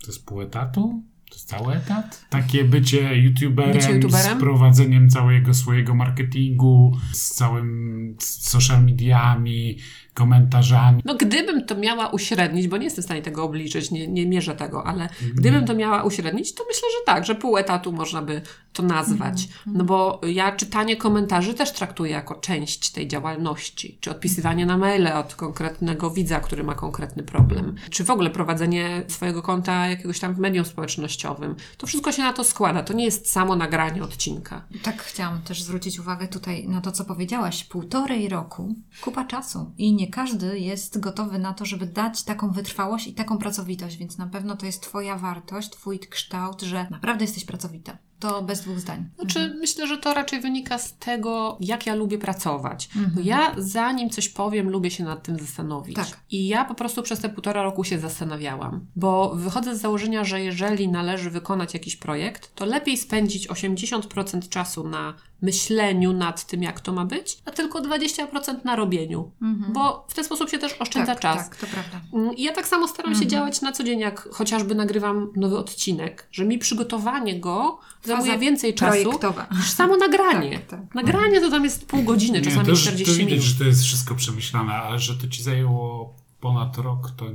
To 0.02 0.08
jest 0.08 0.26
pół 0.26 0.42
etatu? 0.42 1.04
To 1.30 1.36
jest 1.36 1.48
cały 1.48 1.74
etat? 1.74 2.26
Takie 2.30 2.64
bycie 2.64 3.16
youtuberem, 3.16 3.74
Bycie 3.74 3.92
youtuberem? 3.92 4.38
z 4.38 4.42
prowadzeniem 4.42 5.10
całego 5.10 5.54
swojego 5.54 5.96
marketingu, 5.96 6.98
z 7.12 7.34
całym 7.34 8.16
social 8.20 8.84
mediami, 8.84 9.78
komentarzami. 10.18 11.02
No 11.06 11.16
gdybym 11.16 11.66
to 11.66 11.76
miała 11.76 12.08
uśrednić, 12.08 12.68
bo 12.68 12.78
nie 12.78 12.84
jestem 12.84 13.02
w 13.02 13.06
stanie 13.06 13.22
tego 13.22 13.44
obliczyć, 13.44 13.92
nie, 13.92 14.08
nie 14.08 14.26
mierzę 14.26 14.56
tego, 14.56 14.88
ale 14.88 15.10
gdybym 15.36 15.66
to 15.66 15.74
miała 15.76 16.04
uśrednić, 16.04 16.54
to 16.54 16.64
myślę, 16.68 16.88
że 17.00 17.06
tak, 17.06 17.26
że 17.26 17.36
pół 17.36 17.58
etatu 17.58 17.92
można 17.92 18.22
by 18.22 18.42
to 18.74 18.84
nazwać. 18.84 19.48
No 19.66 19.84
bo 19.84 20.22
ja 20.28 20.52
czytanie 20.52 20.96
komentarzy 20.96 21.54
też 21.54 21.72
traktuję 21.72 22.12
jako 22.12 22.36
część 22.36 22.92
tej 22.92 23.08
działalności. 23.08 23.98
Czy 24.02 24.12
odpisywanie 24.12 24.66
na 24.66 24.78
maile 24.78 25.08
od 25.08 25.36
konkretnego 25.36 26.12
widza, 26.12 26.40
który 26.40 26.64
ma 26.64 26.76
konkretny 26.76 27.24
problem. 27.24 27.76
Czy 27.90 28.04
w 28.04 28.10
ogóle 28.10 28.30
prowadzenie 28.30 29.04
swojego 29.08 29.42
konta 29.42 29.88
jakiegoś 29.88 30.20
tam 30.20 30.34
w 30.34 30.40
medium 30.40 30.66
społecznościowym. 30.66 31.56
To 31.78 31.88
wszystko 31.88 32.12
się 32.12 32.24
na 32.24 32.34
to 32.34 32.44
składa. 32.44 32.84
To 32.84 32.94
nie 32.94 33.06
jest 33.06 33.32
samo 33.32 33.56
nagranie 33.56 34.04
odcinka. 34.04 34.66
Tak 34.84 35.02
chciałam 35.04 35.42
też 35.42 35.64
zwrócić 35.64 36.00
uwagę 36.00 36.28
tutaj 36.28 36.68
na 36.68 36.82
to, 36.82 36.92
co 36.92 37.06
powiedziałaś. 37.06 37.64
Półtorej 37.64 38.30
roku, 38.30 38.76
kupa 39.02 39.26
czasu 39.26 39.72
i 39.78 39.94
nie 39.94 40.07
każdy 40.10 40.60
jest 40.60 41.00
gotowy 41.00 41.40
na 41.40 41.54
to, 41.54 41.66
żeby 41.66 41.86
dać 41.86 42.24
taką 42.24 42.52
wytrwałość 42.52 43.08
i 43.08 43.14
taką 43.14 43.38
pracowitość, 43.38 43.98
więc 43.98 44.18
na 44.18 44.28
pewno 44.28 44.58
to 44.58 44.66
jest 44.66 44.82
Twoja 44.82 45.18
wartość, 45.18 45.70
Twój 45.70 46.00
kształt, 46.00 46.62
że 46.62 46.88
naprawdę 46.92 47.24
jesteś 47.24 47.46
pracowita. 47.46 47.98
To 48.20 48.42
bez 48.42 48.62
dwóch 48.62 48.80
zdań. 48.80 49.10
Znaczy, 49.20 49.56
myślę, 49.60 49.88
że 49.88 49.98
to 49.98 50.14
raczej 50.14 50.40
wynika 50.42 50.78
z 50.78 50.98
tego, 50.98 51.58
jak 51.60 51.86
ja 51.86 51.96
lubię 51.96 52.18
pracować. 52.18 52.90
Bo 53.16 53.22
ja, 53.24 53.56
zanim 53.58 54.10
coś 54.10 54.30
powiem, 54.30 54.70
lubię 54.70 54.92
się 54.92 55.04
nad 55.04 55.24
tym 55.24 55.40
zastanowić. 55.40 55.96
Tak. 55.96 56.20
I 56.32 56.48
ja 56.48 56.66
po 56.66 56.74
prostu 56.76 57.04
przez 57.04 57.20
te 57.20 57.30
półtora 57.30 57.64
roku 57.64 57.84
się 57.84 58.00
zastanawiałam. 58.00 58.86
Bo 58.96 59.36
wychodzę 59.36 59.76
z 59.76 59.82
założenia, 59.82 60.24
że 60.24 60.42
jeżeli 60.42 60.88
należy 60.88 61.30
wykonać 61.30 61.74
jakiś 61.74 61.96
projekt, 61.96 62.56
to 62.56 62.66
lepiej 62.66 62.98
spędzić 62.98 63.50
80% 63.50 64.50
czasu 64.50 64.88
na 64.88 65.14
myśleniu 65.42 66.14
nad 66.14 66.46
tym, 66.46 66.64
jak 66.64 66.80
to 66.80 66.94
ma 66.94 67.06
być, 67.06 67.38
a 67.46 67.52
tylko 67.52 67.82
20% 67.82 68.66
na 68.66 68.76
robieniu. 68.76 69.32
Bo 69.74 70.06
w 70.10 70.14
ten 70.14 70.24
sposób 70.24 70.50
się 70.50 70.58
też 70.58 70.74
oszczędza 70.80 71.12
tak, 71.12 71.20
czas. 71.22 71.50
tak, 71.50 71.56
to 71.56 71.68
prawda. 71.68 72.02
Mm, 72.14 72.36
I 72.36 72.44
ja 72.44 72.54
tak 72.54 72.68
samo 72.68 72.88
staram 72.88 73.12
Mhm. 73.12 73.24
się 73.24 73.30
działać 73.30 73.62
na 73.62 73.72
co 73.72 73.84
dzień, 73.84 74.00
jak 74.00 74.30
chociażby 74.32 74.76
nagrywam 74.76 75.32
nowy 75.36 75.58
odcinek, 75.58 76.28
że 76.32 76.46
mi 76.46 76.58
przygotowanie 76.58 77.40
go 77.40 77.80
zajmuje 78.08 78.38
więcej 78.38 78.74
czasu 78.74 79.20
niż 79.58 79.70
samo 79.70 79.98
nagranie. 79.98 80.60
Tak, 80.60 80.66
tak. 80.68 80.96
Nagranie 80.96 81.42
to 81.42 81.52
tam 81.52 81.64
jest 81.64 81.86
pół 81.88 82.04
godziny, 82.04 82.42
czasami 82.42 82.66
to, 82.66 82.72
już- 82.72 82.82
40 82.82 83.06
to 83.06 83.12
widać, 83.18 83.30
minut. 83.30 83.44
że 83.46 83.56
to 83.56 83.64
jest 83.64 83.84
wszystko 83.84 84.16
przemyślane, 84.16 84.74
ale 84.74 85.00
że 85.00 85.16
to 85.16 85.28
ci 85.28 85.44
zajęło 85.44 86.14
ponad 86.40 86.78
rok, 86.78 87.12
to 87.18 87.26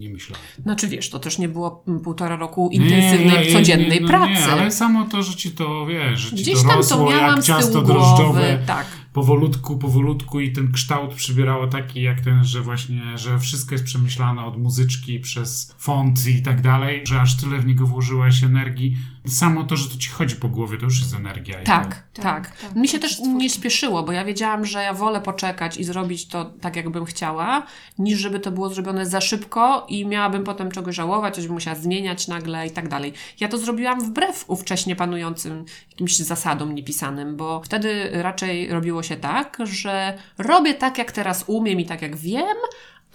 nie 0.00 0.10
myślałem. 0.10 0.44
Znaczy 0.62 0.88
wiesz, 0.88 1.10
to 1.10 1.18
też 1.18 1.38
nie 1.38 1.48
było 1.48 1.84
półtora 2.04 2.36
roku 2.36 2.68
Nie, 2.72 2.76
intensywnej, 2.76 3.38
nie, 3.40 3.46
nie, 3.46 3.52
codziennej 3.52 3.90
nie, 3.90 4.00
no 4.00 4.08
pracy. 4.08 4.32
Nie, 4.32 4.46
ale 4.46 4.70
samo 4.70 5.04
to, 5.04 5.22
że 5.22 5.34
ci 5.34 5.50
to, 5.50 5.86
wiesz, 5.86 6.20
że 6.20 6.30
ci 6.36 6.42
Gdzieś 6.42 6.62
to 6.62 6.68
tam 6.68 6.76
rosło 6.76 6.96
to 6.96 7.10
miałam 7.10 7.36
jak 7.36 7.44
ciasto 7.44 7.82
drożdżowe. 7.82 8.58
Tak. 8.66 8.86
powolutku, 9.12 9.78
powolutku 9.78 10.40
i 10.40 10.52
ten 10.52 10.72
kształt 10.72 11.14
przybierało 11.14 11.66
taki 11.66 12.02
jak 12.02 12.20
ten, 12.20 12.44
że 12.44 12.60
właśnie, 12.62 13.02
że 13.18 13.38
wszystko 13.38 13.74
jest 13.74 13.84
przemyślane 13.84 14.44
od 14.44 14.58
muzyczki 14.58 15.20
przez 15.20 15.74
font 15.78 16.26
i 16.26 16.42
tak 16.42 16.60
dalej, 16.62 17.02
że 17.06 17.20
aż 17.20 17.36
tyle 17.36 17.58
w 17.58 17.66
niego 17.66 17.86
włożyłaś 17.86 18.42
energii. 18.42 18.96
Samo 19.28 19.64
to, 19.64 19.76
że 19.76 19.90
to 19.90 19.96
ci 19.96 20.10
chodzi 20.10 20.36
po 20.36 20.48
głowie, 20.48 20.78
to 20.78 20.84
już 20.84 21.00
jest 21.00 21.14
energia. 21.14 21.58
Tak, 21.64 22.02
to- 22.12 22.22
tak. 22.22 22.50
Tak, 22.50 22.56
tak. 22.60 22.76
Mi 22.76 22.88
się 22.88 22.98
To 22.98 23.08
też 23.08 23.20
nie 23.20 23.50
śpieszyło, 23.50 24.02
bo 24.02 24.12
ja 24.12 24.24
wiedziałam, 24.24 24.64
że 24.64 24.82
ja 24.82 24.94
wolę 24.94 25.20
poczekać 25.20 25.76
i 25.76 25.84
zrobić 25.84 26.28
to 26.28 26.44
tak, 26.44 26.76
jakbym 26.76 27.04
chciała, 27.04 27.66
niż 27.98 28.18
żeby 28.18 28.40
to 28.40 28.50
było 28.50 28.68
zrobione 28.68 29.06
za 29.06 29.20
szybko 29.20 29.86
i 29.88 30.06
miałabym 30.06 30.44
potem 30.44 30.70
czegoś 30.70 30.94
żałować, 30.94 31.34
coś 31.34 31.44
bym 31.44 31.54
musiała 31.54 31.76
zmieniać 31.76 32.28
nagle 32.28 32.66
i 32.66 32.70
tak 32.70 32.88
dalej. 32.88 33.12
Ja 33.40 33.48
to 33.48 33.58
zrobiłam 33.58 34.00
wbrew 34.00 34.44
ówcześnie 34.48 34.96
panującym 34.96 35.64
jakimś 35.90 36.16
zasadom 36.16 36.74
niepisanym, 36.74 37.36
bo 37.36 37.62
wtedy 37.64 38.10
raczej 38.12 38.68
robiło 38.68 39.02
się 39.02 39.16
tak, 39.16 39.58
że 39.64 40.18
robię 40.38 40.74
tak, 40.74 40.98
jak 40.98 41.12
teraz 41.12 41.44
umiem 41.46 41.80
i 41.80 41.86
tak, 41.86 42.02
jak 42.02 42.16
wiem, 42.16 42.56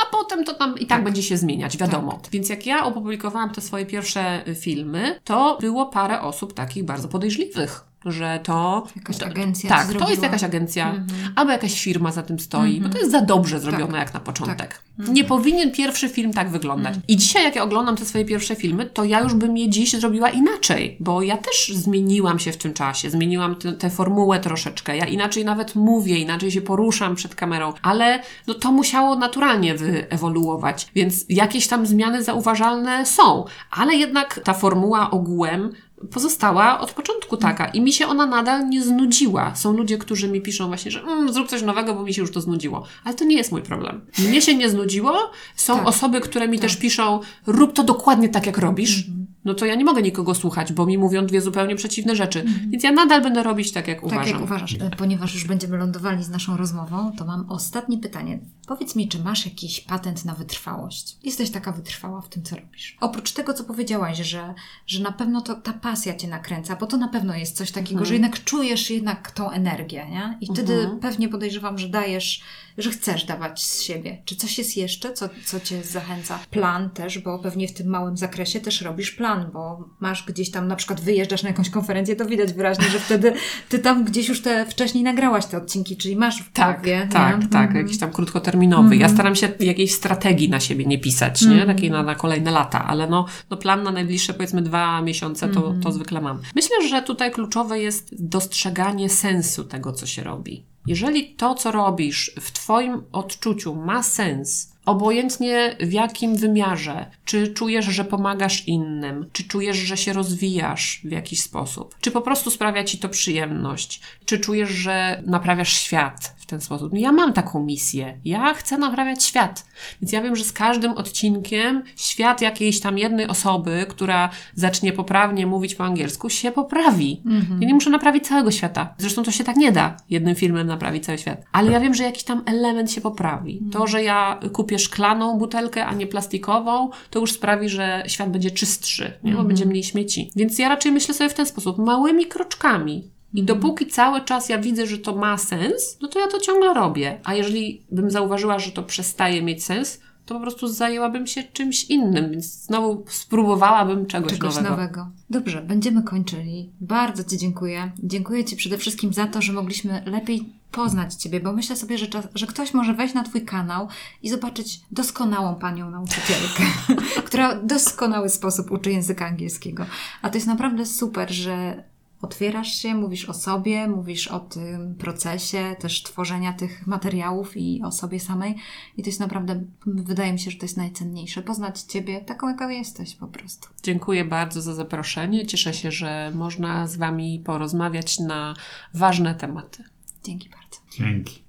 a 0.01 0.05
potem 0.11 0.43
to 0.43 0.53
tam 0.53 0.79
i 0.79 0.85
tak, 0.85 1.03
będzie 1.03 1.23
się 1.23 1.37
zmieniać, 1.37 1.77
wiadomo. 1.77 2.19
Więc 2.31 2.49
jak 2.49 2.65
ja 2.65 2.85
opublikowałam 2.85 3.49
te 3.49 3.61
swoje 3.61 3.85
pierwsze 3.85 4.47
y, 4.47 4.55
filmy, 4.55 5.19
to 5.23 5.57
było 5.61 5.85
parę 5.85 6.21
osób 6.21 6.53
takich 6.53 6.83
bardzo 6.83 7.07
podejrzliwych. 7.07 7.88
Że 8.05 8.39
to. 8.43 8.87
Jakaś 8.95 9.17
to, 9.17 9.25
agencja 9.25 9.69
Tak, 9.69 9.93
to 9.93 9.99
to 9.99 10.09
jest 10.09 10.23
jakaś 10.23 10.43
agencja, 10.43 10.89
Mhm. 10.89 11.33
albo 11.35 11.51
jakaś 11.51 11.81
firma 11.83 12.11
za 12.11 12.23
tym 12.23 12.39
stoi, 12.39 12.81
bo 12.81 12.89
to 12.89 12.97
jest 12.97 13.11
za 13.11 13.21
dobrze 13.21 13.59
zrobione 13.59 13.97
jak 13.97 14.13
na 14.13 14.19
początek. 14.19 14.57
Tak. 14.57 14.81
Nie 15.09 15.23
powinien 15.23 15.71
pierwszy 15.71 16.09
film 16.09 16.33
tak 16.33 16.49
wyglądać. 16.49 16.93
I 17.07 17.17
dzisiaj, 17.17 17.43
jak 17.43 17.55
ja 17.55 17.63
oglądam 17.63 17.95
te 17.95 18.05
swoje 18.05 18.25
pierwsze 18.25 18.55
filmy, 18.55 18.85
to 18.85 19.03
ja 19.03 19.19
już 19.21 19.33
bym 19.33 19.57
je 19.57 19.69
dziś 19.69 19.93
zrobiła 19.93 20.29
inaczej, 20.29 20.97
bo 20.99 21.21
ja 21.21 21.37
też 21.37 21.71
zmieniłam 21.75 22.39
się 22.39 22.51
w 22.51 22.57
tym 22.57 22.73
czasie, 22.73 23.09
zmieniłam 23.09 23.55
tę- 23.55 23.77
tę 23.77 23.89
formułę 23.89 24.39
troszeczkę. 24.39 24.97
Ja 24.97 25.05
inaczej 25.05 25.45
nawet 25.45 25.75
mówię, 25.75 26.17
inaczej 26.17 26.51
się 26.51 26.61
poruszam 26.61 27.15
przed 27.15 27.35
kamerą, 27.35 27.73
ale 27.81 28.19
no, 28.47 28.53
to 28.53 28.71
musiało 28.71 29.15
naturalnie 29.15 29.75
wyewoluować, 29.75 30.87
więc 30.95 31.25
jakieś 31.29 31.67
tam 31.67 31.85
zmiany 31.85 32.23
zauważalne 32.23 33.05
są, 33.05 33.45
ale 33.71 33.95
jednak 33.95 34.39
ta 34.43 34.53
formuła 34.53 35.11
ogółem 35.11 35.71
pozostała 36.11 36.79
od 36.79 36.91
początku 36.91 37.37
taka 37.37 37.65
i 37.67 37.81
mi 37.81 37.93
się 37.93 38.07
ona 38.07 38.25
nadal 38.25 38.69
nie 38.69 38.83
znudziła. 38.83 39.55
Są 39.55 39.73
ludzie, 39.77 39.97
którzy 39.97 40.27
mi 40.27 40.41
piszą 40.41 40.67
właśnie, 40.67 40.91
że 40.91 41.01
mm, 41.01 41.33
zrób 41.33 41.47
coś 41.47 41.61
nowego, 41.61 41.93
bo 41.95 42.03
mi 42.03 42.13
się 42.13 42.21
już 42.21 42.31
to 42.31 42.41
znudziło. 42.41 42.83
Ale 43.03 43.15
to 43.15 43.25
nie 43.25 43.35
jest 43.37 43.51
mój 43.51 43.61
problem. 43.61 44.01
Mnie 44.19 44.41
się 44.41 44.55
nie 44.55 44.69
znudziło. 44.69 45.31
Są 45.55 45.77
Tak. 45.77 45.87
osoby, 45.87 46.21
które 46.21 46.47
mi 46.47 46.59
też 46.59 46.77
piszą, 46.77 47.19
rób 47.47 47.73
to 47.73 47.83
dokładnie 47.83 48.29
tak, 48.29 48.45
jak 48.45 48.57
robisz. 48.57 49.03
No 49.45 49.53
to 49.53 49.65
ja 49.65 49.75
nie 49.75 49.85
mogę 49.85 50.01
nikogo 50.01 50.35
słuchać, 50.35 50.73
bo 50.73 50.85
mi 50.85 50.97
mówią 50.97 51.25
dwie 51.25 51.41
zupełnie 51.41 51.75
przeciwne 51.75 52.15
rzeczy. 52.15 52.45
Więc 52.69 52.83
ja 52.83 52.91
nadal 52.91 53.21
będę 53.21 53.43
robić 53.43 53.71
tak, 53.71 53.87
jak 53.87 53.97
Tak 53.97 54.05
uważam. 54.05 54.27
jak 54.33 54.41
uważasz. 54.43 54.73
E, 54.73 54.89
Ponieważ 54.97 55.33
już 55.33 55.43
będziemy 55.47 55.77
lądowali 55.77 56.23
z 56.23 56.29
naszą 56.29 56.57
rozmową, 56.57 57.11
to 57.17 57.25
mam 57.25 57.45
ostatnie 57.51 57.97
pytanie. 57.97 58.39
Powiedz 58.67 58.95
mi, 58.95 59.07
czy 59.07 59.19
masz 59.23 59.45
jakiś 59.45 59.81
patent 59.81 60.25
na 60.25 60.33
wytrwałość? 60.33 61.17
Jesteś 61.23 61.49
taka 61.51 61.71
wytrwała 61.71 62.21
w 62.21 62.29
tym, 62.29 62.43
co 62.43 62.55
robisz. 62.55 62.97
Oprócz 63.01 63.31
tego, 63.31 63.53
co 63.53 63.63
powiedziałaś, 63.63 64.17
że, 64.17 64.53
że 64.87 65.03
na 65.03 65.11
pewno 65.11 65.41
to 65.41 65.55
ta 65.55 65.73
pasja 65.89 66.15
cię 66.15 66.27
nakręca, 66.27 66.75
bo 66.75 66.87
to 66.87 66.97
na 66.97 67.07
pewno 67.07 67.35
jest 67.35 67.57
coś 67.57 67.71
takiego, 67.71 68.05
że 68.05 68.13
jednak 68.13 68.43
czujesz 68.43 68.89
jednak 68.89 69.31
tą 69.31 69.49
energię, 69.51 70.05
nie? 70.09 70.37
I 70.41 70.45
wtedy 70.53 70.73
Mhm. 70.73 70.99
pewnie 70.99 71.29
podejrzewam, 71.29 71.77
że 71.77 71.89
dajesz, 71.89 72.41
że 72.77 72.89
chcesz 72.91 73.25
dawać 73.25 73.63
z 73.63 73.81
siebie. 73.81 74.21
Czy 74.25 74.35
coś 74.35 74.57
jest 74.57 74.77
jeszcze, 74.77 75.13
co, 75.13 75.29
co 75.45 75.59
cię 75.59 75.83
zachęca? 75.83 76.39
Plan 76.51 76.89
też, 76.89 77.19
bo 77.19 77.39
pewnie 77.39 77.67
w 77.67 77.73
tym 77.73 77.87
małym 77.87 78.17
zakresie 78.17 78.59
też 78.59 78.81
robisz 78.81 79.11
plan, 79.11 79.49
bo 79.53 79.89
masz 79.99 80.23
gdzieś 80.25 80.51
tam, 80.51 80.67
na 80.67 80.75
przykład 80.75 81.01
wyjeżdżasz 81.01 81.43
na 81.43 81.49
jakąś 81.49 81.69
konferencję, 81.69 82.15
to 82.15 82.25
widać 82.25 82.53
wyraźnie, 82.53 82.85
że 82.89 82.99
wtedy 82.99 83.33
ty 83.69 83.79
tam 83.79 84.05
gdzieś 84.05 84.29
już 84.29 84.41
te 84.41 84.65
wcześniej 84.65 85.03
nagrałaś 85.03 85.45
te 85.45 85.57
odcinki, 85.57 85.97
czyli 85.97 86.15
masz 86.15 86.41
w 86.43 86.51
Tak, 86.51 86.77
głowie. 86.77 87.07
tak, 87.11 87.41
nie? 87.41 87.47
tak, 87.47 87.65
Mhm. 87.67 87.85
jakiś 87.85 87.99
tam 87.99 88.11
krótkoterminowy. 88.11 88.95
Ja 88.95 89.09
staram 89.09 89.35
się 89.35 89.49
jakiejś 89.59 89.93
strategii 89.93 90.49
na 90.49 90.59
siebie 90.59 90.85
nie 90.85 90.99
pisać, 90.99 91.41
nie? 91.41 91.47
Mhm. 91.51 91.67
Takiej 91.75 91.91
na, 91.91 92.03
na 92.03 92.15
kolejne 92.15 92.51
lata, 92.51 92.85
ale 92.87 93.07
no, 93.07 93.25
no 93.49 93.57
plan 93.57 93.83
na 93.83 93.91
najbliższe 93.91 94.33
powiedzmy 94.33 94.61
dwa 94.61 95.01
miesiące 95.01 95.47
to, 95.47 95.73
To 95.83 95.91
zwykle 95.91 96.21
mam. 96.21 96.41
Myślę, 96.55 96.87
że 96.89 97.01
tutaj 97.01 97.31
kluczowe 97.31 97.79
jest 97.79 98.23
dostrzeganie 98.25 99.09
sensu 99.09 99.63
tego, 99.63 99.93
co 99.93 100.05
się 100.05 100.23
robi. 100.23 100.65
Jeżeli 100.87 101.35
to, 101.35 101.55
co 101.55 101.71
robisz 101.71 102.31
w 102.39 102.51
Twoim 102.51 103.03
odczuciu 103.11 103.75
ma 103.75 104.03
sens, 104.03 104.68
obojętnie 104.89 105.75
w 105.79 105.93
jakim 105.93 106.35
wymiarze, 106.35 107.05
czy 107.25 107.53
czujesz, 107.53 107.85
że 107.85 108.05
pomagasz 108.05 108.67
innym, 108.67 109.29
czy 109.31 109.43
czujesz, 109.43 109.77
że 109.77 109.97
się 109.97 110.13
rozwijasz 110.13 111.01
w 111.03 111.11
jakiś 111.11 111.43
sposób, 111.43 111.95
czy 112.01 112.11
po 112.11 112.21
prostu 112.21 112.51
sprawia 112.51 112.83
ci 112.83 112.97
to 112.97 113.09
przyjemność, 113.09 114.01
czy 114.25 114.39
czujesz, 114.39 114.69
że 114.69 115.23
naprawiasz 115.25 115.73
świat 115.73 116.35
w 116.37 116.45
ten 116.45 116.61
sposób. 116.61 116.93
Ja 116.93 117.11
mam 117.11 117.33
taką 117.33 117.63
misję. 117.63 118.19
Ja 118.25 118.53
chcę 118.53 118.77
naprawiać 118.77 119.23
świat. 119.23 119.65
Więc 120.01 120.11
ja 120.11 120.21
wiem, 120.21 120.35
że 120.35 120.43
z 120.43 120.53
każdym 120.53 120.91
odcinkiem 120.91 121.83
świat 121.95 122.41
jakiejś 122.41 122.79
tam 122.79 122.97
jednej 122.97 123.27
osoby, 123.27 123.85
która 123.89 124.29
zacznie 124.55 124.93
poprawnie 124.93 125.47
mówić 125.47 125.75
po 125.75 125.83
angielsku, 125.83 126.29
się 126.29 126.51
poprawi. 126.51 127.21
Ja 127.59 127.67
nie 127.67 127.73
muszę 127.73 127.89
naprawić 127.89 128.27
całego 128.27 128.51
świata. 128.51 128.93
Zresztą 128.97 129.23
to 129.23 129.31
się 129.31 129.43
tak 129.43 129.55
nie 129.55 129.71
da 129.71 129.97
jednym 130.09 130.35
filmem 130.35 130.67
naprawić 130.67 131.05
cały 131.05 131.17
świat. 131.17 131.45
Ale 131.51 131.71
ja 131.71 131.79
wiem, 131.79 131.93
że 131.93 132.03
jakiś 132.03 132.23
tam 132.23 132.43
element 132.45 132.91
się 132.91 133.01
poprawi. 133.01 133.61
To, 133.71 133.87
że 133.87 134.03
ja 134.03 134.39
kupię 134.53 134.78
szklaną 134.79 135.37
butelkę, 135.37 135.85
a 135.85 135.93
nie 135.93 136.07
plastikową, 136.07 136.89
to 137.09 137.19
już 137.19 137.31
sprawi, 137.31 137.69
że 137.69 138.03
świat 138.07 138.31
będzie 138.31 138.51
czystszy, 138.51 139.13
nie? 139.23 139.33
bo 139.33 139.43
będzie 139.43 139.65
mniej 139.65 139.83
śmieci. 139.83 140.31
Więc 140.35 140.59
ja 140.59 140.69
raczej 140.69 140.91
myślę 140.91 141.13
sobie 141.13 141.29
w 141.29 141.33
ten 141.33 141.45
sposób, 141.45 141.77
małymi 141.77 142.25
kroczkami. 142.25 143.11
I 143.33 143.43
dopóki 143.43 143.87
cały 143.87 144.21
czas 144.21 144.49
ja 144.49 144.57
widzę, 144.57 144.85
że 144.87 144.97
to 144.97 145.15
ma 145.15 145.37
sens, 145.37 145.97
no 146.01 146.07
to 146.07 146.19
ja 146.19 146.27
to 146.27 146.39
ciągle 146.39 146.73
robię. 146.73 147.19
A 147.23 147.35
jeżeli 147.35 147.81
bym 147.91 148.11
zauważyła, 148.11 148.59
że 148.59 148.71
to 148.71 148.83
przestaje 148.83 149.41
mieć 149.41 149.65
sens, 149.65 149.99
to 150.25 150.35
po 150.35 150.41
prostu 150.41 150.67
zajęłabym 150.67 151.27
się 151.27 151.43
czymś 151.43 151.83
innym, 151.83 152.31
więc 152.31 152.45
znowu 152.45 153.03
spróbowałabym 153.07 154.05
czegoś, 154.05 154.31
Czegoś 154.31 154.55
nowego. 154.55 154.69
nowego. 154.69 155.09
Dobrze, 155.29 155.61
będziemy 155.61 156.03
kończyli. 156.03 156.69
Bardzo 156.81 157.23
Ci 157.23 157.37
dziękuję. 157.37 157.91
Dziękuję 158.03 158.45
Ci 158.45 158.55
przede 158.55 158.77
wszystkim 158.77 159.13
za 159.13 159.27
to, 159.27 159.41
że 159.41 159.53
mogliśmy 159.53 160.03
lepiej 160.05 160.58
poznać 160.71 161.15
Ciebie, 161.15 161.39
bo 161.39 161.53
myślę 161.53 161.75
sobie, 161.75 161.97
że, 161.97 162.07
czas, 162.07 162.27
że 162.35 162.47
ktoś 162.47 162.73
może 162.73 162.93
wejść 162.93 163.13
na 163.13 163.23
Twój 163.23 163.45
kanał 163.45 163.87
i 164.23 164.29
zobaczyć 164.29 164.81
doskonałą 164.91 165.55
panią 165.55 165.89
nauczycielkę, 165.89 166.63
która 167.27 167.55
w 167.55 167.65
doskonały 167.65 168.29
sposób 168.29 168.71
uczy 168.71 168.91
języka 168.91 169.25
angielskiego. 169.25 169.85
A 170.21 170.29
to 170.29 170.37
jest 170.37 170.47
naprawdę 170.47 170.85
super, 170.85 171.31
że 171.31 171.83
otwierasz 172.21 172.75
się, 172.75 172.95
mówisz 172.95 173.29
o 173.29 173.33
sobie, 173.33 173.87
mówisz 173.87 174.27
o 174.27 174.39
tym 174.39 174.95
procesie 174.95 175.75
też 175.79 176.03
tworzenia 176.03 176.53
tych 176.53 176.87
materiałów 176.87 177.57
i 177.57 177.81
o 177.83 177.91
sobie 177.91 178.19
samej. 178.19 178.55
I 178.97 179.03
to 179.03 179.09
jest 179.09 179.19
naprawdę, 179.19 179.63
wydaje 179.85 180.33
mi 180.33 180.39
się, 180.39 180.51
że 180.51 180.57
to 180.57 180.65
jest 180.65 180.77
najcenniejsze. 180.77 181.41
Poznać 181.41 181.81
Ciebie 181.81 182.21
taką, 182.21 182.49
jaka 182.49 182.71
jesteś 182.71 183.15
po 183.15 183.27
prostu. 183.27 183.69
Dziękuję 183.83 184.25
bardzo 184.25 184.61
za 184.61 184.75
zaproszenie. 184.75 185.45
Cieszę 185.45 185.73
się, 185.73 185.91
że 185.91 186.31
można 186.35 186.87
z 186.87 186.97
Wami 186.97 187.41
porozmawiać 187.45 188.19
na 188.19 188.55
ważne 188.93 189.35
tematy. 189.35 189.83
Dzięki 190.23 190.49
bardzo. 190.49 190.58
Dzięki. 190.99 191.48